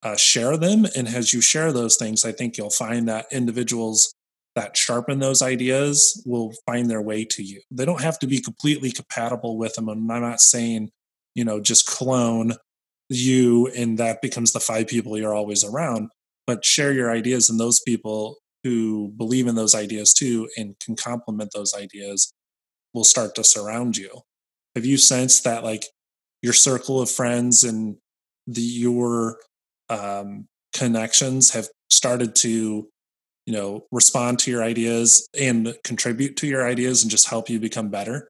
uh, 0.01 0.15
share 0.15 0.57
them. 0.57 0.85
And 0.95 1.07
as 1.07 1.33
you 1.33 1.41
share 1.41 1.71
those 1.71 1.97
things, 1.97 2.25
I 2.25 2.31
think 2.31 2.57
you'll 2.57 2.71
find 2.71 3.07
that 3.07 3.27
individuals 3.31 4.13
that 4.55 4.77
sharpen 4.77 5.19
those 5.19 5.41
ideas 5.41 6.23
will 6.25 6.53
find 6.65 6.89
their 6.89 7.01
way 7.01 7.25
to 7.25 7.43
you. 7.43 7.61
They 7.71 7.85
don't 7.85 8.01
have 8.01 8.17
to 8.19 8.27
be 8.27 8.39
completely 8.39 8.91
compatible 8.91 9.57
with 9.57 9.75
them. 9.75 9.89
And 9.89 10.09
I'm 10.09 10.21
not 10.21 10.39
saying 10.39 10.91
you 11.35 11.43
know 11.43 11.59
just 11.59 11.85
clone 11.85 12.53
you 13.09 13.67
and 13.67 13.99
that 13.99 14.21
becomes 14.21 14.53
the 14.53 14.59
five 14.59 14.87
people 14.87 15.15
you're 15.17 15.35
always 15.35 15.63
around 15.63 16.09
but 16.47 16.65
share 16.65 16.91
your 16.91 17.11
ideas 17.11 17.49
and 17.49 17.59
those 17.59 17.79
people 17.81 18.37
who 18.63 19.13
believe 19.17 19.45
in 19.45 19.53
those 19.53 19.75
ideas 19.75 20.11
too 20.13 20.49
and 20.57 20.75
can 20.79 20.95
complement 20.95 21.51
those 21.53 21.73
ideas 21.75 22.33
will 22.93 23.03
start 23.03 23.35
to 23.35 23.43
surround 23.43 23.95
you 23.95 24.09
have 24.73 24.85
you 24.85 24.97
sensed 24.97 25.43
that 25.43 25.63
like 25.63 25.85
your 26.41 26.53
circle 26.53 26.99
of 26.99 27.11
friends 27.11 27.63
and 27.63 27.97
the 28.47 28.61
your 28.61 29.37
um, 29.89 30.47
connections 30.73 31.51
have 31.51 31.67
started 31.89 32.35
to 32.35 32.87
you 33.45 33.53
know 33.53 33.85
respond 33.91 34.39
to 34.39 34.51
your 34.51 34.63
ideas 34.63 35.27
and 35.39 35.75
contribute 35.83 36.35
to 36.37 36.47
your 36.47 36.67
ideas 36.67 37.03
and 37.03 37.11
just 37.11 37.29
help 37.29 37.49
you 37.49 37.59
become 37.59 37.89
better 37.89 38.29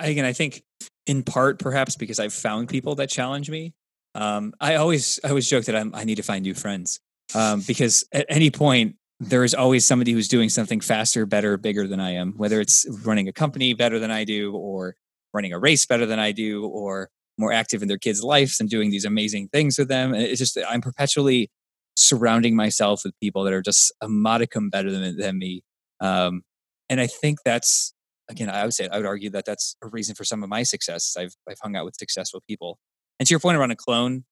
again 0.00 0.24
i 0.24 0.32
think 0.32 0.62
in 1.08 1.22
part 1.22 1.58
perhaps 1.58 1.96
because 1.96 2.20
I've 2.20 2.34
found 2.34 2.68
people 2.68 2.94
that 2.96 3.08
challenge 3.08 3.50
me. 3.50 3.72
Um, 4.14 4.52
I 4.60 4.76
always 4.76 5.18
I 5.24 5.30
always 5.30 5.48
joke 5.48 5.64
that 5.64 5.74
I'm, 5.74 5.94
i 5.94 6.04
need 6.04 6.16
to 6.16 6.22
find 6.22 6.42
new 6.42 6.54
friends 6.54 7.00
um, 7.34 7.62
because 7.66 8.04
at 8.12 8.26
any 8.28 8.50
point 8.50 8.96
there 9.20 9.42
is 9.42 9.54
always 9.54 9.84
somebody 9.84 10.12
who's 10.12 10.28
doing 10.28 10.48
something 10.48 10.80
faster, 10.80 11.26
better, 11.26 11.56
bigger 11.56 11.88
than 11.88 11.98
I 11.98 12.12
am. 12.12 12.34
Whether 12.36 12.60
it's 12.60 12.86
running 13.04 13.26
a 13.26 13.32
company 13.32 13.74
better 13.74 13.98
than 13.98 14.12
I 14.12 14.22
do, 14.22 14.54
or 14.54 14.94
running 15.34 15.52
a 15.52 15.58
race 15.58 15.86
better 15.86 16.06
than 16.06 16.20
I 16.20 16.30
do, 16.30 16.66
or 16.66 17.10
more 17.36 17.52
active 17.52 17.82
in 17.82 17.88
their 17.88 17.98
kids' 17.98 18.22
lives 18.22 18.60
and 18.60 18.68
doing 18.68 18.90
these 18.90 19.04
amazing 19.04 19.48
things 19.48 19.78
with 19.78 19.88
them. 19.88 20.14
It's 20.14 20.38
just 20.38 20.56
I'm 20.68 20.80
perpetually 20.80 21.50
surrounding 21.98 22.56
myself 22.56 23.02
with 23.04 23.14
people 23.20 23.44
that 23.44 23.52
are 23.52 23.62
just 23.62 23.92
a 24.00 24.08
modicum 24.08 24.70
better 24.70 24.90
than, 24.90 25.16
than 25.16 25.38
me. 25.38 25.62
Um, 26.00 26.42
and 26.88 27.00
I 27.00 27.06
think 27.06 27.38
that's 27.44 27.92
again, 28.30 28.50
I 28.50 28.64
would 28.64 28.74
say 28.74 28.88
I 28.90 28.96
would 28.96 29.06
argue 29.06 29.30
that 29.30 29.44
that's 29.44 29.76
a 29.82 29.88
reason 29.88 30.14
for 30.14 30.24
some 30.24 30.42
of 30.42 30.48
my 30.48 30.62
success. 30.62 31.16
I've 31.18 31.34
I've 31.48 31.58
hung 31.62 31.76
out 31.76 31.84
with 31.84 31.96
successful 31.96 32.42
people. 32.48 32.78
And 33.18 33.26
to 33.26 33.32
your 33.32 33.40
point 33.40 33.56
around 33.56 33.70
a 33.70 33.76
clone, 33.76 34.24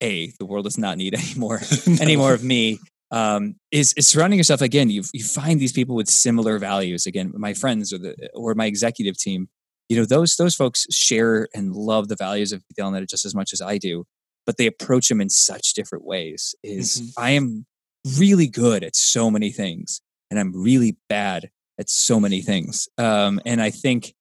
a 0.00 0.32
the 0.38 0.46
world 0.46 0.64
does 0.64 0.78
not 0.78 0.98
need 0.98 1.14
any 1.18 1.34
more 1.36 1.60
no. 1.86 1.96
any 2.00 2.16
more 2.16 2.34
of 2.34 2.44
me. 2.44 2.78
Um, 3.12 3.56
is 3.72 3.92
is 3.94 4.06
surrounding 4.06 4.38
yourself 4.38 4.60
again. 4.60 4.90
You 4.90 5.02
you 5.12 5.24
find 5.24 5.60
these 5.60 5.72
people 5.72 5.96
with 5.96 6.08
similar 6.08 6.58
values. 6.58 7.06
Again, 7.06 7.32
my 7.34 7.54
friends 7.54 7.92
or 7.92 7.98
the 7.98 8.30
or 8.34 8.54
my 8.54 8.66
executive 8.66 9.18
team. 9.18 9.48
You 9.88 9.96
know 9.96 10.04
those 10.04 10.36
those 10.36 10.54
folks 10.54 10.86
share 10.92 11.48
and 11.52 11.74
love 11.74 12.06
the 12.06 12.14
values 12.14 12.52
of 12.52 12.62
GadellNet 12.78 13.10
just 13.10 13.24
as 13.24 13.34
much 13.34 13.52
as 13.52 13.60
I 13.60 13.76
do, 13.76 14.04
but 14.46 14.56
they 14.56 14.66
approach 14.66 15.08
them 15.08 15.20
in 15.20 15.30
such 15.30 15.74
different 15.74 16.04
ways. 16.04 16.54
Is 16.62 17.00
mm-hmm. 17.00 17.22
I 17.22 17.30
am 17.30 17.66
really 18.18 18.46
good 18.46 18.82
at 18.82 18.96
so 18.96 19.30
many 19.30 19.50
things, 19.50 20.00
and 20.30 20.38
I'm 20.38 20.52
really 20.54 20.96
bad 21.08 21.50
at 21.78 21.88
so 21.88 22.20
many 22.20 22.42
things. 22.42 22.88
Um, 22.98 23.40
and 23.46 23.60
I 23.62 23.70
think 23.70 24.14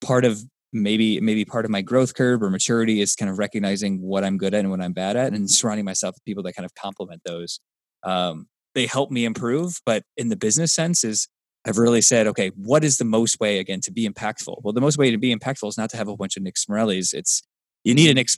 part 0.00 0.24
of 0.24 0.40
maybe 0.72 1.20
maybe 1.20 1.44
part 1.44 1.64
of 1.64 1.70
my 1.70 1.82
growth 1.82 2.14
curve 2.14 2.42
or 2.42 2.50
maturity 2.50 3.00
is 3.00 3.14
kind 3.14 3.30
of 3.30 3.38
recognizing 3.38 4.02
what 4.02 4.24
I'm 4.24 4.36
good 4.36 4.54
at 4.54 4.60
and 4.60 4.70
what 4.70 4.80
I'm 4.80 4.92
bad 4.92 5.16
at, 5.16 5.32
and 5.32 5.50
surrounding 5.50 5.84
myself 5.84 6.14
with 6.16 6.24
people 6.24 6.42
that 6.44 6.54
kind 6.54 6.66
of 6.66 6.74
complement 6.74 7.22
those. 7.24 7.60
Um, 8.04 8.46
they 8.74 8.86
help 8.86 9.10
me 9.10 9.24
improve, 9.24 9.80
but 9.84 10.04
in 10.16 10.28
the 10.28 10.36
business 10.36 10.72
sense, 10.72 11.02
is 11.02 11.26
I've 11.66 11.78
really 11.78 12.00
said, 12.00 12.26
okay, 12.28 12.50
what 12.54 12.84
is 12.84 12.98
the 12.98 13.04
most 13.04 13.40
way 13.40 13.58
again 13.58 13.80
to 13.82 13.92
be 13.92 14.08
impactful? 14.08 14.62
Well, 14.62 14.72
the 14.72 14.80
most 14.80 14.98
way 14.98 15.10
to 15.10 15.18
be 15.18 15.34
impactful 15.34 15.68
is 15.68 15.78
not 15.78 15.90
to 15.90 15.96
have 15.96 16.08
a 16.08 16.16
bunch 16.16 16.36
of 16.36 16.42
Nick 16.42 16.54
Smarrellis. 16.54 17.12
It's 17.12 17.42
you 17.84 17.94
need 17.94 18.10
a 18.10 18.14
Nick 18.14 18.28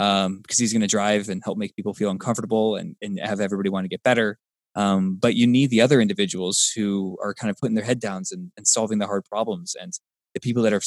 Smarrelli 0.00 0.42
because 0.42 0.60
um, 0.60 0.62
he's 0.62 0.72
going 0.72 0.80
to 0.80 0.86
drive 0.86 1.28
and 1.28 1.42
help 1.44 1.58
make 1.58 1.74
people 1.76 1.94
feel 1.94 2.10
uncomfortable 2.10 2.76
and, 2.76 2.96
and 3.02 3.18
have 3.20 3.40
everybody 3.40 3.68
want 3.68 3.84
to 3.84 3.88
get 3.88 4.02
better. 4.02 4.38
Um, 4.76 5.16
but 5.20 5.34
you 5.34 5.46
need 5.46 5.70
the 5.70 5.80
other 5.80 6.00
individuals 6.00 6.72
who 6.76 7.18
are 7.22 7.34
kind 7.34 7.50
of 7.50 7.56
putting 7.56 7.74
their 7.74 7.84
head 7.84 8.00
downs 8.00 8.30
and, 8.30 8.52
and 8.56 8.66
solving 8.66 8.98
the 8.98 9.06
hard 9.06 9.24
problems 9.24 9.74
and 9.80 9.92
the 10.34 10.40
people 10.40 10.62
that 10.62 10.72
are 10.72 10.82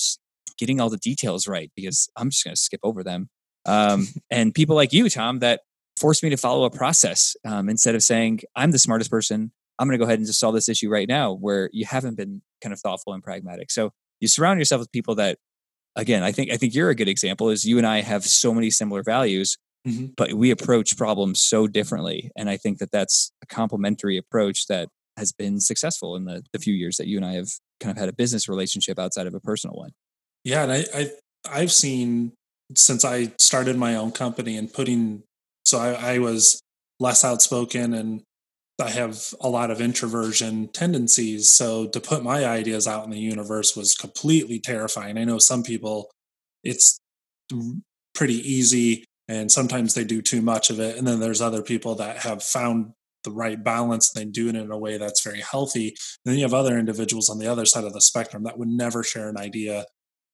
getting 0.58 0.80
all 0.80 0.90
the 0.90 0.98
details 0.98 1.48
right 1.48 1.72
because 1.76 2.10
I'm 2.16 2.30
just 2.30 2.44
going 2.44 2.56
to 2.56 2.62
skip 2.62 2.80
over 2.84 3.04
them. 3.04 3.30
Um, 3.66 4.08
and 4.32 4.54
people 4.54 4.76
like 4.76 4.94
you, 4.94 5.10
Tom, 5.10 5.40
that 5.40 5.62
force 6.00 6.24
me 6.24 6.30
to 6.30 6.38
follow 6.38 6.66
a 6.66 6.70
process 6.70 7.36
um, 7.46 7.70
instead 7.70 7.96
of 7.96 8.04
saying, 8.04 8.42
I'm 8.56 8.72
the 8.72 8.80
smartest 8.80 9.12
person. 9.12 9.52
I'm 9.80 9.88
going 9.88 9.98
to 9.98 10.04
go 10.04 10.08
ahead 10.08 10.20
and 10.20 10.28
just 10.28 10.40
solve 10.40 10.56
this 10.56 10.70
issue 10.70 10.90
right 10.90 11.08
now, 11.08 11.34
where 11.34 11.70
you 11.74 11.86
haven't 11.86 12.16
been 12.16 12.42
kind 12.62 12.72
of 12.72 12.80
thoughtful 12.80 13.14
and 13.14 13.24
pragmatic. 13.24 13.72
So 13.72 13.92
you 14.20 14.28
surround 14.28 14.60
yourself 14.60 14.80
with 14.80 14.92
people 14.92 15.16
that, 15.16 15.40
again, 15.96 16.24
I 16.24 16.32
think 16.32 16.52
I 16.52 16.58
think 16.58 16.74
you're 16.74 16.90
a 16.90 16.96
good 16.96 17.08
example. 17.08 17.50
Is 17.50 17.66
you 17.66 17.78
and 17.78 17.88
I 17.88 18.02
have 18.02 18.24
so 18.24 18.54
many 18.54 18.70
similar 18.70 19.04
values, 19.04 19.58
mm-hmm. 19.88 20.08
but 20.18 20.34
we 20.34 20.52
approach 20.52 20.98
problems 20.98 21.42
so 21.42 21.68
differently, 21.68 22.32
and 22.36 22.50
I 22.50 22.58
think 22.58 22.80
that 22.80 22.92
that's 22.92 23.32
a 23.42 23.46
complementary 23.46 24.18
approach 24.18 24.68
that 24.68 24.90
has 25.18 25.32
been 25.32 25.60
successful 25.60 26.16
in 26.16 26.26
the, 26.26 26.42
the 26.54 26.60
few 26.60 26.74
years 26.74 26.98
that 26.98 27.08
you 27.08 27.18
and 27.18 27.26
I 27.26 27.34
have 27.34 27.50
kind 27.80 27.92
of 27.92 27.98
had 27.98 28.10
a 28.10 28.14
business 28.14 28.50
relationship 28.50 28.98
outside 28.98 29.28
of 29.28 29.36
a 29.36 29.40
personal 29.40 29.76
one. 29.76 29.92
Yeah, 30.44 30.64
and 30.64 30.72
I, 30.72 30.86
I 30.94 31.12
I've 31.50 31.72
seen 31.72 32.34
since 32.76 33.06
I 33.06 33.32
started 33.38 33.78
my 33.78 33.96
own 33.96 34.12
company 34.12 34.58
and 34.58 34.72
putting 34.72 35.24
so 35.66 35.80
I, 35.80 36.16
I 36.16 36.20
was 36.20 36.62
less 37.00 37.24
outspoken 37.24 37.94
and 37.94 38.22
I 38.84 38.90
have 38.90 39.34
a 39.42 39.50
lot 39.50 39.72
of 39.72 39.82
introversion 39.82 40.68
tendencies. 40.70 41.52
So 41.52 41.88
to 41.88 42.00
put 42.00 42.24
my 42.24 42.46
ideas 42.46 42.88
out 42.88 43.06
in 43.06 43.12
the 43.12 43.20
universe 43.20 43.76
was 43.76 43.96
completely 43.96 44.60
terrifying. 44.60 45.18
I 45.18 45.24
know 45.24 45.40
some 45.40 45.64
people 45.64 46.12
it's 46.64 47.00
pretty 48.14 48.36
easy 48.36 49.06
and 49.28 49.52
sometimes 49.52 49.94
they 49.94 50.04
do 50.04 50.22
too 50.22 50.42
much 50.42 50.70
of 50.70 50.80
it. 50.80 50.98
And 50.98 51.08
then 51.08 51.20
there's 51.20 51.42
other 51.42 51.62
people 51.62 51.96
that 51.96 52.18
have 52.18 52.44
found 52.44 52.94
the 53.24 53.32
right 53.32 53.62
balance 53.62 54.14
and 54.14 54.22
they 54.22 54.30
do 54.30 54.50
it 54.50 54.56
in 54.56 54.72
a 54.72 54.78
way 54.78 54.98
that's 54.98 55.24
very 55.24 55.42
healthy. 55.42 55.90
And 55.90 56.32
then 56.32 56.36
you 56.36 56.44
have 56.44 56.54
other 56.54 56.78
individuals 56.78 57.30
on 57.30 57.40
the 57.40 57.48
other 57.48 57.66
side 57.66 57.86
of 57.86 57.94
the 57.94 58.02
spectrum 58.02 58.44
that 58.44 58.58
would 58.58 58.68
never 58.68 59.04
share 59.04 59.30
an 59.30 59.38
idea 59.38 59.86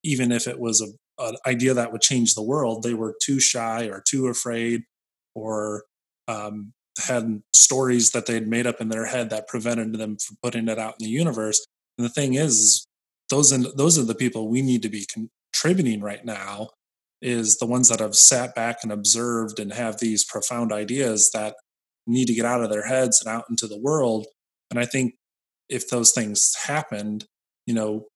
even 0.03 0.31
if 0.31 0.47
it 0.47 0.59
was 0.59 0.81
a, 0.81 1.23
an 1.23 1.35
idea 1.45 1.73
that 1.73 1.91
would 1.91 2.01
change 2.01 2.33
the 2.33 2.43
world, 2.43 2.83
they 2.83 2.93
were 2.93 3.15
too 3.21 3.39
shy 3.39 3.85
or 3.85 4.01
too 4.07 4.27
afraid 4.27 4.83
or 5.35 5.83
um, 6.27 6.73
had 7.07 7.41
stories 7.53 8.11
that 8.11 8.25
they'd 8.25 8.47
made 8.47 8.67
up 8.67 8.81
in 8.81 8.89
their 8.89 9.05
head 9.05 9.29
that 9.29 9.47
prevented 9.47 9.93
them 9.93 10.17
from 10.17 10.37
putting 10.41 10.67
it 10.67 10.79
out 10.79 10.95
in 10.99 11.05
the 11.05 11.11
universe. 11.11 11.65
And 11.97 12.05
the 12.05 12.09
thing 12.09 12.35
is, 12.35 12.85
those 13.29 13.51
and 13.51 13.67
those 13.75 13.99
are 13.99 14.03
the 14.03 14.15
people 14.15 14.47
we 14.47 14.61
need 14.61 14.81
to 14.83 14.89
be 14.89 15.05
contributing 15.11 16.01
right 16.01 16.23
now. 16.25 16.69
Is 17.21 17.57
the 17.57 17.65
ones 17.65 17.89
that 17.89 17.99
have 17.99 18.15
sat 18.15 18.55
back 18.55 18.77
and 18.81 18.93
observed 18.93 19.59
and 19.59 19.73
have 19.73 19.99
these 19.99 20.23
profound 20.23 20.71
ideas 20.71 21.31
that 21.33 21.55
need 22.07 22.27
to 22.27 22.33
get 22.33 22.45
out 22.45 22.63
of 22.63 22.69
their 22.69 22.87
heads 22.87 23.21
and 23.21 23.29
out 23.29 23.45
into 23.49 23.67
the 23.67 23.77
world. 23.77 24.27
And 24.71 24.79
I 24.79 24.85
think 24.85 25.15
if 25.67 25.89
those 25.89 26.11
things 26.11 26.55
happened, 26.65 27.25
you 27.65 27.73
know, 27.73 28.07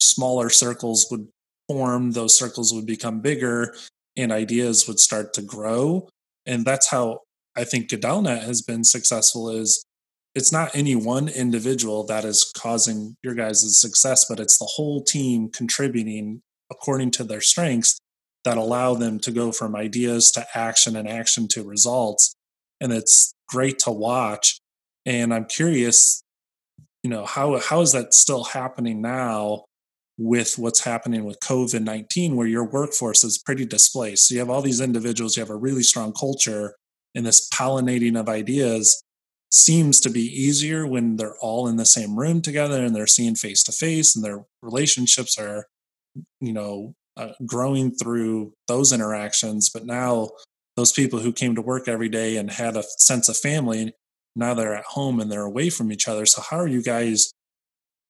smaller 0.00 0.48
circles 0.48 1.06
would 1.10 1.28
form, 1.68 2.12
those 2.12 2.36
circles 2.36 2.72
would 2.72 2.86
become 2.86 3.20
bigger, 3.20 3.74
and 4.16 4.32
ideas 4.32 4.88
would 4.88 4.98
start 4.98 5.32
to 5.34 5.42
grow. 5.42 6.08
And 6.46 6.64
that's 6.64 6.88
how 6.88 7.20
I 7.58 7.64
think 7.64 7.88
GadellNet 7.88 8.44
has 8.44 8.62
been 8.62 8.84
successful 8.84 9.50
is 9.50 9.84
it's 10.34 10.52
not 10.52 10.76
any 10.76 10.94
one 10.94 11.28
individual 11.28 12.04
that 12.06 12.24
is 12.24 12.52
causing 12.56 13.16
your 13.24 13.34
guys' 13.34 13.80
success, 13.80 14.26
but 14.28 14.38
it's 14.38 14.58
the 14.58 14.70
whole 14.76 15.02
team 15.02 15.50
contributing 15.50 16.40
according 16.70 17.10
to 17.12 17.24
their 17.24 17.40
strengths 17.40 17.98
that 18.44 18.56
allow 18.56 18.94
them 18.94 19.18
to 19.18 19.32
go 19.32 19.50
from 19.50 19.74
ideas 19.74 20.30
to 20.30 20.46
action 20.54 20.94
and 20.94 21.08
action 21.08 21.48
to 21.48 21.64
results. 21.64 22.32
And 22.80 22.92
it's 22.92 23.32
great 23.48 23.80
to 23.80 23.90
watch. 23.90 24.60
And 25.04 25.34
I'm 25.34 25.46
curious, 25.46 26.22
you 27.02 27.10
know, 27.10 27.24
how 27.24 27.58
how 27.58 27.80
is 27.80 27.90
that 27.90 28.14
still 28.14 28.44
happening 28.44 29.02
now 29.02 29.64
with 30.16 30.58
what's 30.58 30.84
happening 30.84 31.24
with 31.24 31.40
COVID 31.40 31.82
19, 31.82 32.36
where 32.36 32.46
your 32.46 32.64
workforce 32.64 33.24
is 33.24 33.38
pretty 33.38 33.66
displaced. 33.66 34.28
So 34.28 34.34
you 34.34 34.38
have 34.38 34.50
all 34.50 34.62
these 34.62 34.80
individuals, 34.80 35.36
you 35.36 35.40
have 35.40 35.50
a 35.50 35.56
really 35.56 35.82
strong 35.82 36.12
culture, 36.12 36.74
and 37.14 37.26
this 37.26 37.48
pollinating 37.50 38.18
of 38.18 38.28
ideas 38.28 39.02
seems 39.50 39.98
to 40.00 40.10
be 40.10 40.22
easier 40.22 40.86
when 40.86 41.16
they're 41.16 41.36
all 41.40 41.68
in 41.68 41.76
the 41.76 41.86
same 41.86 42.18
room 42.18 42.42
together 42.42 42.84
and 42.84 42.94
they're 42.94 43.06
seeing 43.06 43.34
face 43.34 43.62
to 43.62 43.72
face 43.72 44.14
and 44.14 44.24
their 44.24 44.44
relationships 44.62 45.38
are, 45.38 45.66
you 46.40 46.52
know, 46.52 46.94
uh, 47.16 47.32
growing 47.46 47.90
through 47.90 48.52
those 48.68 48.92
interactions. 48.92 49.70
But 49.70 49.86
now, 49.86 50.30
those 50.76 50.92
people 50.92 51.18
who 51.18 51.32
came 51.32 51.56
to 51.56 51.62
work 51.62 51.88
every 51.88 52.08
day 52.08 52.36
and 52.36 52.50
had 52.50 52.76
a 52.76 52.84
sense 52.98 53.28
of 53.28 53.36
family, 53.36 53.92
now 54.36 54.54
they're 54.54 54.76
at 54.76 54.84
home 54.84 55.18
and 55.18 55.32
they're 55.32 55.42
away 55.42 55.70
from 55.70 55.90
each 55.90 56.06
other. 56.06 56.26
So, 56.26 56.42
how 56.42 56.58
are 56.58 56.68
you 56.68 56.82
guys 56.82 57.32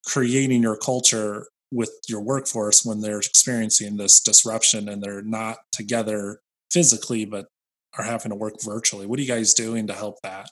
creating 0.04 0.62
your 0.62 0.76
culture 0.76 1.46
with 1.70 1.90
your 2.08 2.20
workforce 2.20 2.84
when 2.84 3.00
they're 3.00 3.18
experiencing 3.18 3.96
this 3.96 4.20
disruption 4.20 4.88
and 4.88 5.02
they're 5.02 5.22
not 5.22 5.58
together 5.72 6.40
physically 6.70 7.24
but 7.24 7.46
are 7.96 8.04
having 8.04 8.30
to 8.30 8.36
work 8.36 8.54
virtually. 8.62 9.06
What 9.06 9.18
are 9.18 9.22
you 9.22 9.28
guys 9.28 9.54
doing 9.54 9.86
to 9.86 9.92
help 9.92 10.20
that? 10.22 10.48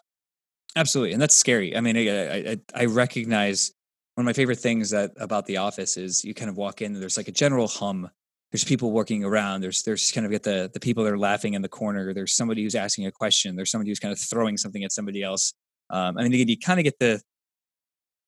Absolutely 0.74 1.12
and 1.12 1.22
that's 1.22 1.36
scary. 1.36 1.76
I 1.76 1.80
mean 1.80 1.96
i 1.96 2.52
i, 2.52 2.58
I 2.74 2.84
recognize 2.86 3.72
one 4.14 4.24
of 4.24 4.26
my 4.26 4.32
favorite 4.32 4.58
things 4.58 4.90
that 4.90 5.12
about 5.18 5.46
the 5.46 5.58
office 5.58 5.96
is 5.96 6.24
you 6.24 6.34
kind 6.34 6.50
of 6.50 6.56
walk 6.56 6.80
in 6.82 6.94
and 6.94 7.02
there's 7.02 7.16
like 7.16 7.28
a 7.28 7.32
general 7.32 7.68
hum. 7.68 8.10
There's 8.52 8.64
people 8.64 8.92
working 8.92 9.24
around. 9.24 9.60
There's 9.60 9.82
there's 9.82 10.12
kind 10.12 10.24
of 10.24 10.32
get 10.32 10.42
the 10.42 10.70
the 10.72 10.80
people 10.80 11.04
that 11.04 11.12
are 11.12 11.18
laughing 11.18 11.54
in 11.54 11.62
the 11.62 11.68
corner. 11.68 12.14
There's 12.14 12.34
somebody 12.34 12.62
who's 12.62 12.74
asking 12.74 13.06
a 13.06 13.12
question. 13.12 13.56
There's 13.56 13.70
somebody 13.70 13.90
who's 13.90 13.98
kind 13.98 14.12
of 14.12 14.18
throwing 14.18 14.56
something 14.56 14.84
at 14.84 14.92
somebody 14.92 15.22
else. 15.22 15.52
Um, 15.90 16.18
i 16.18 16.22
mean 16.22 16.32
you, 16.32 16.44
you 16.44 16.58
kind 16.58 16.80
of 16.80 16.84
get 16.84 16.98
the 16.98 17.20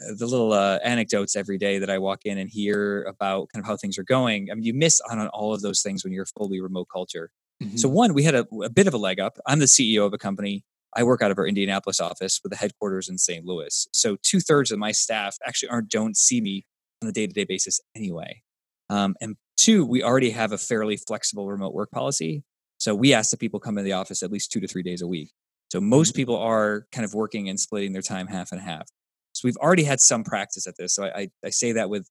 the 0.00 0.26
little 0.26 0.52
uh, 0.52 0.78
anecdotes 0.84 1.34
every 1.34 1.59
day 1.59 1.78
that 1.78 1.90
I 1.90 1.98
walk 1.98 2.24
in 2.24 2.38
and 2.38 2.48
hear 2.48 3.02
about 3.04 3.48
kind 3.52 3.62
of 3.64 3.66
how 3.66 3.76
things 3.76 3.98
are 3.98 4.04
going. 4.04 4.50
I 4.50 4.54
mean, 4.54 4.64
you 4.64 4.74
miss 4.74 5.00
on, 5.11 5.18
on 5.18 5.28
all 5.28 5.52
of 5.52 5.61
those 5.61 5.82
things 5.82 6.04
when 6.04 6.12
you're 6.12 6.26
fully 6.26 6.61
remote 6.61 6.86
culture. 6.92 7.30
Mm-hmm. 7.62 7.76
So 7.76 7.88
one, 7.88 8.14
we 8.14 8.22
had 8.22 8.34
a, 8.34 8.46
a, 8.62 8.70
bit 8.70 8.86
of 8.86 8.94
a 8.94 8.98
leg 8.98 9.18
up. 9.18 9.38
I'm 9.46 9.59
the 9.59 9.66
CEO 9.66 10.06
of 10.06 10.12
a 10.12 10.18
company. 10.18 10.64
I 10.96 11.02
work 11.02 11.22
out 11.22 11.30
of 11.30 11.38
our 11.38 11.46
Indianapolis 11.46 12.00
office 12.00 12.40
with 12.42 12.50
the 12.50 12.56
headquarters 12.56 13.09
in 13.09 13.18
St. 13.18 13.44
Louis. 13.44 13.86
So 13.92 14.16
two 14.22 14.40
thirds 14.40 14.70
of 14.70 14.78
my 14.78 14.92
staff 14.92 15.36
actually 15.46 15.68
aren't 15.68 15.88
don't 15.88 16.16
see 16.16 16.40
me 16.40 16.66
on 17.02 17.09
a 17.09 17.12
day 17.12 17.26
to 17.26 17.32
day 17.32 17.44
basis 17.44 17.80
anyway. 17.94 18.42
Um, 18.90 19.14
and 19.20 19.36
two, 19.56 19.84
we 19.84 20.02
already 20.02 20.30
have 20.30 20.52
a 20.52 20.59
fairly 20.59 20.96
flexible 20.96 21.48
remote 21.48 21.74
work 21.74 21.90
policy. 21.90 22.42
So 22.78 22.94
we 22.94 23.12
ask 23.12 23.30
that 23.30 23.40
people 23.40 23.61
come 23.61 23.76
in 23.76 23.84
the 23.84 23.92
office 23.92 24.22
at 24.22 24.30
least 24.30 24.52
two 24.52 24.61
to 24.61 24.68
three 24.68 24.82
days 24.82 25.02
a 25.02 25.06
week. 25.06 25.30
So 25.70 25.80
most 25.80 26.11
mm-hmm. 26.11 26.16
people 26.16 26.36
are 26.36 26.86
kind 26.92 27.04
of 27.04 27.12
working 27.12 27.48
and 27.48 27.59
splitting 27.59 27.92
their 27.92 28.02
time 28.02 28.28
half 28.28 28.52
and 28.52 28.61
half. 28.61 28.88
So 29.32 29.42
we've 29.44 29.56
already 29.56 29.84
had 29.84 30.00
some 30.00 30.24
practice 30.24 30.66
at 30.66 30.76
this. 30.78 30.94
So 30.94 31.04
I, 31.04 31.09
I, 31.20 31.28
I 31.44 31.50
say 31.50 31.72
that 31.72 31.90
with 31.90 32.09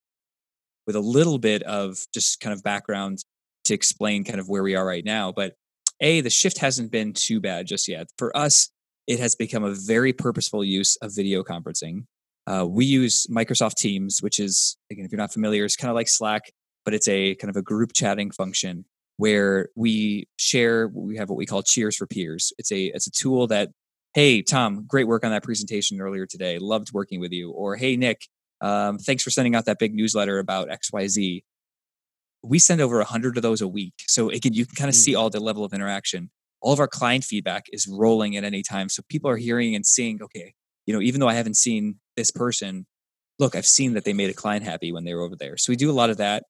with 0.85 0.95
a 0.95 1.01
little 1.01 1.37
bit 1.37 1.63
of 1.63 1.97
just 2.13 2.39
kind 2.39 2.53
of 2.53 2.63
background 2.63 3.19
to 3.67 3.73
explain 3.73 4.23
kind 4.23 4.39
of 4.39 4.49
where 4.49 4.63
we 4.63 4.75
are 4.75 4.85
right 4.85 5.05
now. 5.05 5.31
But 5.31 5.53
a 5.99 6.21
the 6.21 6.29
shift 6.29 6.59
hasn't 6.59 6.91
been 6.91 7.13
too 7.13 7.39
bad 7.39 7.67
just 7.67 7.87
yet. 7.87 8.07
For 8.17 8.35
us, 8.35 8.69
it 9.07 9.19
has 9.19 9.35
become 9.35 9.63
a 9.63 9.73
very 9.73 10.13
purposeful 10.13 10.63
use 10.63 10.95
of 10.97 11.15
video 11.15 11.43
conferencing. 11.43 12.05
Uh, 12.45 12.65
we 12.67 12.85
use 12.85 13.27
Microsoft 13.27 13.75
Teams, 13.75 14.19
which 14.21 14.39
is 14.39 14.77
again, 14.91 15.05
if 15.05 15.11
you're 15.11 15.17
not 15.19 15.33
familiar, 15.33 15.65
it's 15.65 15.75
kind 15.75 15.89
of 15.89 15.95
like 15.95 16.07
Slack, 16.07 16.51
but 16.85 16.93
it's 16.93 17.07
a 17.07 17.35
kind 17.35 17.49
of 17.49 17.57
a 17.57 17.61
group 17.61 17.93
chatting 17.93 18.31
function 18.31 18.85
where 19.17 19.69
we 19.75 20.27
share. 20.37 20.87
We 20.87 21.17
have 21.17 21.29
what 21.29 21.37
we 21.37 21.45
call 21.45 21.63
Cheers 21.63 21.97
for 21.97 22.07
Peers. 22.07 22.53
It's 22.57 22.71
a 22.71 22.85
it's 22.85 23.07
a 23.07 23.11
tool 23.11 23.47
that 23.47 23.69
hey 24.13 24.41
tom 24.41 24.83
great 24.87 25.07
work 25.07 25.23
on 25.23 25.29
that 25.29 25.43
presentation 25.43 26.01
earlier 26.01 26.25
today 26.25 26.57
loved 26.57 26.91
working 26.91 27.19
with 27.19 27.31
you 27.31 27.51
or 27.51 27.75
hey 27.75 27.95
nick 27.95 28.27
um, 28.61 28.97
thanks 28.97 29.21
for 29.21 29.29
sending 29.29 29.53
out 29.53 29.65
that 29.65 29.77
big 29.77 29.93
newsletter 29.93 30.39
about 30.39 30.69
xyz 30.69 31.43
we 32.47 32.59
send 32.59 32.81
over 32.81 32.97
100 32.97 33.37
of 33.37 33.43
those 33.43 33.61
a 33.61 33.67
week 33.67 33.93
so 34.07 34.29
again 34.29 34.53
you 34.53 34.65
can 34.65 34.75
kind 34.75 34.89
of 34.89 34.95
see 34.95 35.13
mm. 35.13 35.19
all 35.19 35.29
the 35.29 35.39
level 35.39 35.63
of 35.63 35.73
interaction 35.73 36.29
all 36.61 36.73
of 36.73 36.79
our 36.79 36.87
client 36.87 37.23
feedback 37.23 37.65
is 37.71 37.87
rolling 37.87 38.35
at 38.35 38.43
any 38.43 38.63
time 38.63 38.89
so 38.89 39.01
people 39.09 39.29
are 39.29 39.37
hearing 39.37 39.75
and 39.75 39.85
seeing 39.85 40.21
okay 40.21 40.53
you 40.85 40.93
know 40.93 41.01
even 41.01 41.19
though 41.19 41.27
i 41.27 41.33
haven't 41.33 41.57
seen 41.57 41.95
this 42.15 42.31
person 42.31 42.85
look 43.39 43.55
i've 43.55 43.65
seen 43.65 43.93
that 43.93 44.05
they 44.05 44.13
made 44.13 44.29
a 44.29 44.33
client 44.33 44.63
happy 44.63 44.91
when 44.91 45.03
they 45.03 45.13
were 45.13 45.21
over 45.21 45.35
there 45.35 45.57
so 45.57 45.71
we 45.71 45.75
do 45.75 45.89
a 45.89 45.93
lot 45.93 46.09
of 46.09 46.17
that 46.17 46.43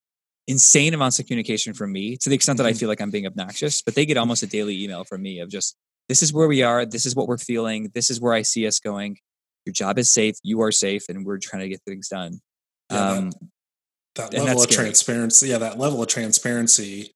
insane 0.48 0.94
amounts 0.94 1.20
of 1.20 1.26
communication 1.26 1.74
from 1.74 1.92
me 1.92 2.16
to 2.16 2.30
the 2.30 2.36
extent 2.36 2.58
that 2.58 2.66
i 2.66 2.72
mm-hmm. 2.72 2.80
feel 2.80 2.90
like 2.90 3.02
i'm 3.02 3.12
being 3.12 3.28
obnoxious 3.28 3.82
but 3.82 3.96
they 3.96 4.06
get 4.06 4.18
almost 4.18 4.44
a 4.44 4.48
daily 4.48 4.84
email 4.84 5.04
from 5.04 5.22
me 5.22 5.40
of 5.40 5.50
just 5.50 5.76
this 6.08 6.24
is 6.24 6.34
where 6.34 6.48
we 6.48 6.64
are. 6.64 6.86
This 6.86 7.06
is 7.06 7.16
what 7.16 7.28
we're 7.28 7.38
feeling. 7.38 7.92
This 7.94 8.10
is 8.10 8.22
where 8.22 8.34
I 8.34 8.42
see 8.42 8.66
us 8.66 8.80
going. 8.80 9.18
Your 9.66 9.74
job 9.74 9.98
is 10.00 10.12
safe. 10.12 10.36
You 10.44 10.62
are 10.62 10.72
safe, 10.72 11.04
and 11.10 11.26
we're 11.26 11.40
trying 11.40 11.64
to 11.64 11.70
get 11.70 11.82
things 11.86 12.08
done. 12.08 12.40
Yeah, 12.90 13.10
um, 13.12 13.32
that 14.18 14.34
And 14.34 14.44
level 14.46 14.64
of 14.64 14.70
scary. 14.72 14.86
transparency 14.88 15.48
yeah 15.50 15.58
that 15.60 15.78
level 15.80 16.02
of 16.02 16.08
transparency 16.10 17.12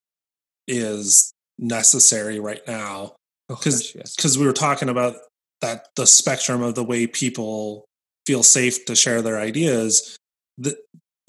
is 0.67 1.33
necessary 1.59 2.39
right 2.39 2.61
now 2.67 3.15
Oh, 3.49 3.55
because 3.55 3.81
gosh, 3.81 3.95
yes. 3.95 4.15
because 4.15 4.37
we 4.37 4.45
were 4.45 4.53
talking 4.53 4.87
about 4.89 5.15
that 5.61 5.87
the 5.95 6.07
spectrum 6.07 6.61
of 6.63 6.73
the 6.75 6.83
way 6.83 7.05
people 7.05 7.85
feel 8.25 8.43
safe 8.43 8.85
to 8.85 8.95
share 8.95 9.21
their 9.21 9.39
ideas 9.39 10.15
that 10.57 10.75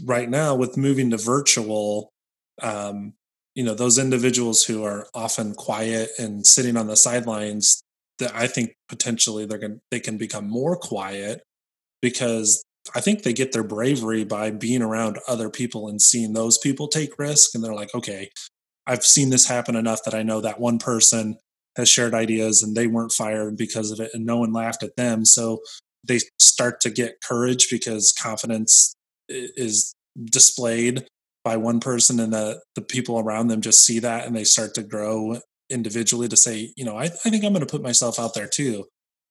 right 0.05 0.29
now 0.31 0.55
with 0.55 0.77
moving 0.77 1.11
to 1.11 1.17
virtual 1.17 2.11
um 2.63 3.13
you 3.55 3.65
know 3.65 3.75
those 3.75 3.99
individuals 3.99 4.63
who 4.65 4.85
are 4.85 5.07
often 5.15 5.55
quiet 5.55 6.11
and 6.19 6.47
sitting 6.47 6.77
on 6.77 6.87
the 6.87 6.97
sidelines 6.97 7.83
that 8.19 8.33
i 8.35 8.47
think 8.47 8.73
potentially 8.89 9.45
they're 9.45 9.59
going 9.59 9.81
they 9.91 10.01
can 10.01 10.17
become 10.17 10.49
more 10.49 10.77
quiet 10.77 11.43
because 12.03 12.63
i 12.95 13.01
think 13.01 13.23
they 13.23 13.33
get 13.33 13.53
their 13.53 13.65
bravery 13.65 14.25
by 14.25 14.51
being 14.51 14.83
around 14.83 15.19
other 15.29 15.49
people 15.49 15.89
and 15.89 16.01
seeing 16.01 16.33
those 16.33 16.59
people 16.59 16.89
take 16.89 17.19
risk 17.19 17.55
and 17.55 17.63
they're 17.63 17.75
like 17.75 17.95
okay 17.95 18.29
i've 18.87 19.05
seen 19.05 19.31
this 19.31 19.49
happen 19.49 19.77
enough 19.77 20.01
that 20.05 20.15
i 20.15 20.23
know 20.23 20.41
that 20.41 20.61
one 20.61 20.79
person 20.79 21.37
has 21.77 21.89
shared 21.89 22.15
ideas 22.15 22.63
and 22.63 22.77
they 22.77 22.87
weren't 22.87 23.13
fired 23.13 23.57
because 23.57 23.91
of 23.91 24.01
it 24.01 24.11
and 24.13 24.27
no 24.27 24.39
one 24.39 24.53
laughed 24.53 24.83
at 24.83 24.97
them. 24.97 25.25
So 25.25 25.61
they 26.07 26.21
start 26.39 26.81
to 26.83 26.91
get 26.91 27.23
courage 27.23 27.69
because 27.71 28.13
confidence 28.13 28.95
is 29.29 29.95
displayed 30.25 31.07
by 31.45 31.57
one 31.57 31.81
person 31.81 32.21
and 32.21 32.33
the 32.33 32.61
the 32.75 32.83
people 32.83 33.19
around 33.19 33.49
them 33.49 33.61
just 33.61 33.85
see 33.85 33.99
that 34.01 34.27
and 34.27 34.37
they 34.37 34.45
start 34.45 34.75
to 34.75 34.83
grow 34.83 35.39
individually 35.71 36.29
to 36.29 36.37
say 36.37 36.71
you 36.77 36.85
know 36.85 36.99
i, 36.99 37.05
I 37.05 37.09
think 37.09 37.43
i'm 37.43 37.53
going 37.53 37.67
to 37.67 37.71
put 37.71 37.83
myself 37.83 38.19
out 38.19 38.35
there 38.35 38.47
too. 38.47 38.85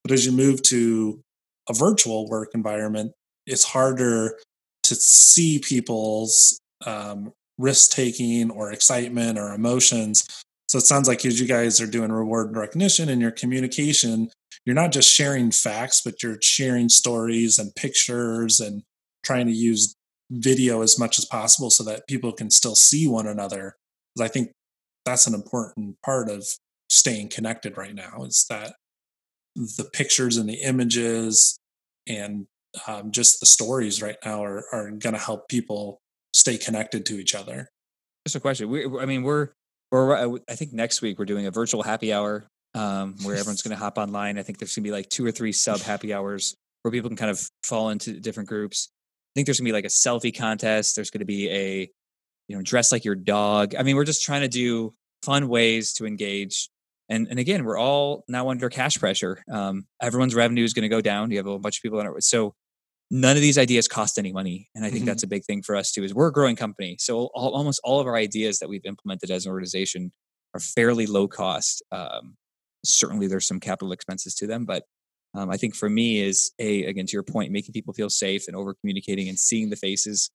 But 0.04 0.12
as 0.12 0.26
you 0.26 0.32
move 0.32 0.64
to 0.64 1.22
a 1.70 1.74
virtual 1.74 2.28
work 2.28 2.50
environment 2.56 3.12
it's 3.48 3.64
harder 3.64 4.38
to 4.84 4.96
see 4.96 5.60
people's 5.60 6.60
um, 6.86 7.32
risk 7.58 7.92
taking 7.92 8.50
or 8.52 8.72
excitement 8.72 9.38
or 9.38 9.54
emotions 9.54 10.26
so 10.72 10.78
it 10.78 10.86
sounds 10.86 11.06
like 11.06 11.26
as 11.26 11.38
you 11.38 11.48
guys 11.48 11.82
are 11.82 11.86
doing 11.86 12.14
reward 12.14 12.48
and 12.48 12.56
recognition 12.56 13.10
and 13.10 13.22
your 13.22 13.32
communication, 13.32 14.30
you're 14.66 14.74
not 14.74 14.94
just 14.94 15.12
sharing 15.14 15.52
facts, 15.52 16.00
but 16.00 16.24
you're 16.24 16.38
sharing 16.42 16.88
stories 16.88 17.60
and 17.60 17.76
pictures 17.76 18.62
and 18.62 18.82
trying 19.22 19.48
to 19.48 19.52
use 19.52 19.94
video 20.30 20.82
as 20.82 20.98
much 20.98 21.20
as 21.20 21.26
possible 21.26 21.70
so 21.70 21.84
that 21.84 22.08
people 22.08 22.32
can 22.32 22.50
still 22.50 22.74
see 22.76 23.06
one 23.06 23.28
another. 23.28 23.76
'Cause 24.16 24.24
I 24.24 24.30
think 24.30 24.54
that's 25.04 25.28
an 25.28 25.34
important 25.34 26.02
part 26.04 26.30
of 26.30 26.48
staying 26.90 27.28
connected 27.28 27.76
right 27.76 27.94
now 27.94 28.24
is 28.24 28.46
that 28.50 28.76
the 29.56 29.90
pictures 29.92 30.38
and 30.38 30.48
the 30.48 30.62
images 30.62 31.58
and 32.08 32.48
um, 32.88 33.12
just 33.12 33.40
the 33.40 33.46
stories 33.46 34.02
right 34.02 34.18
now 34.24 34.44
are, 34.44 34.64
are 34.72 34.92
going 34.92 35.14
to 35.14 35.22
help 35.22 35.48
people 35.50 36.00
stay 36.34 36.58
connected 36.58 37.06
to 37.08 37.20
each 37.20 37.36
other. 37.36 37.70
Just 38.26 38.36
a 38.36 38.40
question. 38.40 38.70
We, 38.70 38.86
I 39.00 39.06
mean, 39.06 39.24
we're 39.24 39.50
we're 39.92 40.40
I 40.50 40.56
think 40.56 40.74
next 40.74 41.02
week 41.02 41.20
we're 41.20 41.26
doing 41.26 41.48
a 41.48 41.52
virtual 41.52 41.84
happy 41.84 42.14
hour 42.14 42.48
um, 42.74 43.16
where 43.24 43.36
everyone's 43.36 43.62
going 43.62 43.76
to 43.76 43.82
hop 43.82 43.98
online. 43.98 44.38
I 44.38 44.44
think 44.44 44.60
there's 44.60 44.76
going 44.76 44.84
to 44.84 44.88
be 44.88 44.92
like 44.92 45.10
two 45.10 45.26
or 45.26 45.32
three 45.32 45.52
sub 45.52 45.80
happy 45.80 46.14
hours 46.14 46.56
where 46.82 46.92
people 46.92 47.10
can 47.10 47.18
kind 47.18 47.32
of 47.32 47.42
fall 47.64 47.90
into 47.90 48.20
different 48.20 48.50
groups. 48.50 48.90
I 48.92 49.32
think 49.36 49.48
there's 49.48 49.60
going 49.60 49.66
to 49.66 49.70
be 49.70 49.74
like 49.74 49.86
a 49.86 49.88
selfie 49.88 50.36
contest. 50.36 50.96
There's 50.96 51.10
going 51.10 51.20
to 51.20 51.26
be 51.26 51.50
a 51.50 51.90
you 52.48 52.56
know 52.56 52.62
dress 52.62 52.92
like 52.92 53.06
your 53.06 53.16
dog. 53.16 53.76
I 53.76 53.84
mean, 53.84 53.96
we're 53.96 54.06
just 54.06 54.24
trying 54.24 54.42
to 54.42 54.48
do 54.48 54.94
fun 55.24 55.48
ways 55.48 55.94
to 55.94 56.06
engage. 56.06 56.70
And 57.10 57.28
and 57.30 57.40
again, 57.40 57.66
we're 57.66 57.78
all 57.78 58.24
now 58.28 58.50
under 58.50 58.70
cash 58.70 58.98
pressure. 58.98 59.44
Um, 59.52 59.86
everyone's 60.02 60.36
revenue 60.36 60.64
is 60.64 60.74
going 60.74 60.84
to 60.84 60.90
go 60.90 61.02
down. 61.02 61.32
You 61.32 61.38
have 61.38 61.48
a 61.48 61.60
bunch 61.60 61.78
of 61.78 61.82
people 61.82 62.00
on 62.00 62.08
it, 62.08 62.24
so 62.24 62.54
none 63.14 63.36
of 63.36 63.42
these 63.42 63.58
ideas 63.58 63.88
cost 63.88 64.18
any 64.18 64.32
money 64.32 64.70
and 64.74 64.86
i 64.86 64.90
think 64.90 65.04
Mhm. 65.04 65.08
that's 65.08 65.24
a 65.24 65.28
big 65.28 65.44
thing 65.46 65.62
for 65.62 65.76
us 65.76 65.92
too 65.92 66.04
is 66.04 66.14
we're 66.14 66.30
a 66.30 66.32
growing 66.34 66.56
company. 66.56 66.96
So 67.00 67.26
all, 67.36 67.54
almost 67.54 67.80
all 67.84 68.00
of 68.00 68.08
our 68.08 68.16
ideas 68.16 68.60
that 68.60 68.70
we've 68.70 68.86
implemented 68.86 69.30
as 69.30 69.46
an 69.46 69.52
organization 69.52 70.12
are 70.54 70.60
fairly 70.62 71.06
low 71.06 71.28
cost 71.28 71.84
um, 71.92 72.38
certainly 72.86 73.28
there's 73.28 73.48
some 73.48 73.60
capital 73.60 73.92
expenses 73.92 74.34
to 74.36 74.48
them 74.48 74.66
but 74.66 74.84
um, 75.36 75.50
i 75.52 75.58
think 75.58 75.76
for 75.76 75.90
me 75.90 76.20
is 76.22 76.52
a 76.60 76.86
again 76.86 77.06
to 77.06 77.14
your 77.14 77.24
point 77.24 77.52
making 77.52 77.74
people 77.74 77.94
feel 77.94 78.10
safe 78.10 78.48
and 78.48 78.56
over 78.56 78.74
communicating 78.74 79.28
and 79.30 79.38
seeing 79.38 79.70
the 79.70 79.76
faces 79.76 80.32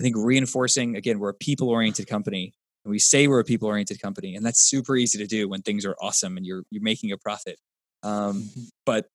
i 0.00 0.04
think 0.04 0.14
reinforcing 0.16 0.96
again 0.96 1.18
we're 1.18 1.30
a 1.30 1.34
people 1.34 1.68
oriented 1.70 2.06
company 2.06 2.52
and 2.84 2.90
we 2.92 2.98
say 2.98 3.26
we're 3.26 3.40
a 3.40 3.44
people 3.44 3.66
oriented 3.68 4.00
company 4.00 4.36
and 4.36 4.44
that's 4.46 4.60
super 4.60 4.96
easy 4.96 5.18
to 5.18 5.26
do 5.26 5.48
when 5.48 5.62
things 5.62 5.84
are 5.84 5.96
awesome 6.00 6.36
and 6.36 6.46
you're 6.46 6.62
you're 6.70 6.82
making 6.82 7.10
a 7.10 7.18
profit. 7.18 7.58
Um, 8.04 8.48
but 8.86 9.06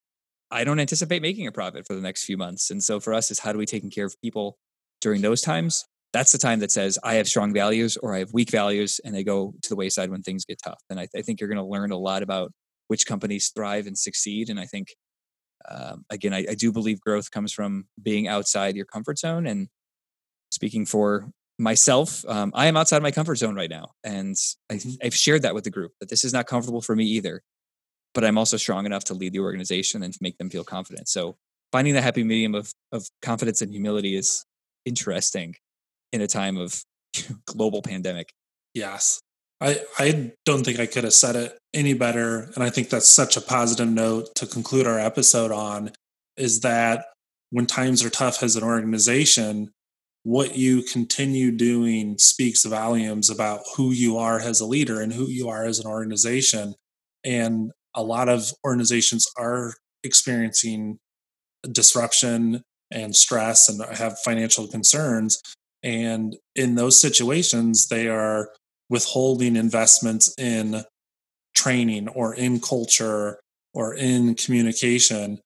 I 0.54 0.64
don't 0.64 0.80
anticipate 0.80 1.22
making 1.24 1.47
a 1.47 1.51
profit 1.51 1.88
for 1.88 1.95
the 1.95 2.01
next 2.01 2.26
few 2.26 2.38
months. 2.38 2.70
And 2.70 2.82
so 2.84 2.99
for 2.99 3.14
us 3.14 3.32
is 3.32 3.39
how 3.39 3.51
do 3.51 3.58
we 3.58 3.66
take 3.66 3.89
care 3.91 4.06
of 4.06 4.16
people 4.22 4.58
during 5.01 5.22
those 5.22 5.41
times? 5.41 5.84
That's 6.14 6.32
the 6.32 6.38
time 6.38 6.60
that 6.60 6.72
says 6.72 6.99
I 7.04 7.16
have 7.16 7.28
strong 7.28 7.54
values 7.54 7.97
or 7.97 8.14
I 8.14 8.20
have 8.20 8.32
weak 8.34 8.51
values 8.51 9.01
and 9.04 9.16
they 9.16 9.24
go 9.24 9.56
to 9.64 9.70
the 9.70 9.76
wayside 9.76 10.12
when 10.12 10.22
things 10.22 10.45
get 10.45 10.60
tough. 10.64 10.80
And 10.91 10.99
I, 10.99 11.08
I 11.18 11.24
think 11.24 11.41
you're 11.41 11.49
going 11.49 11.58
to 11.58 11.66
learn 11.66 11.91
a 11.91 11.97
lot 11.97 12.22
about 12.22 12.51
which 12.88 13.08
companies 13.08 13.51
thrive 13.56 13.88
and 13.88 13.97
succeed. 13.97 14.49
And 14.51 14.60
I 14.60 14.66
think, 14.66 14.89
um, 15.68 16.06
again, 16.12 16.34
I, 16.36 16.45
I 16.51 16.56
do 16.56 16.72
believe 16.72 16.99
growth 17.01 17.32
comes 17.32 17.51
from 17.51 17.86
being 18.01 18.28
outside 18.28 18.76
your 18.76 18.86
comfort 18.86 19.18
zone. 19.18 19.47
And 19.47 19.70
speaking 20.51 20.86
for 20.86 21.32
myself, 21.58 22.24
um, 22.28 22.51
I 22.54 22.68
am 22.68 22.78
outside 22.78 23.01
my 23.01 23.12
comfort 23.12 23.38
zone 23.38 23.56
right 23.56 23.70
now. 23.70 23.91
And 24.04 24.36
I, 24.70 24.76
Mhm. 24.76 24.97
I've 25.04 25.16
shared 25.16 25.41
that 25.43 25.56
with 25.56 25.64
the 25.64 25.72
group 25.72 25.93
that 25.99 26.10
this 26.10 26.24
is 26.24 26.34
not 26.34 26.45
comfortable 26.45 26.82
for 26.82 26.95
me 26.95 27.06
either 27.06 27.41
but 28.14 28.24
I'm 28.24 28.38
also 28.38 28.57
strong 28.57 28.86
enough 28.86 29.03
to 29.05 29.14
lead 29.14 29.34
the 29.34 29.39
organization 29.39 30.03
and 30.03 30.14
to 30.14 30.20
make 30.22 30.38
them 30.38 30.49
feel 30.49 30.64
confident. 30.64 31.07
So 31.09 31.36
finding 31.72 31.93
the 31.93 32.01
happy 32.01 32.24
medium 32.24 32.55
of 32.55 32.72
of 32.91 33.07
confidence 33.22 33.61
and 33.61 33.72
humility 33.72 34.16
is 34.16 34.45
interesting 34.86 35.55
in 36.11 36.22
a 36.22 36.28
time 36.28 36.57
of 36.57 36.84
global 37.45 37.82
pandemic. 37.82 38.34
Yes. 38.74 39.20
I, 39.61 39.80
I 39.97 40.34
don't 40.45 40.66
think 40.66 40.80
I 40.80 40.86
could 40.86 41.05
have 41.05 41.14
said 41.14 41.36
it 41.36 41.57
any 41.74 41.93
better. 41.93 42.51
And 42.55 42.64
I 42.64 42.70
think 42.70 42.89
that's 42.89 43.09
such 43.09 43.38
a 43.38 43.41
positive 43.41 43.88
note 43.88 44.36
to 44.36 44.45
conclude 44.45 44.86
our 44.86 44.99
episode 44.99 45.51
on 45.51 45.91
is 46.36 46.61
that 46.61 47.05
when 47.49 47.66
times 47.66 48.03
are 48.03 48.09
tough 48.09 48.43
as 48.43 48.55
an 48.55 48.64
organization, 48.64 49.72
what 50.24 50.57
you 50.57 50.82
continue 50.82 51.51
doing 51.51 52.18
speaks 52.18 52.66
volumes 52.66 53.30
about 53.30 53.61
who 53.78 53.91
you 53.91 54.18
are 54.18 54.39
as 54.39 54.59
a 54.59 54.66
leader 54.66 55.01
and 55.01 55.14
who 55.14 55.28
you 55.28 55.49
are 55.49 55.64
as 55.64 55.80
an 55.80 55.86
organization. 55.86 56.76
And 57.24 57.72
a 57.96 58.04
lot 58.04 58.30
of 58.30 58.52
organizations 58.66 59.28
are 59.38 59.74
experiencing 60.04 60.98
disruption 61.72 62.62
and 62.91 63.16
stress 63.16 63.70
and 63.70 63.82
have 63.96 64.20
financial 64.20 64.68
concerns. 64.68 65.41
And 65.82 66.38
in 66.56 66.76
those 66.76 67.00
situations, 67.00 67.88
they 67.88 68.08
are 68.08 68.50
withholding 68.89 69.56
investments 69.56 70.34
in 70.38 70.84
training 71.56 72.08
or 72.10 72.34
in 72.36 72.60
culture 72.60 73.39
or 73.74 73.94
in 73.94 74.36
communication. 74.36 75.39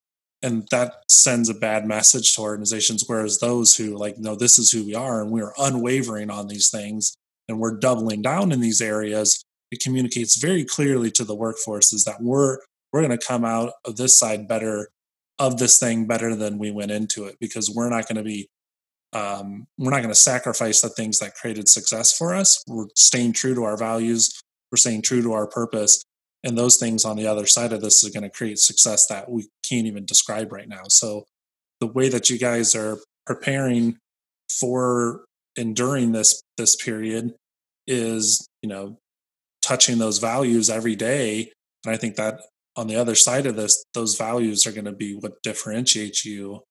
And 0.44 0.68
that 0.72 1.04
sends 1.10 1.50
a 1.50 1.54
bad 1.54 1.88
message 1.88 2.36
to 2.36 2.42
organizations. 2.42 3.04
Whereas 3.08 3.40
those 3.40 3.76
who, 3.76 3.98
like, 3.98 4.18
no, 4.18 4.36
this 4.36 4.60
is 4.60 4.72
who 4.72 4.86
we 4.86 4.96
are 4.96 5.22
and 5.22 5.32
we're 5.32 5.54
unwavering 5.58 6.30
on 6.30 6.48
these 6.48 6.70
things 6.70 7.16
and 7.48 7.60
we're 7.60 7.78
doubling 7.78 8.22
down 8.22 8.52
in 8.52 8.60
these 8.60 8.82
areas, 8.82 9.44
it 9.72 9.82
communicates 9.82 10.38
very 10.38 10.64
clearly 10.64 11.12
to 11.12 11.24
the 11.24 11.36
workforce 11.36 11.94
is 11.94 12.04
that 12.06 12.22
we're 12.22 12.60
we're 12.92 13.02
going 13.02 13.18
to 13.18 13.26
come 13.26 13.44
out 13.44 13.74
of 13.86 13.98
this 13.98 14.18
side 14.18 14.48
better 14.48 14.90
of 15.40 15.58
this 15.58 15.80
thing 15.80 16.08
better 16.08 16.36
than 16.36 16.58
we 16.58 16.72
went 16.72 16.92
into 16.92 17.26
it 17.26 17.36
because 17.40 17.70
we're 17.70 17.90
not 17.90 18.08
going 18.08 18.18
to 18.18 18.24
be 18.24 18.48
um, 19.14 19.68
we're 19.78 19.92
not 19.92 20.02
going 20.02 20.10
to 20.10 20.16
sacrifice 20.16 20.82
the 20.82 20.90
things 20.90 21.20
that 21.20 21.36
created 21.36 21.70
success 21.70 22.16
for 22.16 22.34
us. 22.34 22.64
We're 22.68 22.88
staying 22.96 23.34
true 23.34 23.56
to 23.56 23.64
our 23.64 23.78
values. 23.78 24.42
We're 24.72 24.78
staying 24.78 25.04
true 25.04 25.22
to 25.22 25.34
our 25.34 25.48
purpose. 25.48 26.04
And 26.44 26.58
those 26.58 26.78
things 26.78 27.06
on 27.06 27.16
the 27.16 27.28
other 27.28 27.46
side 27.46 27.74
of 27.74 27.82
this 27.82 28.04
is 28.04 28.14
going 28.14 28.24
to 28.24 28.30
create 28.30 28.60
success 28.60 29.08
that 29.08 29.30
we 29.30 29.48
can't 29.68 29.88
even 29.88 30.06
describe 30.06 30.52
right 30.52 30.68
now. 30.68 30.84
So 30.90 31.26
the 31.80 31.88
way 31.88 32.10
that 32.10 32.30
you 32.30 32.38
guys 32.38 32.76
are 32.76 33.00
preparing 33.26 33.98
for 34.60 35.26
enduring 35.56 36.12
this 36.12 36.42
this 36.58 36.76
period 36.76 37.34
is 37.88 38.48
you 38.62 38.70
know 38.70 39.00
touching 39.68 39.98
those 39.98 40.20
values 40.20 40.70
every 40.70 40.96
day 40.96 41.52
and 41.86 41.94
i 41.94 41.98
think 41.98 42.16
that 42.16 42.40
on 42.78 42.88
the 42.88 42.96
other 42.96 43.16
side 43.16 43.46
of 43.46 43.58
this 43.58 43.84
those 43.94 44.18
values 44.18 44.66
are 44.66 44.72
going 44.72 44.86
to 44.86 44.94
be 44.94 45.14
what 45.16 45.42
differentiates 45.44 46.24
you 46.24 46.62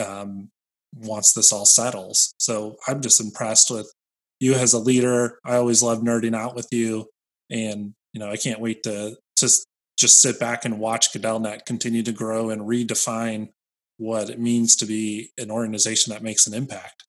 um, 0.00 0.48
once 0.94 1.32
this 1.32 1.52
all 1.52 1.66
settles 1.66 2.32
so 2.38 2.76
i'm 2.86 3.00
just 3.00 3.20
impressed 3.20 3.72
with 3.72 3.92
you 4.38 4.54
as 4.54 4.72
a 4.72 4.78
leader 4.78 5.38
i 5.44 5.56
always 5.56 5.82
love 5.82 5.98
nerding 5.98 6.36
out 6.36 6.54
with 6.54 6.68
you 6.70 7.06
and 7.50 7.92
you 8.12 8.20
know 8.20 8.30
i 8.30 8.36
can't 8.36 8.60
wait 8.60 8.84
to 8.84 9.16
just 9.36 9.66
just 9.96 10.20
sit 10.20 10.40
back 10.40 10.64
and 10.64 10.80
watch 10.80 11.12
GadellNet 11.12 11.66
continue 11.66 12.02
to 12.02 12.12
grow 12.12 12.50
and 12.50 12.62
redefine 12.62 13.50
what 13.96 14.28
it 14.28 14.40
means 14.40 14.74
to 14.76 14.86
be 14.86 15.30
an 15.38 15.50
organization 15.52 16.12
that 16.12 16.22
makes 16.22 16.46
an 16.46 16.54
impact 16.54 17.04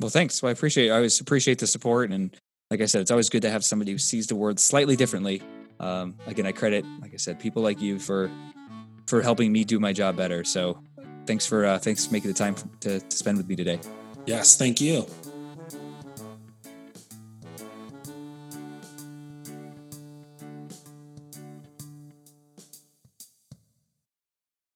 Well, 0.00 0.10
thanks. 0.10 0.42
Well, 0.42 0.50
I 0.50 0.52
appreciate. 0.52 0.90
I 0.90 0.96
always 0.96 1.20
appreciate 1.20 1.58
the 1.60 1.66
support, 1.68 2.10
and 2.10 2.36
like 2.72 2.80
I 2.80 2.86
said, 2.86 3.02
it's 3.02 3.10
always 3.10 3.28
good 3.28 3.42
to 3.42 3.50
have 3.50 3.62
somebody 3.62 3.92
who 3.92 3.98
sees 3.98 4.26
the 4.28 4.34
world 4.34 4.58
slightly 4.58 4.96
differently. 4.96 5.42
Um, 5.78 6.14
again, 6.26 6.46
I 6.46 6.52
credit, 6.52 6.86
like 7.02 7.12
I 7.12 7.18
said, 7.18 7.38
people 7.38 7.62
like 7.62 7.82
you 7.82 7.98
for 7.98 8.30
for 9.06 9.20
helping 9.20 9.52
me 9.52 9.62
do 9.62 9.78
my 9.78 9.92
job 9.92 10.16
better. 10.16 10.42
So, 10.42 10.80
thanks 11.26 11.44
for 11.44 11.66
uh, 11.66 11.78
thanks 11.78 12.06
for 12.06 12.14
making 12.14 12.30
the 12.32 12.38
time 12.38 12.54
to, 12.80 12.98
to 12.98 13.16
spend 13.16 13.36
with 13.36 13.46
me 13.46 13.56
today. 13.56 13.78
yes 14.24 14.56
thank 14.56 14.80
you 14.80 15.04